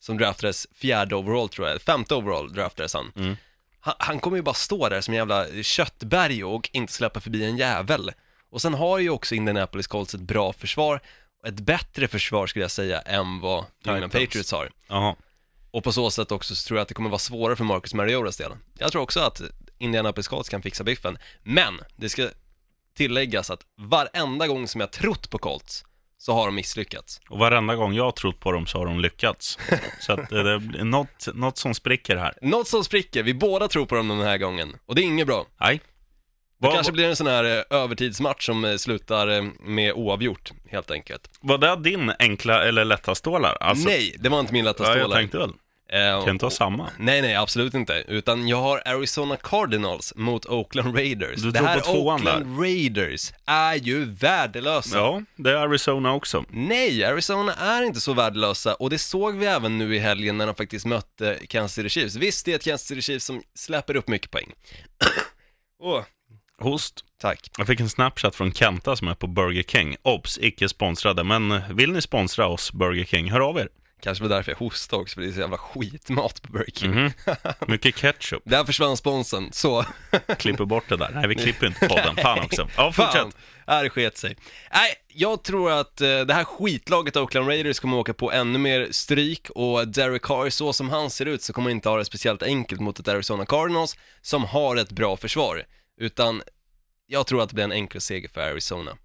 som 0.00 0.18
draftades 0.18 0.66
fjärde 0.74 1.16
overall 1.16 1.48
tror 1.48 1.68
jag, 1.68 1.82
femte 1.82 2.14
overall 2.14 2.52
draftades 2.52 2.94
han. 2.94 3.12
Mm. 3.16 3.36
Han, 3.80 3.94
han 3.98 4.20
kommer 4.20 4.36
ju 4.36 4.42
bara 4.42 4.54
stå 4.54 4.88
där 4.88 5.00
som 5.00 5.14
en 5.14 5.18
jävla 5.18 5.46
köttberg 5.62 6.44
och 6.44 6.70
inte 6.72 6.92
släppa 6.92 7.20
förbi 7.20 7.44
en 7.44 7.56
jävel. 7.56 8.10
Och 8.50 8.62
sen 8.62 8.74
har 8.74 8.98
ju 8.98 9.10
också 9.10 9.34
Indianapolis 9.34 9.86
Colts 9.86 10.14
ett 10.14 10.20
bra 10.20 10.52
försvar, 10.52 11.00
ett 11.46 11.60
bättre 11.60 12.08
försvar 12.08 12.46
skulle 12.46 12.64
jag 12.64 12.70
säga 12.70 13.00
än 13.00 13.40
vad 13.40 13.64
New 13.84 13.94
England. 13.94 14.10
Patriots 14.10 14.52
har. 14.52 14.70
Jaha. 14.88 15.16
Och 15.70 15.84
på 15.84 15.92
så 15.92 16.10
sätt 16.10 16.32
också 16.32 16.54
så 16.54 16.68
tror 16.68 16.78
jag 16.78 16.82
att 16.82 16.88
det 16.88 16.94
kommer 16.94 17.10
vara 17.10 17.18
svårare 17.18 17.56
för 17.56 17.64
Marcus 17.64 17.94
Mariotas 17.94 18.36
del. 18.36 18.52
Jag 18.78 18.92
tror 18.92 19.02
också 19.02 19.20
att 19.20 19.42
Indianapolis 19.78 20.28
Colts 20.28 20.48
kan 20.48 20.62
fixa 20.62 20.84
biffen, 20.84 21.18
men 21.42 21.80
det 21.96 22.08
ska 22.08 22.28
tilläggas 22.96 23.50
att 23.50 23.60
varenda 23.76 24.46
gång 24.46 24.68
som 24.68 24.80
jag 24.80 24.92
trott 24.92 25.30
på 25.30 25.38
Colts 25.38 25.84
så 26.18 26.32
har 26.32 26.46
de 26.46 26.54
misslyckats. 26.54 27.20
Och 27.28 27.38
varenda 27.38 27.74
gång 27.74 27.94
jag 27.94 28.04
har 28.04 28.12
trott 28.12 28.40
på 28.40 28.52
dem 28.52 28.66
så 28.66 28.78
har 28.78 28.86
de 28.86 29.00
lyckats. 29.00 29.58
Så 30.00 30.12
att 30.12 30.30
det, 30.30 30.42
det 30.42 30.58
blir 30.58 30.84
något, 30.84 31.28
något 31.34 31.58
som 31.58 31.74
spricker 31.74 32.16
här. 32.16 32.38
Något 32.42 32.68
som 32.68 32.84
spricker, 32.84 33.22
vi 33.22 33.34
båda 33.34 33.68
tror 33.68 33.86
på 33.86 33.94
dem 33.94 34.08
den 34.08 34.20
här 34.20 34.38
gången, 34.38 34.76
och 34.86 34.94
det 34.94 35.02
är 35.02 35.04
inget 35.04 35.26
bra. 35.26 35.46
Nej, 35.60 35.80
Det 36.68 36.74
kanske 36.74 36.92
blir 36.92 37.08
en 37.08 37.16
sån 37.16 37.26
här 37.26 37.44
eh, 37.44 37.78
övertidsmatch 37.78 38.46
som 38.46 38.64
eh, 38.64 38.76
slutar 38.76 39.28
eh, 39.28 39.42
med 39.60 39.92
oavgjort, 39.92 40.52
helt 40.70 40.90
enkelt. 40.90 41.30
Var 41.40 41.58
det 41.58 41.76
din 41.90 42.12
enkla 42.18 42.64
eller 42.64 42.84
lätta 42.84 43.14
stålar? 43.14 43.56
Alltså, 43.60 43.88
Nej, 43.88 44.16
det 44.18 44.28
var 44.28 44.40
inte 44.40 44.52
min 44.52 44.64
lätta 44.64 44.84
ja, 44.84 44.90
jag 44.90 44.98
stålar. 44.98 45.16
tänkte 45.16 45.38
väl. 45.38 45.50
Eh, 45.92 46.24
Kan 46.24 46.28
inte 46.28 46.44
ha 46.44 46.50
samma. 46.50 46.90
Nej, 46.98 47.22
nej, 47.22 47.34
absolut 47.34 47.74
inte. 47.74 48.04
Utan 48.08 48.48
jag 48.48 48.56
har 48.56 48.82
Arizona 48.84 49.36
Cardinals 49.36 50.12
mot 50.16 50.46
Oakland 50.46 50.96
Raiders. 50.96 51.42
Du 51.42 51.50
det 51.50 51.58
här 51.58 51.82
Oakland 51.88 52.60
Raiders 52.60 53.32
är 53.46 53.74
ju 53.74 54.04
värdelösa. 54.04 54.96
Ja, 54.98 55.22
det 55.36 55.50
är 55.50 55.54
Arizona 55.56 56.12
också. 56.12 56.44
Nej, 56.50 57.04
Arizona 57.04 57.54
är 57.54 57.82
inte 57.82 58.00
så 58.00 58.12
värdelösa 58.12 58.74
och 58.74 58.90
det 58.90 58.98
såg 58.98 59.36
vi 59.36 59.46
även 59.46 59.78
nu 59.78 59.96
i 59.96 59.98
helgen 59.98 60.38
när 60.38 60.46
de 60.46 60.54
faktiskt 60.54 60.86
mötte 60.86 61.38
Kansas 61.48 61.74
City 61.74 61.88
Chiefs. 61.88 62.16
Visst, 62.16 62.44
det 62.44 62.52
är 62.52 62.56
ett 62.56 62.64
Kansas 62.64 62.88
City 62.88 63.02
Chiefs 63.02 63.24
som 63.24 63.42
släpper 63.54 63.96
upp 63.96 64.08
mycket 64.08 64.30
poäng. 64.30 64.52
Åh, 65.82 66.02
Host. 66.60 67.04
tack. 67.20 67.50
Jag 67.58 67.66
fick 67.66 67.80
en 67.80 67.88
Snapchat 67.90 68.34
från 68.34 68.52
Kenta 68.52 68.96
som 68.96 69.08
är 69.08 69.14
på 69.14 69.26
Burger 69.26 69.62
King. 69.62 69.96
Obs, 70.02 70.38
icke 70.42 70.68
sponsrade, 70.68 71.24
men 71.24 71.62
vill 71.76 71.92
ni 71.92 72.02
sponsra 72.02 72.46
oss, 72.46 72.72
Burger 72.72 73.04
King, 73.04 73.30
hör 73.30 73.40
av 73.40 73.58
er. 73.58 73.68
Kanske 74.00 74.24
var 74.24 74.28
därför 74.28 74.52
jag 74.52 74.58
hostade 74.58 75.02
också, 75.02 75.14
för 75.14 75.20
det 75.22 75.28
är 75.28 75.32
så 75.32 75.40
jävla 75.40 75.58
skitmat 75.58 76.42
på 76.42 76.52
Burger 76.52 76.70
King. 76.74 76.90
Mhm. 76.90 77.10
Mycket 77.68 77.96
ketchup. 77.96 78.42
Där 78.44 78.64
försvann 78.64 78.96
sponsen, 78.96 79.52
så. 79.52 79.84
Klipper 80.38 80.64
bort 80.64 80.84
det 80.88 80.96
där. 80.96 81.10
Nej, 81.14 81.28
vi 81.28 81.34
klipper 81.34 81.66
inte 81.66 81.88
podden. 81.88 82.16
Fan 82.22 82.44
också. 82.44 82.68
Ja, 82.76 82.92
Fan, 82.92 82.92
fortsätt. 82.92 83.36
här 83.66 83.88
sket 83.88 84.16
sig. 84.18 84.36
Nej, 84.72 84.94
jag 85.08 85.42
tror 85.44 85.70
att 85.72 86.00
eh, 86.00 86.20
det 86.20 86.34
här 86.34 86.44
skitlaget 86.44 87.16
Oakland 87.16 87.48
Raiders 87.48 87.80
kommer 87.80 87.96
åka 87.96 88.14
på 88.14 88.32
ännu 88.32 88.58
mer 88.58 88.88
stryk 88.90 89.50
och 89.50 89.88
Derek 89.88 90.22
Carr, 90.22 90.50
så 90.50 90.72
som 90.72 90.90
han 90.90 91.10
ser 91.10 91.26
ut, 91.26 91.42
så 91.42 91.52
kommer 91.52 91.70
han 91.70 91.76
inte 91.76 91.88
ha 91.88 91.96
det 91.96 92.04
speciellt 92.04 92.42
enkelt 92.42 92.80
mot 92.80 92.98
ett 92.98 93.08
Arizona 93.08 93.46
Cardinals 93.46 93.96
som 94.22 94.44
har 94.44 94.76
ett 94.76 94.90
bra 94.90 95.16
försvar. 95.16 95.62
Utan 96.00 96.42
jag 97.06 97.26
tror 97.26 97.42
att 97.42 97.48
det 97.48 97.54
blir 97.54 97.64
en 97.64 97.72
enkel 97.72 98.00
seger 98.00 98.28
för 98.28 98.40
Arizona. 98.40 98.96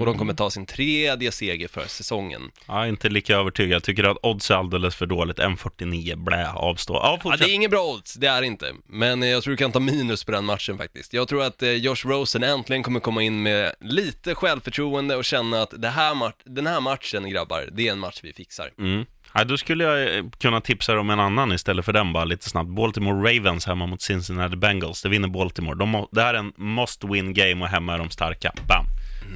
Och 0.00 0.06
de 0.06 0.18
kommer 0.18 0.34
ta 0.34 0.50
sin 0.50 0.66
tredje 0.66 1.32
seger 1.32 1.68
för 1.68 1.86
säsongen. 1.86 2.50
Ja, 2.66 2.86
inte 2.86 3.08
lika 3.08 3.36
övertygad. 3.36 3.76
Jag 3.76 3.82
tycker 3.82 4.04
att 4.04 4.16
odds 4.22 4.50
är 4.50 4.54
alldeles 4.54 4.94
för 4.94 5.06
dåligt. 5.06 5.38
1,49, 5.38 6.16
blä, 6.16 6.50
avstå. 6.52 6.94
Ja, 6.94 7.20
Ja, 7.24 7.36
det 7.36 7.44
är 7.44 7.54
inget 7.54 7.70
bra 7.70 7.84
odds, 7.84 8.14
det 8.14 8.26
är 8.26 8.42
inte. 8.42 8.74
Men 8.86 9.22
eh, 9.22 9.28
jag 9.28 9.42
tror 9.42 9.50
du 9.52 9.56
kan 9.56 9.72
ta 9.72 9.80
minus 9.80 10.24
på 10.24 10.32
den 10.32 10.44
matchen 10.44 10.78
faktiskt. 10.78 11.12
Jag 11.12 11.28
tror 11.28 11.42
att 11.42 11.62
eh, 11.62 11.72
Josh 11.72 12.06
Rosen 12.06 12.42
äntligen 12.42 12.82
kommer 12.82 13.00
komma 13.00 13.22
in 13.22 13.42
med 13.42 13.72
lite 13.80 14.34
självförtroende 14.34 15.16
och 15.16 15.24
känna 15.24 15.62
att 15.62 15.74
det 15.76 15.88
här 15.88 16.32
den 16.44 16.66
här 16.66 16.80
matchen 16.80 17.30
grabbar, 17.30 17.68
det 17.72 17.88
är 17.88 17.92
en 17.92 17.98
match 17.98 18.20
vi 18.22 18.32
fixar. 18.32 18.70
Mm. 18.78 19.06
Ja, 19.38 19.44
då 19.44 19.56
skulle 19.56 19.84
jag 19.84 20.16
eh, 20.16 20.24
kunna 20.40 20.60
tipsa 20.60 20.92
dig 20.92 21.00
om 21.00 21.10
en 21.10 21.20
annan 21.20 21.52
istället 21.52 21.84
för 21.84 21.92
den 21.92 22.12
bara 22.12 22.24
lite 22.24 22.48
snabbt. 22.50 22.68
Baltimore 22.70 23.36
Ravens 23.36 23.66
hemma 23.66 23.86
mot 23.86 24.02
Cincinnati 24.02 24.56
Bengals. 24.56 25.02
Det 25.02 25.08
vinner 25.08 25.28
Baltimore. 25.28 25.78
De 25.78 25.88
må, 25.88 26.08
det 26.12 26.22
här 26.22 26.34
är 26.34 26.38
en 26.38 26.52
must 26.56 27.04
win 27.04 27.34
game 27.34 27.64
och 27.64 27.68
hemma 27.70 27.94
är 27.94 27.98
de 27.98 28.10
starka. 28.10 28.52
Bam! 28.68 28.84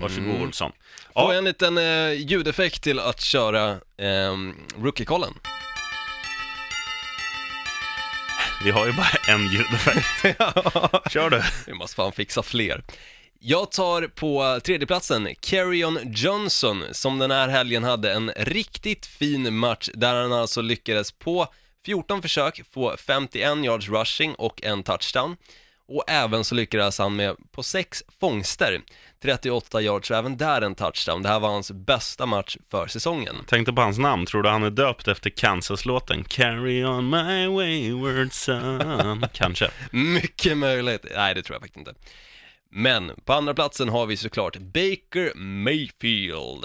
Varsågod 0.01 0.31
Mm. 0.31 0.43
Olsson. 0.43 0.73
Får 1.13 1.23
Ja, 1.23 1.29
jag 1.29 1.39
en 1.39 1.45
liten 1.45 1.79
eh, 1.79 2.13
ljudeffekt 2.13 2.83
till 2.83 2.99
att 3.01 3.21
köra 3.21 3.77
ehm, 3.99 4.55
rookie-kollen? 4.83 5.33
vi 8.65 8.71
har 8.71 8.87
ju 8.87 8.93
bara 8.93 9.35
en 9.35 9.47
ljudeffekt. 9.49 10.41
Kör 11.13 11.31
du. 11.31 11.43
Vi 11.67 11.73
måste 11.75 11.97
fan 11.97 12.13
fixa 12.13 12.43
fler. 12.43 12.83
Jag 13.45 13.71
tar 13.71 14.07
på 14.07 14.61
tredjeplatsen 14.65 15.29
Carrion 15.41 15.99
Johnson 16.05 16.85
som 16.93 17.19
den 17.19 17.31
här 17.31 17.49
helgen 17.49 17.85
hade 17.85 18.13
en 18.13 18.33
riktigt 18.37 19.07
fin 19.07 19.55
match 19.55 19.89
där 19.95 20.15
han 20.15 20.33
alltså 20.33 20.61
lyckades 20.61 21.13
på 21.13 21.47
14 21.85 22.23
försök 22.23 22.63
få 22.73 22.97
51 22.97 23.65
yards 23.65 23.89
rushing 23.89 24.35
och 24.35 24.63
en 24.63 24.83
touchdown. 24.83 25.37
Och 25.89 26.05
även 26.07 26.45
så 26.45 26.55
lyckades 26.55 26.99
han 26.99 27.17
med 27.17 27.37
på 27.53 27.63
6 27.63 28.03
fångster, 28.21 28.81
38 29.23 29.83
yards 29.83 30.11
och 30.11 30.17
även 30.17 30.37
där 30.37 30.63
en 30.63 30.75
touchdown. 30.75 31.23
Det 31.23 31.29
här 31.29 31.41
var 31.41 31.49
hans 31.49 31.71
bästa 31.71 32.27
match 32.27 32.57
för 32.71 32.87
säsongen. 32.87 33.37
Tänkte 33.47 33.73
på 33.73 33.81
hans 33.81 33.99
namn. 33.99 34.27
Tror 34.27 34.43
du 34.43 34.49
han 34.49 34.63
är 34.63 34.71
döpt 34.71 35.09
efter 35.09 35.31
Kansas-låten? 35.31 36.25
Carry 36.25 36.85
on 36.85 37.11
my 37.11 37.47
wayward 37.47 38.33
son. 38.33 39.27
Kanske. 39.33 39.71
Mycket 39.91 40.59
möjligt. 40.59 41.07
Nej, 41.17 41.35
det 41.35 41.43
tror 41.43 41.55
jag 41.55 41.63
faktiskt 41.63 41.89
inte. 41.89 41.95
Men 42.75 43.13
på 43.25 43.33
andra 43.33 43.55
platsen 43.55 43.89
har 43.89 44.07
vi 44.07 44.17
såklart 44.17 44.57
Baker 44.57 45.35
Mayfield. 45.35 46.65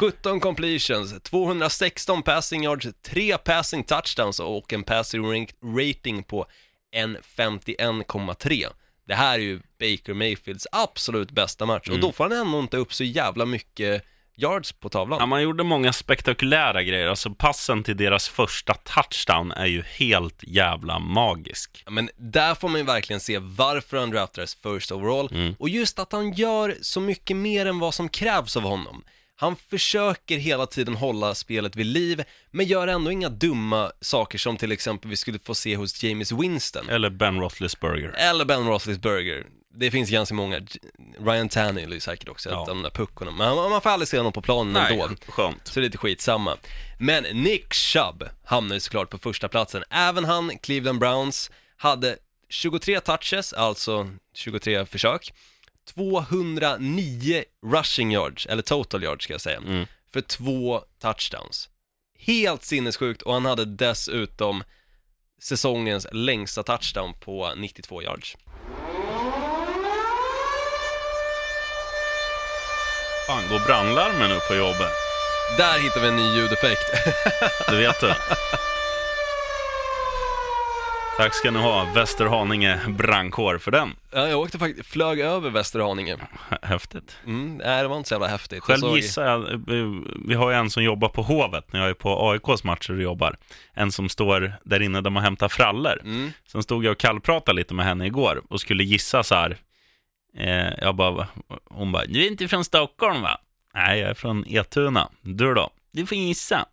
17 0.00 0.40
completions, 0.40 1.22
216 1.22 2.22
passing 2.22 2.64
yards, 2.64 2.86
3 3.02 3.38
passing 3.38 3.84
touchdowns 3.84 4.40
och 4.40 4.72
en 4.72 4.84
passing 4.84 5.48
rating 5.78 6.22
på 6.22 6.46
en 6.92 7.16
51,3. 7.36 8.66
Det 9.06 9.14
här 9.14 9.34
är 9.34 9.42
ju 9.42 9.58
Baker 9.58 10.14
Mayfields 10.14 10.66
absolut 10.72 11.30
bästa 11.30 11.66
match 11.66 11.88
och 11.88 12.00
då 12.00 12.12
får 12.12 12.24
han 12.24 12.32
ändå 12.32 12.58
inte 12.58 12.76
upp 12.76 12.94
så 12.94 13.04
jävla 13.04 13.46
mycket 13.46 14.04
yards 14.36 14.72
på 14.72 14.88
tavlan. 14.88 15.18
Ja, 15.20 15.26
man 15.26 15.42
gjorde 15.42 15.64
många 15.64 15.92
spektakulära 15.92 16.82
grejer. 16.82 17.06
Alltså 17.06 17.30
passen 17.30 17.82
till 17.82 17.96
deras 17.96 18.28
första 18.28 18.74
touchdown 18.74 19.52
är 19.52 19.66
ju 19.66 19.82
helt 19.82 20.44
jävla 20.46 20.98
magisk. 20.98 21.82
Ja, 21.84 21.90
Men 21.90 22.10
där 22.16 22.54
får 22.54 22.68
man 22.68 22.80
ju 22.80 22.86
verkligen 22.86 23.20
se 23.20 23.38
varför 23.38 23.96
han 23.96 24.10
draftades 24.10 24.54
first 24.54 24.92
overall 24.92 25.54
och 25.58 25.68
just 25.68 25.98
att 25.98 26.12
han 26.12 26.32
gör 26.32 26.76
så 26.80 27.00
mycket 27.00 27.36
mer 27.36 27.66
än 27.66 27.78
vad 27.78 27.94
som 27.94 28.08
krävs 28.08 28.56
av 28.56 28.62
honom. 28.62 29.04
Han 29.36 29.56
försöker 29.56 30.38
hela 30.38 30.66
tiden 30.66 30.94
hålla 30.94 31.34
spelet 31.34 31.76
vid 31.76 31.86
liv, 31.86 32.22
men 32.50 32.66
gör 32.66 32.88
ändå 32.88 33.10
inga 33.10 33.28
dumma 33.28 33.92
saker 34.00 34.38
som 34.38 34.56
till 34.56 34.72
exempel 34.72 35.10
vi 35.10 35.16
skulle 35.16 35.38
få 35.38 35.54
se 35.54 35.76
hos 35.76 36.02
James 36.02 36.32
Winston. 36.32 36.88
Eller 36.88 37.10
Ben 37.10 37.40
Roethlisberger. 37.40 38.14
Eller 38.16 38.44
Ben 38.44 38.66
Roethlisberger. 38.66 39.46
Det 39.76 39.90
finns 39.90 40.10
ganska 40.10 40.34
många. 40.34 40.60
Ryan 41.20 41.48
Tannehill 41.48 41.92
är 41.92 42.00
säkert 42.00 42.28
också 42.28 42.48
Ja. 42.50 42.54
ett 42.62 42.68
av 42.68 42.74
de 42.76 42.82
där 42.82 42.90
puckorna. 42.90 43.30
Men 43.30 43.56
man 43.56 43.70
man 43.70 43.80
får 43.80 43.90
aldrig 43.90 44.08
se 44.08 44.16
honom 44.16 44.32
på 44.32 44.42
planen 44.42 44.76
ändå. 44.76 45.08
skönt. 45.28 45.66
Så 45.66 45.74
det 45.74 45.80
är 45.80 45.82
lite 45.88 45.98
skitsamma. 45.98 46.56
Men 46.98 47.22
Nick 47.22 47.74
Chubb 47.74 48.28
hamnar 48.44 48.74
ju 48.76 48.80
såklart 48.80 49.10
på 49.10 49.18
första 49.18 49.48
platsen. 49.48 49.84
Även 49.90 50.24
han, 50.24 50.58
Cleveland 50.58 50.98
Browns, 50.98 51.50
hade 51.76 52.16
23 52.48 53.00
touches, 53.00 53.52
alltså 53.52 54.10
23 54.34 54.86
försök. 54.86 55.32
209 55.94 57.44
rushing 57.66 58.12
yards, 58.12 58.46
eller 58.46 58.62
total 58.62 59.02
yards 59.04 59.24
ska 59.24 59.34
jag 59.34 59.40
säga, 59.40 59.56
Mm. 59.58 59.86
för 60.12 60.20
två 60.20 60.84
touchdowns. 61.00 61.68
Helt 62.18 62.64
sinnessjukt 62.64 63.22
och 63.22 63.32
han 63.34 63.44
hade 63.44 63.64
dessutom 63.64 64.64
säsongens 65.42 66.06
längsta 66.12 66.62
touchdown 66.62 67.14
på 67.20 67.52
92 67.56 68.02
yards. 68.02 68.36
Fan, 73.26 73.42
går 73.50 73.66
brandlarmen 73.66 74.32
upp 74.32 74.48
på 74.48 74.54
jobbet? 74.54 74.92
Där 75.56 75.78
hittar 75.78 76.00
vi 76.00 76.08
en 76.08 76.16
ny 76.16 76.36
ljudeffekt. 76.36 76.82
Det 77.70 77.76
vet 77.76 78.00
du. 78.00 78.12
Tack 81.16 81.34
ska 81.34 81.50
ni 81.50 81.58
ha, 81.58 81.84
Västerhaninge 81.94 82.80
brandkår 82.88 83.58
för 83.58 83.70
den. 83.70 83.96
ja, 84.12 84.28
jag 84.28 84.40
åkte 84.40 84.58
faktiskt, 84.58 84.88
flög 84.88 85.20
över 85.20 85.50
Västerhaninge. 85.50 86.16
Häftigt. 86.62 87.16
Mm, 87.26 87.56
nej, 87.64 87.82
det 87.82 87.88
var 87.88 87.96
inte 87.96 88.08
så 88.08 88.14
jävla 88.14 88.26
häftigt. 88.28 88.62
Själv 88.62 88.76
Jag 88.76 88.80
såg- 88.90 88.96
gissar 88.96 89.24
jag, 89.24 89.62
vi 90.28 90.34
har 90.34 90.50
ju 90.50 90.56
en 90.56 90.70
som 90.70 90.82
jobbar 90.82 91.08
på 91.08 91.22
Hovet 91.22 91.72
när 91.72 91.80
jag 91.80 91.88
är 91.90 91.94
på 91.94 92.30
AIKs 92.30 92.64
matcher 92.64 92.92
och 92.92 93.02
jobbar. 93.02 93.36
En 93.74 93.92
som 93.92 94.08
står 94.08 94.52
där 94.64 94.82
inne 94.82 95.00
där 95.00 95.10
man 95.10 95.22
hämtar 95.22 95.48
frallor. 95.48 96.00
Mm. 96.04 96.32
Sen 96.52 96.62
stod 96.62 96.84
jag 96.84 96.92
och 96.92 96.98
kallpratade 96.98 97.56
lite 97.56 97.74
med 97.74 97.86
henne 97.86 98.06
igår 98.06 98.42
och 98.50 98.60
skulle 98.60 98.84
gissa 98.84 99.22
så 99.22 99.34
här. 99.34 99.56
Eh, 100.38 100.72
jag 100.80 100.94
bara, 100.96 101.28
hon 101.64 101.92
bara, 101.92 102.04
du 102.04 102.24
är 102.24 102.30
inte 102.30 102.48
från 102.48 102.64
Stockholm 102.64 103.22
va? 103.22 103.40
Nej, 103.74 104.00
jag 104.00 104.10
är 104.10 104.14
från 104.14 104.44
Etuna. 104.48 105.08
Du 105.20 105.54
då? 105.54 105.70
Du 105.92 106.06
får 106.06 106.18
gissa. 106.18 106.66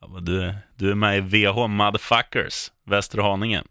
Jag 0.00 0.10
bara, 0.10 0.20
du, 0.20 0.54
du 0.76 0.90
är 0.90 0.94
med 0.94 1.18
i 1.18 1.20
VH 1.20 1.66
Motherfuckers, 1.66 2.72
Västerhaninge. 2.84 3.62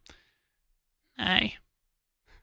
Nej. 1.18 1.60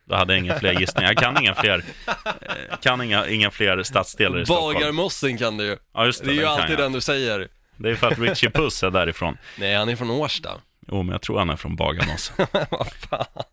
Då 0.04 0.14
hade 0.14 0.32
jag 0.32 0.40
inga 0.40 0.58
fler 0.58 0.80
gissningar. 0.80 1.08
Jag 1.10 1.16
kan 1.16 1.42
inga 1.42 1.54
fler, 1.54 1.84
eh, 2.06 2.76
kan 2.82 3.02
inga, 3.02 3.26
inga 3.28 3.50
fler 3.50 3.82
stadsdelar 3.82 4.40
i 4.40 4.44
Stockholm. 4.44 4.74
Bagarmossen 4.74 5.38
kan 5.38 5.56
du 5.56 5.64
ju. 5.64 5.76
Ja, 5.92 6.06
just 6.06 6.24
det. 6.24 6.26
Det 6.26 6.32
är 6.32 6.40
ju 6.40 6.44
alltid 6.44 6.70
jag. 6.70 6.78
den 6.78 6.92
du 6.92 7.00
säger. 7.00 7.48
Det 7.76 7.90
är 7.90 7.94
för 7.94 8.06
att 8.06 8.18
Richie 8.18 8.50
Puss 8.50 8.82
är 8.82 8.90
därifrån. 8.90 9.38
Nej, 9.58 9.74
han 9.76 9.88
är 9.88 9.96
från 9.96 10.10
Årsta. 10.10 10.50
Jo, 10.88 11.02
men 11.02 11.12
jag 11.12 11.22
tror 11.22 11.38
han 11.38 11.50
är 11.50 11.56
från 11.56 11.76
Bagarmoss. 11.76 12.32
Vad 12.70 12.92
fan. 12.92 13.44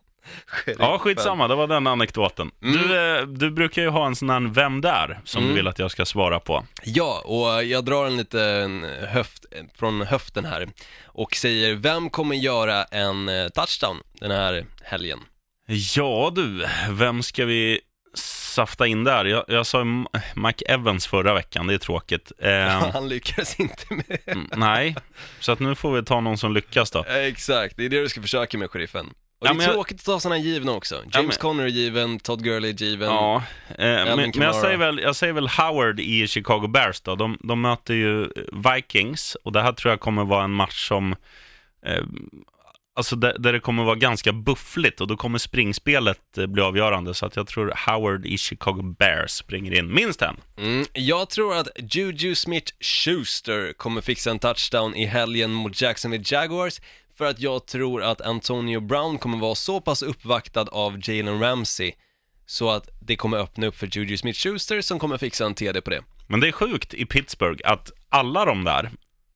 Ja, 0.79 0.97
skitsamma, 0.99 1.47
det 1.47 1.55
var 1.55 1.67
den 1.67 1.87
anekdoten. 1.87 2.51
Mm. 2.63 2.77
Du, 2.87 2.97
eh, 3.17 3.21
du 3.27 3.51
brukar 3.51 3.81
ju 3.81 3.87
ha 3.89 4.05
en 4.07 4.15
sån 4.15 4.29
här 4.29 4.53
Vem 4.53 4.81
där? 4.81 5.19
som 5.23 5.39
Mm. 5.43 5.49
du 5.49 5.55
vill 5.55 5.67
att 5.67 5.79
jag 5.79 5.91
ska 5.91 6.05
svara 6.05 6.39
på. 6.39 6.65
Ja, 6.83 7.21
och 7.25 7.63
jag 7.63 7.85
drar 7.85 8.05
en 8.05 8.17
liten 8.17 8.83
höft 9.09 9.45
från 9.79 10.01
höften 10.01 10.45
här 10.45 10.67
och 11.05 11.35
säger, 11.35 11.73
vem 11.73 12.09
kommer 12.09 12.35
göra 12.35 12.83
en 12.83 13.29
eh, 13.29 13.47
touchdown 13.49 13.99
den 14.19 14.31
här 14.31 14.65
helgen? 14.83 15.19
Ja 15.95 16.31
du, 16.35 16.65
vem 16.89 17.23
ska 17.23 17.45
vi 17.45 17.79
safta 18.53 18.87
in 18.87 19.03
där? 19.03 19.25
Jag, 19.25 19.43
jag 19.47 19.65
sa 19.65 19.83
Mike 20.35 20.65
Evans 20.65 21.07
förra 21.07 21.33
veckan, 21.33 21.67
det 21.67 21.73
är 21.73 21.77
tråkigt. 21.77 22.31
Eh, 22.41 22.91
Han 22.93 23.09
lyckades 23.09 23.59
inte 23.59 23.85
med 23.93 24.19
mm, 24.25 24.49
nej, 24.55 24.95
så 25.39 25.51
att 25.51 25.59
nu 25.59 25.75
får 25.75 25.91
vi 25.93 26.03
ta 26.03 26.19
någon 26.21 26.37
som 26.37 26.53
lyckas 26.53 26.91
då. 26.91 27.03
Exakt, 27.07 27.77
det 27.77 27.85
är 27.85 27.89
det 27.89 28.01
du 28.01 28.09
ska 28.09 28.21
försöka 28.21 28.57
med, 28.57 28.69
sheriffen. 28.71 29.13
Och 29.43 29.49
Ja, 29.49 29.53
det 29.53 29.63
är 29.63 29.67
jag- 29.67 29.73
tråkigt 29.73 29.99
att 29.99 30.05
ta 30.05 30.19
sådana 30.19 30.37
givna 30.37 30.71
också. 30.71 30.95
James 30.95 31.13
men- 31.13 31.31
Conner 31.31 31.63
är 31.63 31.67
given, 31.67 32.19
Todd 32.19 32.43
Gurley 32.43 32.69
är 32.69 32.73
given. 32.73 33.09
Ja, 33.09 33.43
eh, 33.69 33.75
men, 33.77 34.17
men 34.35 34.41
jag, 34.41 34.55
säger 34.55 34.77
väl, 34.77 34.99
jag 34.99 35.15
säger 35.15 35.33
väl 35.33 35.47
Howard 35.47 35.99
i 35.99 36.27
Chicago 36.27 36.67
Bears 36.67 37.01
då. 37.01 37.15
De, 37.15 37.37
de 37.43 37.61
möter 37.61 37.93
ju 37.93 38.29
Vikings 38.75 39.37
och 39.43 39.51
det 39.51 39.61
här 39.61 39.73
tror 39.73 39.91
jag 39.91 39.99
kommer 39.99 40.23
vara 40.25 40.43
en 40.43 40.51
match 40.53 40.87
som 40.87 41.15
eh, 41.85 42.03
Alltså 42.95 43.15
där, 43.15 43.35
där 43.39 43.53
det 43.53 43.59
kommer 43.59 43.83
vara 43.83 43.95
ganska 43.95 44.31
buffligt 44.33 45.01
och 45.01 45.07
då 45.07 45.17
kommer 45.17 45.37
springspelet 45.39 46.37
eh, 46.37 46.45
bli 46.45 46.61
avgörande. 46.61 47.13
Så 47.13 47.25
att 47.25 47.35
jag 47.35 47.47
tror 47.47 47.73
Howard 47.91 48.25
i 48.25 48.37
Chicago 48.37 48.81
Bears 48.99 49.31
springer 49.31 49.79
in 49.79 49.93
minst 49.93 50.21
en. 50.21 50.35
Mm, 50.57 50.85
jag 50.93 51.29
tror 51.29 51.55
att 51.57 51.67
Juju 51.95 52.35
Smith-Schuster 52.35 53.73
kommer 53.73 54.01
fixa 54.01 54.31
en 54.31 54.39
touchdown 54.39 54.95
i 54.95 55.05
helgen 55.05 55.51
mot 55.51 55.81
Jacksonville 55.81 56.23
Jaguars 56.27 56.81
för 57.23 57.29
att 57.29 57.39
jag 57.39 57.65
tror 57.65 58.03
att 58.03 58.21
Antonio 58.21 58.79
Brown 58.79 59.17
kommer 59.17 59.37
vara 59.37 59.55
så 59.55 59.81
pass 59.81 60.01
uppvaktad 60.01 60.61
av 60.71 60.99
Jalen 61.03 61.39
Ramsey 61.39 61.91
så 62.45 62.69
att 62.71 62.89
det 63.01 63.15
kommer 63.15 63.37
öppna 63.37 63.67
upp 63.67 63.75
för 63.77 63.87
Juju 63.97 64.15
Smith-Schuster 64.17 64.81
som 64.81 64.99
kommer 64.99 65.17
fixa 65.17 65.45
en 65.45 65.53
TD 65.55 65.81
på 65.81 65.89
det. 65.89 66.01
Men 66.27 66.39
det 66.39 66.47
är 66.47 66.51
sjukt 66.51 66.93
i 66.93 67.05
Pittsburgh 67.05 67.61
att 67.71 67.91
alla 68.09 68.45
de 68.45 68.63
där, 68.63 68.83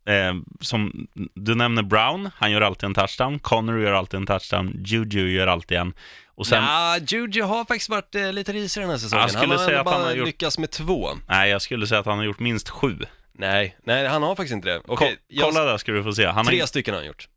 eh, 0.07 0.35
som 0.61 1.07
du 1.35 1.55
nämner 1.55 1.83
Brown, 1.83 2.29
han 2.35 2.51
gör 2.51 2.61
alltid 2.61 2.83
en 2.83 2.93
touchdown, 2.93 3.39
Connor 3.39 3.79
gör 3.81 3.93
alltid 3.93 4.17
en 4.19 4.25
touchdown, 4.25 4.81
Juju 4.85 5.31
gör 5.31 5.47
alltid 5.47 5.77
en. 5.77 5.93
Och 6.35 6.47
sen, 6.47 6.63
Ja, 6.63 6.97
Juju 7.07 7.41
har 7.41 7.65
faktiskt 7.65 7.89
varit 7.89 8.15
eh, 8.15 8.33
lite 8.33 8.53
risig 8.53 8.83
den 8.83 8.89
här 8.89 8.97
säsongen. 8.97 9.21
Jag 9.21 9.29
skulle 9.31 9.47
han 9.53 9.59
har 9.59 9.65
säga 9.65 9.79
ändå 9.79 9.89
att 9.89 9.95
han 9.95 10.03
bara 10.03 10.09
har 10.11 10.15
gjort- 10.17 10.25
lyckats 10.27 10.57
med 10.57 10.71
två. 10.71 11.09
nej, 11.27 11.49
jag 11.49 11.61
skulle 11.61 11.88
säga 11.88 11.99
att 11.99 12.05
han 12.05 12.17
har 12.17 12.25
gjort 12.25 12.39
minst 12.39 12.69
sju. 12.69 12.97
Nej, 13.39 13.77
nej 13.83 14.07
han 14.07 14.23
har 14.23 14.35
faktiskt 14.35 14.53
inte 14.53 14.67
det. 14.69 14.81
Okej, 14.88 15.15
Ko- 15.15 15.21
jag- 15.27 15.45
Kolla 15.45 15.65
där 15.65 15.77
ska 15.77 15.91
du 15.91 16.03
få 16.03 16.13
se. 16.13 16.25
Han 16.25 16.35
har 16.35 16.43
tre 16.43 16.67
stycken 16.67 16.93
har 16.93 16.99
han 17.01 17.07
gjort. 17.07 17.27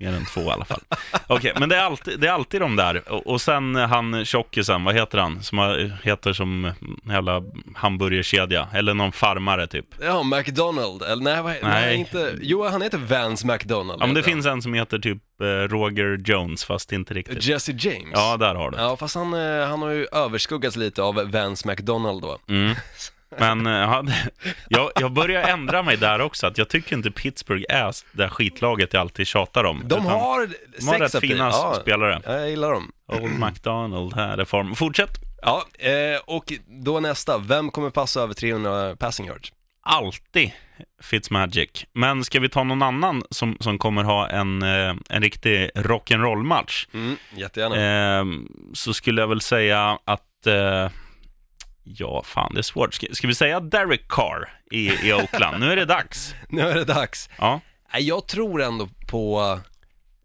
Mer 0.00 0.12
än 0.12 0.24
två 0.24 0.40
i 0.40 0.50
alla 0.50 0.64
fall. 0.64 0.80
Okej, 1.26 1.52
men 1.58 1.68
det 1.68 1.76
är, 1.76 1.82
alltid, 1.82 2.20
det 2.20 2.26
är 2.26 2.32
alltid 2.32 2.60
de 2.60 2.76
där. 2.76 3.12
Och, 3.12 3.26
och 3.26 3.40
sen 3.40 3.74
han 3.74 4.24
tjockisen, 4.24 4.84
vad 4.84 4.94
heter 4.94 5.18
han? 5.18 5.42
Som 5.42 5.58
har, 5.58 5.98
heter 6.02 6.32
som 6.32 6.72
jävla 7.08 7.42
hamburgerkedja. 7.74 8.68
Eller 8.74 8.94
någon 8.94 9.12
farmare 9.12 9.66
typ. 9.66 9.86
Ja, 10.02 10.22
McDonald, 10.22 11.02
eller 11.02 11.22
nej, 11.22 11.42
vad, 11.42 11.52
nej. 11.52 11.60
Nej. 11.62 11.96
inte, 11.96 12.34
jo 12.40 12.64
han 12.64 12.82
heter 12.82 12.98
Vance 12.98 13.46
McDonald. 13.46 14.02
Ja, 14.02 14.06
men 14.06 14.14
det 14.14 14.22
finns 14.22 14.46
en 14.46 14.62
som 14.62 14.74
heter 14.74 14.98
typ 14.98 15.22
eh, 15.40 15.46
Roger 15.46 16.20
Jones, 16.24 16.64
fast 16.64 16.92
inte 16.92 17.14
riktigt. 17.14 17.44
Jesse 17.44 17.72
James. 17.72 18.12
Ja, 18.12 18.36
där 18.36 18.54
har 18.54 18.70
du. 18.70 18.78
Ja, 18.78 18.96
fast 18.96 19.14
han, 19.14 19.34
eh, 19.34 19.66
han 19.66 19.82
har 19.82 19.90
ju 19.90 20.06
överskuggats 20.12 20.76
lite 20.76 21.02
av 21.02 21.30
Vance 21.30 21.68
McDonald 21.68 22.22
då. 22.22 22.38
Mm. 22.48 22.74
Men 23.38 23.66
eh, 23.66 23.72
ja, 23.72 24.04
jag, 24.68 24.90
jag 25.00 25.12
börjar 25.12 25.42
ändra 25.42 25.82
mig 25.82 25.96
där 25.96 26.20
också, 26.20 26.46
att 26.46 26.58
jag 26.58 26.68
tycker 26.68 26.96
inte 26.96 27.10
Pittsburgh 27.10 27.64
är 27.68 27.94
det 28.12 28.28
skitlaget 28.28 28.92
jag 28.92 29.00
alltid 29.00 29.26
tjatar 29.26 29.64
om. 29.64 29.82
De 29.84 30.06
har 30.06 30.50
de 30.78 30.88
har 30.88 30.98
rätt 30.98 31.20
fina 31.20 31.44
ja, 31.44 31.78
spelare. 31.80 32.20
ja, 32.24 32.32
jag 32.32 32.50
gillar 32.50 32.72
dem. 32.72 32.92
Old 33.06 33.38
McDonald, 33.38 34.14
här 34.14 34.38
är 34.38 34.44
form. 34.44 34.74
Fortsätt. 34.74 35.10
Ja, 35.42 35.64
eh, 35.78 36.20
och 36.24 36.52
då 36.66 37.00
nästa, 37.00 37.38
vem 37.38 37.70
kommer 37.70 37.90
passa 37.90 38.20
över 38.20 38.34
300 38.34 38.96
passing 38.96 39.26
yards? 39.26 39.52
Alltid 39.82 40.52
Fitzmagic. 41.02 41.86
Men 41.92 42.24
ska 42.24 42.40
vi 42.40 42.48
ta 42.48 42.64
någon 42.64 42.82
annan 42.82 43.22
som, 43.30 43.56
som 43.60 43.78
kommer 43.78 44.04
ha 44.04 44.28
en, 44.28 44.62
eh, 44.62 44.94
en 45.08 45.22
riktig 45.22 45.70
rock'n'roll-match? 45.74 46.86
Mm, 46.94 47.16
jättegärna. 47.36 48.20
Eh, 48.20 48.24
så 48.74 48.94
skulle 48.94 49.20
jag 49.20 49.28
väl 49.28 49.40
säga 49.40 49.98
att... 50.04 50.46
Eh, 50.46 50.88
ja, 51.96 52.22
fan, 52.22 52.54
det 52.54 52.60
är 52.60 52.62
svårt. 52.62 52.94
Ska, 52.94 53.06
ska 53.12 53.26
vi 53.26 53.34
säga 53.34 53.60
Derek 53.60 54.08
Carr 54.08 54.60
i, 54.70 55.08
i 55.08 55.12
Oakland? 55.12 55.60
Nu 55.60 55.72
är 55.72 55.76
det 55.76 55.84
dags. 55.84 56.34
Nu 56.48 56.62
är 56.62 56.74
det 56.74 56.84
dags. 56.84 57.28
Ja. 57.38 57.60
Jag 57.98 58.26
tror 58.26 58.62
ändå 58.62 58.88
på 59.08 59.58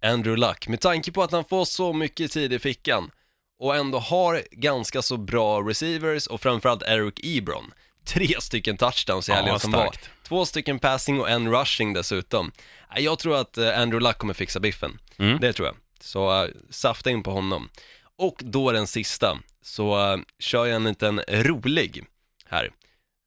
Andrew 0.01 0.47
Luck, 0.47 0.67
med 0.67 0.81
tanke 0.81 1.11
på 1.11 1.23
att 1.23 1.31
han 1.31 1.45
får 1.45 1.65
så 1.65 1.93
mycket 1.93 2.31
tid 2.31 2.53
i 2.53 2.59
fickan 2.59 3.11
och 3.59 3.75
ändå 3.75 3.99
har 3.99 4.41
ganska 4.51 5.01
så 5.01 5.17
bra 5.17 5.61
receivers 5.61 6.27
och 6.27 6.41
framförallt 6.41 6.83
Eric 6.83 7.13
Ebron. 7.23 7.71
Tre 8.05 8.35
stycken 8.39 8.77
touchdowns 8.77 9.29
i 9.29 9.31
Ja, 9.31 9.35
helgen 9.35 9.59
som 9.59 9.71
var. 9.71 9.95
Två 10.27 10.45
stycken 10.45 10.79
passing 10.79 11.19
och 11.19 11.29
en 11.29 11.51
rushing 11.51 11.93
dessutom. 11.93 12.51
Jag 12.95 13.19
tror 13.19 13.35
att 13.35 13.57
eh, 13.57 13.79
Andrew 13.79 13.99
Luck 14.09 14.17
kommer 14.17 14.33
fixa 14.33 14.59
biffen. 14.59 14.99
Mm. 15.17 15.39
Det 15.39 15.53
tror 15.53 15.67
jag. 15.67 15.75
Så 15.99 16.43
uh, 16.43 16.49
safta 16.69 17.09
in 17.09 17.23
på 17.23 17.31
honom. 17.31 17.69
Och 18.17 18.35
då 18.39 18.71
den 18.71 18.87
sista, 18.87 19.37
så 19.61 20.13
uh, 20.13 20.21
kör 20.39 20.65
jag 20.65 20.75
en 20.75 20.83
liten 20.83 21.21
rolig 21.27 22.03
här. 22.45 22.71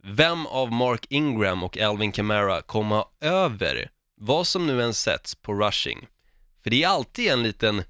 Vem 0.05 0.47
av 0.47 0.72
Mark 0.72 1.07
Ingram 1.09 1.62
och 1.62 1.78
Alvin 1.78 2.12
Kamara 2.12 2.62
kommer 2.62 3.05
över 3.20 3.91
vad 4.20 4.47
som 4.47 4.66
nu 4.66 4.82
än 4.82 4.95
sätts 4.95 5.34
på 5.34 5.55
rushing? 5.55 6.07
För 6.62 6.70
det 6.70 6.82
är 6.82 6.89
alltid 6.89 7.28
en 7.28 7.43
liten 7.43 7.82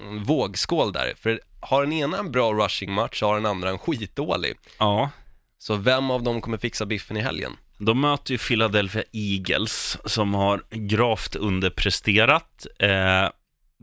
mm, 0.00 0.24
vågskål 0.24 0.92
där, 0.92 1.14
för 1.16 1.40
har 1.60 1.82
den 1.82 1.92
ena 1.92 2.18
en 2.18 2.32
bra 2.32 2.52
rushing-match 2.52 3.18
så 3.18 3.26
har 3.26 3.34
den 3.34 3.46
andra 3.46 3.70
en 3.70 3.78
skitdålig. 3.78 4.54
ja. 4.78 5.10
Så 5.58 5.74
vem 5.76 6.10
av 6.10 6.22
dem 6.22 6.40
kommer 6.40 6.58
fixa 6.58 6.86
biffen 6.86 7.16
i 7.16 7.20
helgen? 7.20 7.56
De 7.78 8.00
möter 8.00 8.32
ju 8.32 8.38
Philadelphia 8.38 9.02
Eagles 9.12 9.98
som 10.04 10.34
har 10.34 10.62
gravt 10.70 11.36
underpresterat. 11.36 12.66
Eh, 12.78 13.28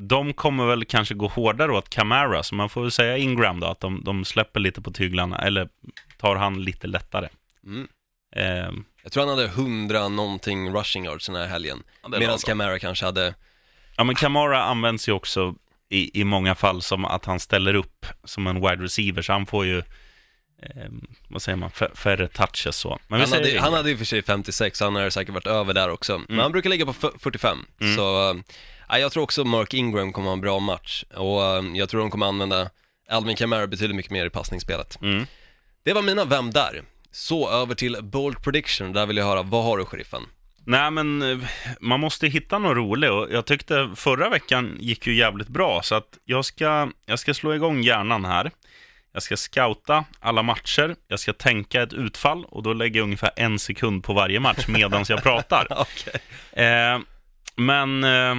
de 0.02 0.34
kommer 0.34 0.66
väl 0.66 0.86
kanske 0.86 1.14
gå 1.16 1.28
hårdare 1.28 1.72
åt 1.72 1.90
Camara, 1.90 2.44
så 2.44 2.56
man 2.56 2.70
får 2.70 2.82
väl 2.82 2.92
säga 2.92 3.18
Ingram 3.18 3.60
då, 3.60 3.68
att 3.68 3.80
de, 3.80 4.04
de 4.04 4.26
släpper 4.26 4.60
lite 4.60 4.82
på 4.82 4.92
tyglarna, 4.92 5.38
eller 5.38 5.70
tar 6.18 6.36
han 6.36 6.62
lite 6.64 6.88
lättare. 6.88 7.28
Mm. 7.66 7.88
Eh, 8.36 8.72
Jag 9.04 9.12
tror 9.12 9.22
han 9.28 9.30
hade 9.38 9.46
100 9.46 10.08
någonting 10.08 10.74
rushing 10.74 11.06
yards 11.06 11.26
den 11.26 11.36
här 11.36 11.48
helgen, 11.48 11.84
medan. 12.20 12.38
Kamara 12.46 12.80
kanske 12.80 13.06
hade 13.06 13.34
ja, 13.98 14.04
men 14.04 14.16
Camara 14.16 14.64
används 14.64 15.10
ju 15.10 15.12
också 15.12 15.56
i, 15.90 16.22
i 16.22 16.24
många 16.24 16.56
fall 16.56 16.82
som 16.82 17.06
att 17.06 17.26
han 17.26 17.40
ställer 17.40 17.74
upp 17.74 18.06
som 18.24 18.48
en 18.48 18.56
wide 18.62 18.84
receiver, 18.84 19.22
så 19.22 19.34
han 19.34 19.46
får 19.46 19.66
ju, 19.66 19.78
eh, 20.62 20.90
vad 21.28 21.42
säger 21.42 21.56
man, 21.56 21.70
fär- 21.70 21.96
färre 21.96 22.28
touches 22.28 22.76
så. 22.76 23.00
Men 23.08 23.20
han 23.20 23.30
hade, 23.32 23.60
han 23.60 23.74
hade 23.74 23.92
i 23.92 23.94
och 23.94 23.98
för 23.98 24.06
sig 24.06 24.22
56, 24.24 24.80
han 24.80 24.96
har 24.96 25.10
säkert 25.10 25.34
varit 25.34 25.48
över 25.48 25.74
där 25.74 25.90
också. 25.90 26.22
Men 26.30 26.40
han 26.40 26.52
brukar 26.52 26.70
ligga 26.70 26.86
på 26.86 26.92
f- 27.02 27.14
45. 27.20 27.58
Mm. 27.82 27.96
Så 27.96 28.36
jag 28.98 29.12
tror 29.12 29.24
också 29.24 29.44
Mark 29.44 29.74
Ingram 29.74 30.14
kommer 30.14 30.28
ha 30.28 30.34
en 30.34 30.42
bra 30.42 30.60
match. 30.60 31.04
Och 31.16 31.46
äh, 31.46 31.64
jag 31.74 31.90
tror 31.90 32.02
de 32.02 32.12
kommer 32.12 32.26
använda 32.26 32.70
Alvin 33.10 33.36
Kamara 33.36 33.68
betydligt 33.68 33.96
mycket 33.96 34.12
mer 34.12 34.26
i 34.26 34.30
passningsspelet. 34.30 35.02
Mm. 35.02 35.26
Det 35.84 35.94
var 35.94 36.02
mina 36.02 36.26
Vem 36.26 36.52
där? 36.52 36.84
Så 37.12 37.50
över 37.50 37.76
till 37.76 37.98
Bold 38.02 38.44
Prediction, 38.44 38.94
där 38.94 39.06
vill 39.06 39.18
jag 39.18 39.26
höra, 39.26 39.42
vad 39.42 39.64
har 39.64 39.78
du 39.78 39.86
sheriffen? 39.86 40.22
Nej, 40.66 40.92
men 40.92 41.22
eh, 41.22 41.38
man 41.80 42.00
måste 42.00 42.28
hitta 42.28 42.60
något 42.60 42.78
roligt 42.78 43.10
och 43.10 43.28
jag 43.32 43.46
tyckte 43.46 43.92
förra 43.96 44.30
veckan 44.30 44.78
gick 44.80 45.08
ju 45.08 45.16
jävligt 45.16 45.48
bra, 45.48 45.82
så 45.84 45.96
att 45.96 46.18
jag 46.26 46.46
ska, 46.46 46.92
jag 47.06 47.20
ska 47.20 47.34
slå 47.34 47.56
igång 47.56 47.82
hjärnan 47.82 48.26
här. 48.26 48.52
Jag 49.14 49.24
ska 49.24 49.38
scouta 49.38 50.06
alla 50.20 50.44
matcher, 50.44 50.96
jag 51.08 51.20
ska 51.20 51.34
tänka 51.34 51.82
ett 51.82 51.94
utfall 51.94 52.46
och 52.46 52.64
då 52.64 52.74
lägger 52.74 53.00
jag 53.00 53.04
ungefär 53.04 53.32
en 53.36 53.60
sekund 53.60 54.04
på 54.04 54.14
varje 54.14 54.40
match 54.40 54.68
medan 54.68 55.06
jag 55.10 55.24
pratar. 55.24 55.68
Okej. 55.78 56.22
Eh, 56.66 57.00
men 57.56 58.04
eh, 58.04 58.36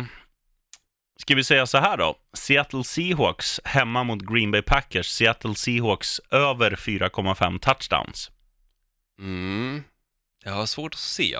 ska 1.21 1.35
vi 1.35 1.45
säga 1.45 1.67
så 1.67 1.79
här 1.79 1.97
då? 1.97 2.17
Seattle 2.33 2.85
Seahawks 2.85 3.61
hemma 3.65 4.05
mot 4.05 4.23
Green 4.23 4.51
Bay 4.51 4.63
Packers. 4.63 5.07
Seattle 5.07 5.55
Seahawks 5.55 6.21
över 6.31 6.71
4,5 6.71 7.59
touchdowns. 7.59 8.31
Mm. 9.19 9.83
Jag 10.45 10.53
har 10.53 10.67
svårt 10.67 10.95
att 10.95 11.01
se. 11.01 11.37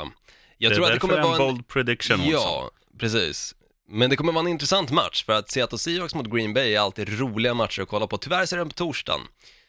Jag 0.59 0.73
det 0.73 0.77
tror 0.77 0.87
är 0.87 0.89
att 0.89 0.95
det 0.95 1.01
kommer 1.01 1.17
en 1.17 1.23
vara 1.23 1.33
en... 1.33 1.39
bold 1.39 1.69
prediction 1.69 2.21
också. 2.21 2.31
Ja, 2.31 2.71
precis. 2.99 3.55
Men 3.89 4.11
det 4.11 4.17
kommer 4.17 4.33
vara 4.33 4.45
en 4.45 4.51
intressant 4.51 4.91
match, 4.91 5.25
för 5.25 5.33
att 5.33 5.51
Seattle 5.51 5.79
Seahawks 5.79 6.15
mot 6.15 6.31
Green 6.31 6.55
Bay 6.55 6.75
är 6.75 6.81
alltid 6.81 7.21
roliga 7.21 7.55
matcher 7.55 7.83
att 7.83 7.89
kolla 7.89 8.07
på. 8.07 8.19
Tyvärr 8.19 8.47
så 8.47 8.57
är 8.57 8.59
den 8.59 8.69
på 8.69 8.75
torsdagen, 8.75 9.21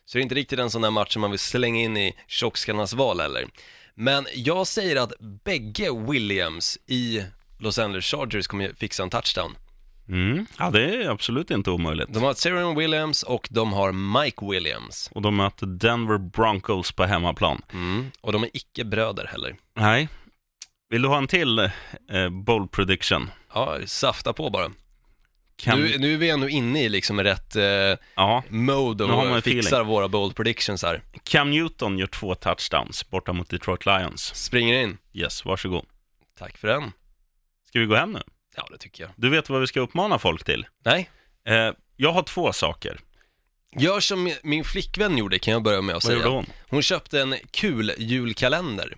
så 0.05 0.17
det 0.17 0.21
är 0.21 0.23
inte 0.23 0.35
riktigt 0.35 0.59
en 0.59 0.69
sån 0.69 0.81
där 0.81 0.91
match 0.91 1.13
som 1.13 1.21
man 1.21 1.31
vill 1.31 1.39
slänga 1.39 1.79
in 1.79 1.97
i 1.97 2.15
tjockskallarnas 2.27 2.93
val 2.93 3.19
heller. 3.19 3.47
Men 3.95 4.27
jag 4.35 4.67
säger 4.67 4.95
att 4.95 5.13
bägge 5.19 5.89
Williams 5.91 6.77
i 6.87 7.23
Los 7.59 7.79
Angeles 7.79 8.05
Chargers 8.05 8.47
kommer 8.47 8.73
fixa 8.73 9.03
en 9.03 9.09
touchdown. 9.09 9.55
Mm. 10.11 10.45
Ja, 10.59 10.69
det 10.69 10.95
är 11.03 11.09
absolut 11.09 11.51
inte 11.51 11.71
omöjligt. 11.71 12.13
De 12.13 12.23
har 12.23 12.33
Serion 12.33 12.75
Williams 12.77 13.23
och 13.23 13.47
de 13.51 13.73
har 13.73 13.91
Mike 14.23 14.45
Williams. 14.45 15.09
Och 15.13 15.21
de 15.21 15.35
möter 15.35 15.65
Denver 15.65 16.17
Broncos 16.17 16.91
på 16.91 17.03
hemmaplan. 17.03 17.61
Mm. 17.73 18.11
Och 18.21 18.31
de 18.31 18.43
är 18.43 18.49
icke 18.53 18.85
bröder 18.85 19.25
heller. 19.27 19.55
Nej. 19.75 20.09
Vill 20.89 21.01
du 21.01 21.07
ha 21.07 21.17
en 21.17 21.27
till 21.27 21.59
eh, 21.59 21.69
bold 22.31 22.71
prediction? 22.71 23.31
Ja, 23.53 23.77
safta 23.85 24.33
på 24.33 24.49
bara. 24.49 24.71
Kan... 25.55 25.79
Nu, 25.81 25.97
nu 25.97 26.13
är 26.13 26.17
vi 26.17 26.29
ändå 26.29 26.49
inne 26.49 26.83
i 26.83 26.89
liksom 26.89 27.23
rätt 27.23 27.55
eh, 27.55 27.63
Ja. 28.15 28.43
mode 28.49 29.03
och 29.03 29.43
fixar 29.43 29.67
feeling. 29.69 29.87
våra 29.87 30.07
bold 30.07 30.35
predictions 30.35 30.83
här. 30.83 31.01
Cam 31.23 31.49
Newton 31.51 31.97
gör 31.97 32.07
två 32.07 32.35
touchdowns 32.35 33.09
borta 33.09 33.33
mot 33.33 33.49
Detroit 33.49 33.85
Lions. 33.85 34.35
Springer 34.35 34.83
in. 34.83 34.97
Yes, 35.13 35.45
varsågod. 35.45 35.85
Tack 36.39 36.57
för 36.57 36.67
den. 36.67 36.91
Ska 37.67 37.79
vi 37.79 37.85
gå 37.85 37.95
hem 37.95 38.11
nu? 38.11 38.21
Ja, 38.55 38.67
det 38.71 38.77
tycker 38.77 39.03
jag. 39.03 39.11
Du 39.15 39.29
vet 39.29 39.49
vad 39.49 39.61
vi 39.61 39.67
ska 39.67 39.79
uppmana 39.79 40.19
folk 40.19 40.43
till? 40.43 40.65
Nej, 40.85 41.09
Eh, 41.47 41.71
jag 41.95 42.11
har 42.11 42.23
två 42.23 42.53
saker. 42.53 42.99
gör 43.77 43.99
som 43.99 44.33
min- 44.43 44.63
flickvän 44.63 45.17
gjorde 45.17 45.39
kan 45.39 45.53
jag 45.53 45.63
börja 45.63 45.81
med 45.81 45.95
att 45.95 46.03
Vad 46.03 46.13
gjorde 46.13 46.23
säga. 46.25 46.35
hon? 46.35 46.45
Hon 46.69 46.81
köpte 46.81 47.21
en 47.21 47.35
kul 47.51 47.93
julkalender. 47.97 48.95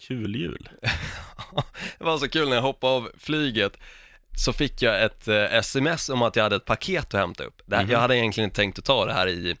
Kul 0.00 0.36
jul. 0.36 0.68
Det 1.98 2.04
var 2.04 2.18
så 2.18 2.28
kul 2.28 2.48
när 2.48 2.54
jag 2.56 2.62
hoppade 2.62 2.92
av 2.92 3.10
flyget. 3.18 3.76
så 4.36 4.52
fick 4.52 4.82
jag 4.82 5.04
ett 5.04 5.28
eh, 5.28 5.44
sms 5.54 6.08
om 6.08 6.22
att 6.22 6.36
jag 6.36 6.42
hade 6.42 6.56
ett 6.56 6.64
paket 6.64 7.14
att 7.14 7.20
hämta 7.20 7.44
upp. 7.44 7.62
Det 7.66 7.76
här, 7.76 7.86
Jag 7.90 7.98
hade 7.98 8.16
egentligen 8.16 8.44
inte 8.48 8.56
tänkt 8.56 8.78
att 8.78 8.84
ta 8.84 9.04
det 9.06 9.12
här 9.12 9.28
i 9.28 9.56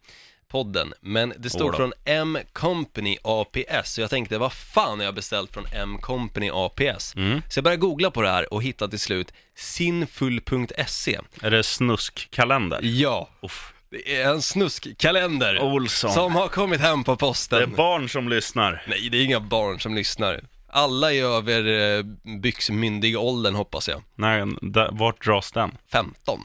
podden, 0.54 0.92
men 1.00 1.32
det 1.38 1.50
stod 1.50 1.72
då. 1.72 1.76
från 1.76 1.92
M 2.04 2.38
Company 2.52 3.16
APS, 3.24 3.92
så 3.92 4.00
jag 4.00 4.10
tänkte 4.10 4.38
vad 4.38 4.52
fan 4.52 4.98
har 4.98 5.04
jag 5.04 5.14
beställt 5.14 5.52
från 5.54 5.66
M 5.74 5.98
Company 6.00 6.50
APS? 6.52 7.14
Så 7.50 7.58
jag 7.58 7.64
började 7.64 7.80
googla 7.80 8.10
på 8.10 8.22
det 8.22 8.28
här 8.30 8.54
och 8.54 8.62
hittade 8.62 8.90
till 8.90 9.00
slut 9.00 9.32
sinfull.se. 9.56 11.18
Är 11.42 11.50
det 11.50 11.62
snuskkalender? 11.62 12.80
Ja, 12.82 13.28
Uff. 13.42 13.72
det 13.90 14.20
är 14.22 14.28
en 14.30 14.42
snuskkalender 14.42 15.58
Olsson. 15.62 16.12
som 16.12 16.34
har 16.34 16.48
kommit 16.48 16.80
hem 16.80 17.04
på 17.04 17.10
Det 17.10 17.14
är 17.14 17.16
posten. 17.16 17.74
barn 17.74 18.08
som 18.08 18.28
lyssnar. 18.28 18.82
Nej, 18.88 19.08
det 19.08 19.18
är 19.18 19.24
inga 19.24 19.40
barn 19.40 19.80
som 19.80 19.94
lyssnar. 19.94 20.40
Alla 20.68 21.12
är 21.12 21.22
över 21.24 21.96
eh, 21.98 22.02
byxmyndig 22.40 23.18
åldern 23.18 23.54
hoppas 23.54 23.88
jag. 23.88 24.02
Nej, 24.14 24.44
där, 24.62 24.88
vart 24.92 25.24
dras 25.24 25.52
den? 25.52 25.76
15. 25.92 26.40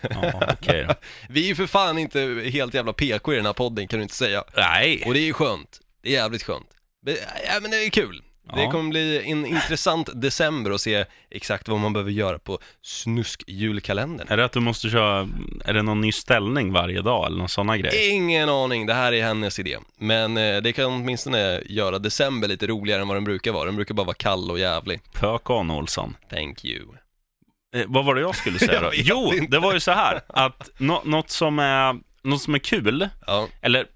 Ja, 0.00 0.54
då. 0.60 0.94
Vi 1.28 1.44
är 1.44 1.48
ju 1.48 1.54
för 1.54 1.66
fan 1.66 1.98
inte 1.98 2.20
helt 2.52 2.74
jävla 2.74 2.92
PK 2.92 3.32
i 3.32 3.36
den 3.36 3.46
här 3.46 3.52
podden 3.52 3.88
kan 3.88 3.98
du 3.98 4.02
inte 4.02 4.14
säga. 4.14 4.44
Nej. 4.56 5.02
Och 5.06 5.14
det 5.14 5.20
är 5.20 5.24
ju 5.24 5.32
skönt. 5.32 5.80
Det 6.02 6.08
är 6.08 6.12
jävligt 6.12 6.42
skönt. 6.42 6.68
Men, 7.02 7.16
ja, 7.46 7.60
men 7.62 7.70
det 7.70 7.76
är 7.84 7.90
kul. 7.90 8.22
Det 8.54 8.62
Ja. 8.62 8.70
kommer 8.70 8.90
bli 8.90 9.22
en 9.30 9.46
intressant 9.46 10.08
december 10.14 10.72
och 10.72 10.80
se 10.80 11.04
exakt 11.30 11.68
vad 11.68 11.80
man 11.80 11.92
behöver 11.92 12.10
göra 12.10 12.38
på 12.38 12.58
snusk-julkalendern. 12.82 14.26
Är 14.30 14.36
det 14.36 14.44
att 14.44 14.52
du 14.52 14.60
måste 14.60 14.88
köra, 14.90 15.28
är 15.64 15.72
det 15.74 15.82
någon 15.82 16.00
ny 16.00 16.12
ställning 16.12 16.72
varje 16.72 17.02
dag 17.02 17.26
eller 17.26 17.38
någon 17.38 17.48
sådana 17.48 17.76
grejer? 17.78 18.10
Ingen 18.12 18.48
aning, 18.48 18.86
det 18.86 18.94
här 18.94 19.12
är 19.12 19.22
hennes 19.22 19.58
idé. 19.58 19.78
Men 19.98 20.36
eh, 20.36 20.56
det 20.56 20.72
kan 20.72 20.84
åtminstone 20.84 21.62
göra 21.66 21.98
december 21.98 22.48
lite 22.48 22.66
roligare 22.66 23.02
än 23.02 23.08
vad 23.08 23.16
den 23.16 23.24
brukar 23.24 23.52
vara. 23.52 23.64
Den 23.64 23.76
brukar 23.76 23.94
bara 23.94 24.06
vara 24.06 24.14
kall 24.14 24.50
och 24.50 24.58
jävlig. 24.58 25.00
Pök 25.12 25.50
on 25.50 25.70
Olsson. 25.70 26.16
Thank 26.30 26.64
you. 26.64 26.84
Eh, 27.74 27.84
vad 27.88 28.04
var 28.04 28.14
det 28.14 28.20
jag 28.20 28.36
skulle 28.36 28.58
säga 28.58 28.80
då? 28.80 28.90
Jo, 28.94 29.32
inte. 29.34 29.46
det 29.50 29.58
var 29.58 29.74
ju 29.74 29.80
så 29.80 29.92
här 29.92 30.20
att 30.28 30.70
nå- 30.78 31.02
något, 31.04 31.30
som 31.30 31.58
är, 31.58 31.96
något 32.22 32.42
som 32.42 32.54
är 32.54 32.58
kul, 32.58 33.08
Ja, 33.26 33.48
eller 33.62 33.86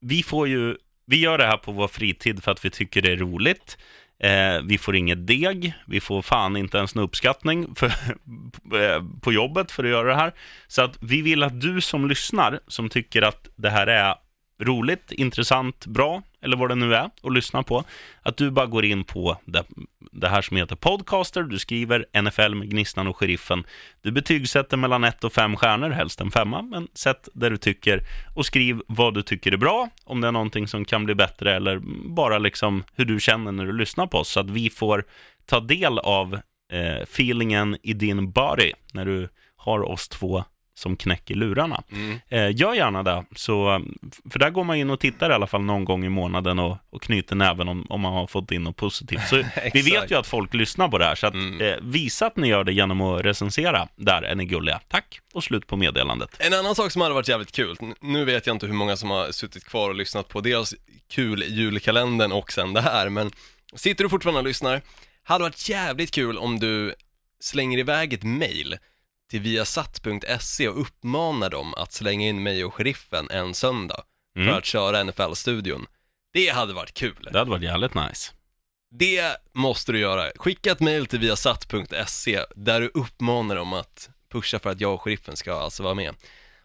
vi 0.00 0.22
får 0.22 0.48
ju, 0.48 0.76
vi 1.06 1.16
gör 1.20 1.38
det 1.38 1.46
här 1.46 1.56
på 1.56 1.72
vår 1.72 1.88
fritid 1.88 2.42
för 2.44 2.50
att 2.52 2.64
vi 2.64 2.70
tycker 2.70 3.02
det 3.02 3.12
är 3.12 3.16
roligt. 3.16 3.78
Eh, 4.22 4.60
vi 4.64 4.78
får 4.78 4.96
inget 4.96 5.26
deg, 5.26 5.74
vi 5.86 6.00
får 6.00 6.22
fan 6.22 6.56
inte 6.56 6.78
ens 6.78 6.94
en 6.94 7.00
uppskattning 7.02 7.74
för, 7.74 7.86
eh, 8.74 9.02
på 9.22 9.32
jobbet 9.32 9.70
för 9.72 9.84
att 9.84 9.90
göra 9.90 10.08
det 10.08 10.14
här. 10.14 10.32
Så 10.68 10.82
att 10.82 10.98
vi 11.00 11.22
vill 11.22 11.42
att 11.42 11.60
du 11.60 11.80
som 11.80 12.08
lyssnar, 12.08 12.60
som 12.68 12.88
tycker 12.88 13.22
att 13.22 13.48
det 13.56 13.70
här 13.70 13.86
är 13.86 14.14
roligt, 14.62 15.12
intressant, 15.12 15.86
bra, 15.86 16.22
eller 16.42 16.56
vad 16.56 16.68
det 16.68 16.74
nu 16.74 16.94
är 16.94 17.10
och 17.20 17.32
lyssna 17.32 17.62
på, 17.62 17.84
att 18.22 18.36
du 18.36 18.50
bara 18.50 18.66
går 18.66 18.84
in 18.84 19.04
på 19.04 19.36
det, 19.44 19.64
det 20.12 20.28
här 20.28 20.42
som 20.42 20.56
heter 20.56 20.76
Podcaster, 20.76 21.42
du 21.42 21.58
skriver 21.58 22.22
NFL 22.22 22.54
med 22.54 22.70
Gnistan 22.70 23.06
och 23.06 23.16
Sheriffen, 23.16 23.64
du 24.02 24.12
betygsätter 24.12 24.76
mellan 24.76 25.04
1 25.04 25.24
och 25.24 25.32
5 25.32 25.56
stjärnor, 25.56 25.90
helst 25.90 26.20
en 26.20 26.30
femma, 26.30 26.62
men 26.62 26.88
sätt 26.94 27.28
där 27.34 27.50
du 27.50 27.56
tycker 27.56 28.00
och 28.34 28.46
skriv 28.46 28.82
vad 28.86 29.14
du 29.14 29.22
tycker 29.22 29.52
är 29.52 29.56
bra, 29.56 29.88
om 30.04 30.20
det 30.20 30.28
är 30.28 30.32
någonting 30.32 30.68
som 30.68 30.84
kan 30.84 31.04
bli 31.04 31.14
bättre 31.14 31.56
eller 31.56 31.80
bara 32.08 32.38
liksom 32.38 32.84
hur 32.96 33.04
du 33.04 33.20
känner 33.20 33.52
när 33.52 33.66
du 33.66 33.72
lyssnar 33.72 34.06
på 34.06 34.18
oss, 34.18 34.28
så 34.28 34.40
att 34.40 34.50
vi 34.50 34.70
får 34.70 35.04
ta 35.46 35.60
del 35.60 35.98
av 35.98 36.34
eh, 36.72 37.02
feelingen 37.02 37.76
i 37.82 37.92
din 37.92 38.30
body 38.30 38.72
när 38.92 39.04
du 39.04 39.28
har 39.56 39.82
oss 39.82 40.08
två 40.08 40.44
som 40.74 40.96
knäcker 40.96 41.34
lurarna. 41.34 41.82
mm. 41.92 42.18
Eh, 42.28 42.56
gör 42.56 42.74
gärna 42.74 43.02
det, 43.02 43.24
så, 43.36 43.82
för 44.30 44.38
där 44.38 44.50
går 44.50 44.64
man 44.64 44.76
in 44.76 44.90
och 44.90 45.00
tittar 45.00 45.30
i 45.30 45.32
alla 45.34 45.46
fall 45.46 45.62
någon 45.62 45.84
gång 45.84 46.04
i 46.04 46.08
månaden 46.08 46.58
och, 46.58 46.76
och 46.90 47.02
knyter 47.02 47.36
näven 47.36 47.68
om, 47.68 47.86
om 47.88 48.00
man 48.00 48.12
har 48.12 48.26
fått 48.26 48.50
in 48.52 48.62
något 48.62 48.76
positivt. 48.76 49.28
Så 49.28 49.36
vi 49.72 49.82
vet 49.82 50.10
ju 50.10 50.14
att 50.18 50.26
folk 50.26 50.54
lyssnar 50.54 50.88
på 50.88 50.98
det 50.98 51.04
här, 51.04 51.14
så 51.14 51.26
att, 51.26 51.34
Mm. 51.34 51.60
eh, 51.60 51.74
visa 51.82 52.26
att 52.26 52.36
ni 52.36 52.48
gör 52.48 52.64
det 52.64 52.72
genom 52.72 53.00
att 53.00 53.24
recensera. 53.24 53.88
Där 53.96 54.22
är 54.22 54.34
ni 54.34 54.44
gulliga. 54.44 54.80
Tack, 54.88 55.20
och 55.34 55.44
slut 55.44 55.66
på 55.66 55.76
meddelandet. 55.76 56.36
En 56.38 56.54
annan 56.54 56.74
sak 56.74 56.90
som 56.92 57.02
hade 57.02 57.14
varit 57.14 57.28
jävligt 57.28 57.52
kul, 57.52 57.76
nu 58.00 58.24
vet 58.24 58.46
jag 58.46 58.54
inte 58.56 58.66
hur 58.66 58.74
många 58.74 58.96
som 58.96 59.10
har 59.10 59.32
suttit 59.32 59.64
kvar 59.64 59.88
och 59.88 59.94
lyssnat 59.94 60.28
på 60.28 60.40
deras 60.40 60.74
kul 61.10 61.42
julkalendern 61.48 62.32
och 62.32 62.52
sen 62.52 62.72
det 62.72 62.80
här, 62.80 63.08
men 63.08 63.30
sitter 63.74 64.04
du 64.04 64.10
fortfarande 64.10 64.38
och 64.40 64.46
lyssnar, 64.46 64.80
hade 65.22 65.44
varit 65.44 65.68
jävligt 65.68 66.10
kul 66.10 66.38
om 66.38 66.58
du 66.58 66.94
slänger 67.40 67.78
iväg 67.78 68.12
ett 68.12 68.22
mail 68.22 68.76
till 69.32 69.40
viasat.se 69.40 70.68
och 70.68 70.80
uppmanar 70.80 71.50
dem 71.50 71.74
att 71.74 71.92
slänga 71.92 72.28
in 72.28 72.42
mig 72.42 72.64
och 72.64 72.74
sheriffen 72.74 73.30
en 73.30 73.54
söndag 73.54 74.02
Mm. 74.36 74.48
för 74.48 74.58
att 74.58 74.64
köra 74.64 75.04
NFL-studion. 75.04 75.86
Det 76.32 76.48
hade 76.48 76.72
varit 76.72 76.94
kul. 76.94 77.28
Det 77.32 77.38
hade 77.38 77.50
varit 77.50 77.62
jävligt 77.62 77.94
nice. 77.94 78.32
Det 78.98 79.36
måste 79.52 79.92
du 79.92 79.98
göra. 79.98 80.30
Skicka 80.36 80.72
ett 80.72 80.80
mail 80.80 81.06
till 81.06 81.18
viasat.se 81.18 82.44
där 82.56 82.80
du 82.80 82.90
uppmanar 82.94 83.56
dem 83.56 83.72
att 83.72 84.08
pusha 84.32 84.58
för 84.58 84.70
att 84.70 84.80
jag 84.80 84.94
och 84.94 85.02
sheriffen 85.02 85.36
ska 85.36 85.52
alltså 85.54 85.82
vara 85.82 85.94
med 85.94 86.14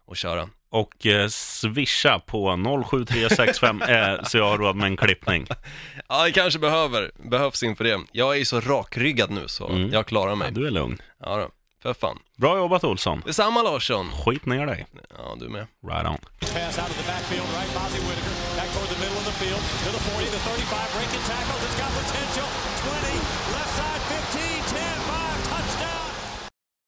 och 0.04 0.16
köra. 0.16 0.48
Och 0.70 1.06
eh, 1.06 1.28
swisha 1.28 2.18
på 2.18 2.56
07365 2.90 3.82
eh, 3.82 4.22
så 4.24 4.38
jag 4.38 4.44
har 4.50 4.58
råd 4.58 4.76
med 4.76 4.86
en 4.86 4.96
klippning. 4.96 5.46
Ja, 6.08 6.24
det 6.24 6.32
kanske 6.32 6.58
behöver, 6.58 7.10
behövs 7.30 7.62
inför 7.62 7.84
det. 7.84 8.00
Jag 8.12 8.34
är 8.34 8.38
ju 8.38 8.44
så 8.44 8.60
rakryggad 8.60 9.30
nu 9.30 9.48
så 9.48 9.68
Mm. 9.68 9.90
jag 9.92 10.06
klarar 10.06 10.30
Ja, 10.30 10.34
mig. 10.34 10.52
du 10.52 10.66
är 10.66 10.70
lugn. 10.70 11.02
Ja 11.20 11.36
då, 11.36 11.50
för 11.82 11.94
fan. 11.94 12.18
Bra 12.36 12.56
jobbat 12.56 12.84
Olsson. 12.84 13.22
Detsamma 13.26 13.62
Larsson. 13.62 14.10
Skit 14.12 14.46
ner 14.46 14.66
dig. 14.66 14.86
Ja, 15.18 15.34
du 15.40 15.48
med. 15.48 15.66
Right 15.82 16.06
on. 16.06 16.18
Pass 16.40 16.78
out 16.78 16.90
of 16.90 16.96
the 16.96 17.06
backfield, 17.12 17.48
right? 17.56 17.70
Bozzy 17.74 18.00
Whitaker 18.08 18.34
back 18.58 18.68
toward 18.74 18.88
the 18.94 19.00
middle 19.04 19.18
of 19.22 19.26
the 19.30 19.36
field 19.42 19.62
to 19.84 19.90
the 19.96 20.02
40, 20.10 20.24
the 20.36 20.38
35, 20.38 20.94
breaking 20.96 21.24
tackles. 21.30 21.62
It's 21.66 21.78
got 21.80 21.90
potential. 22.00 22.67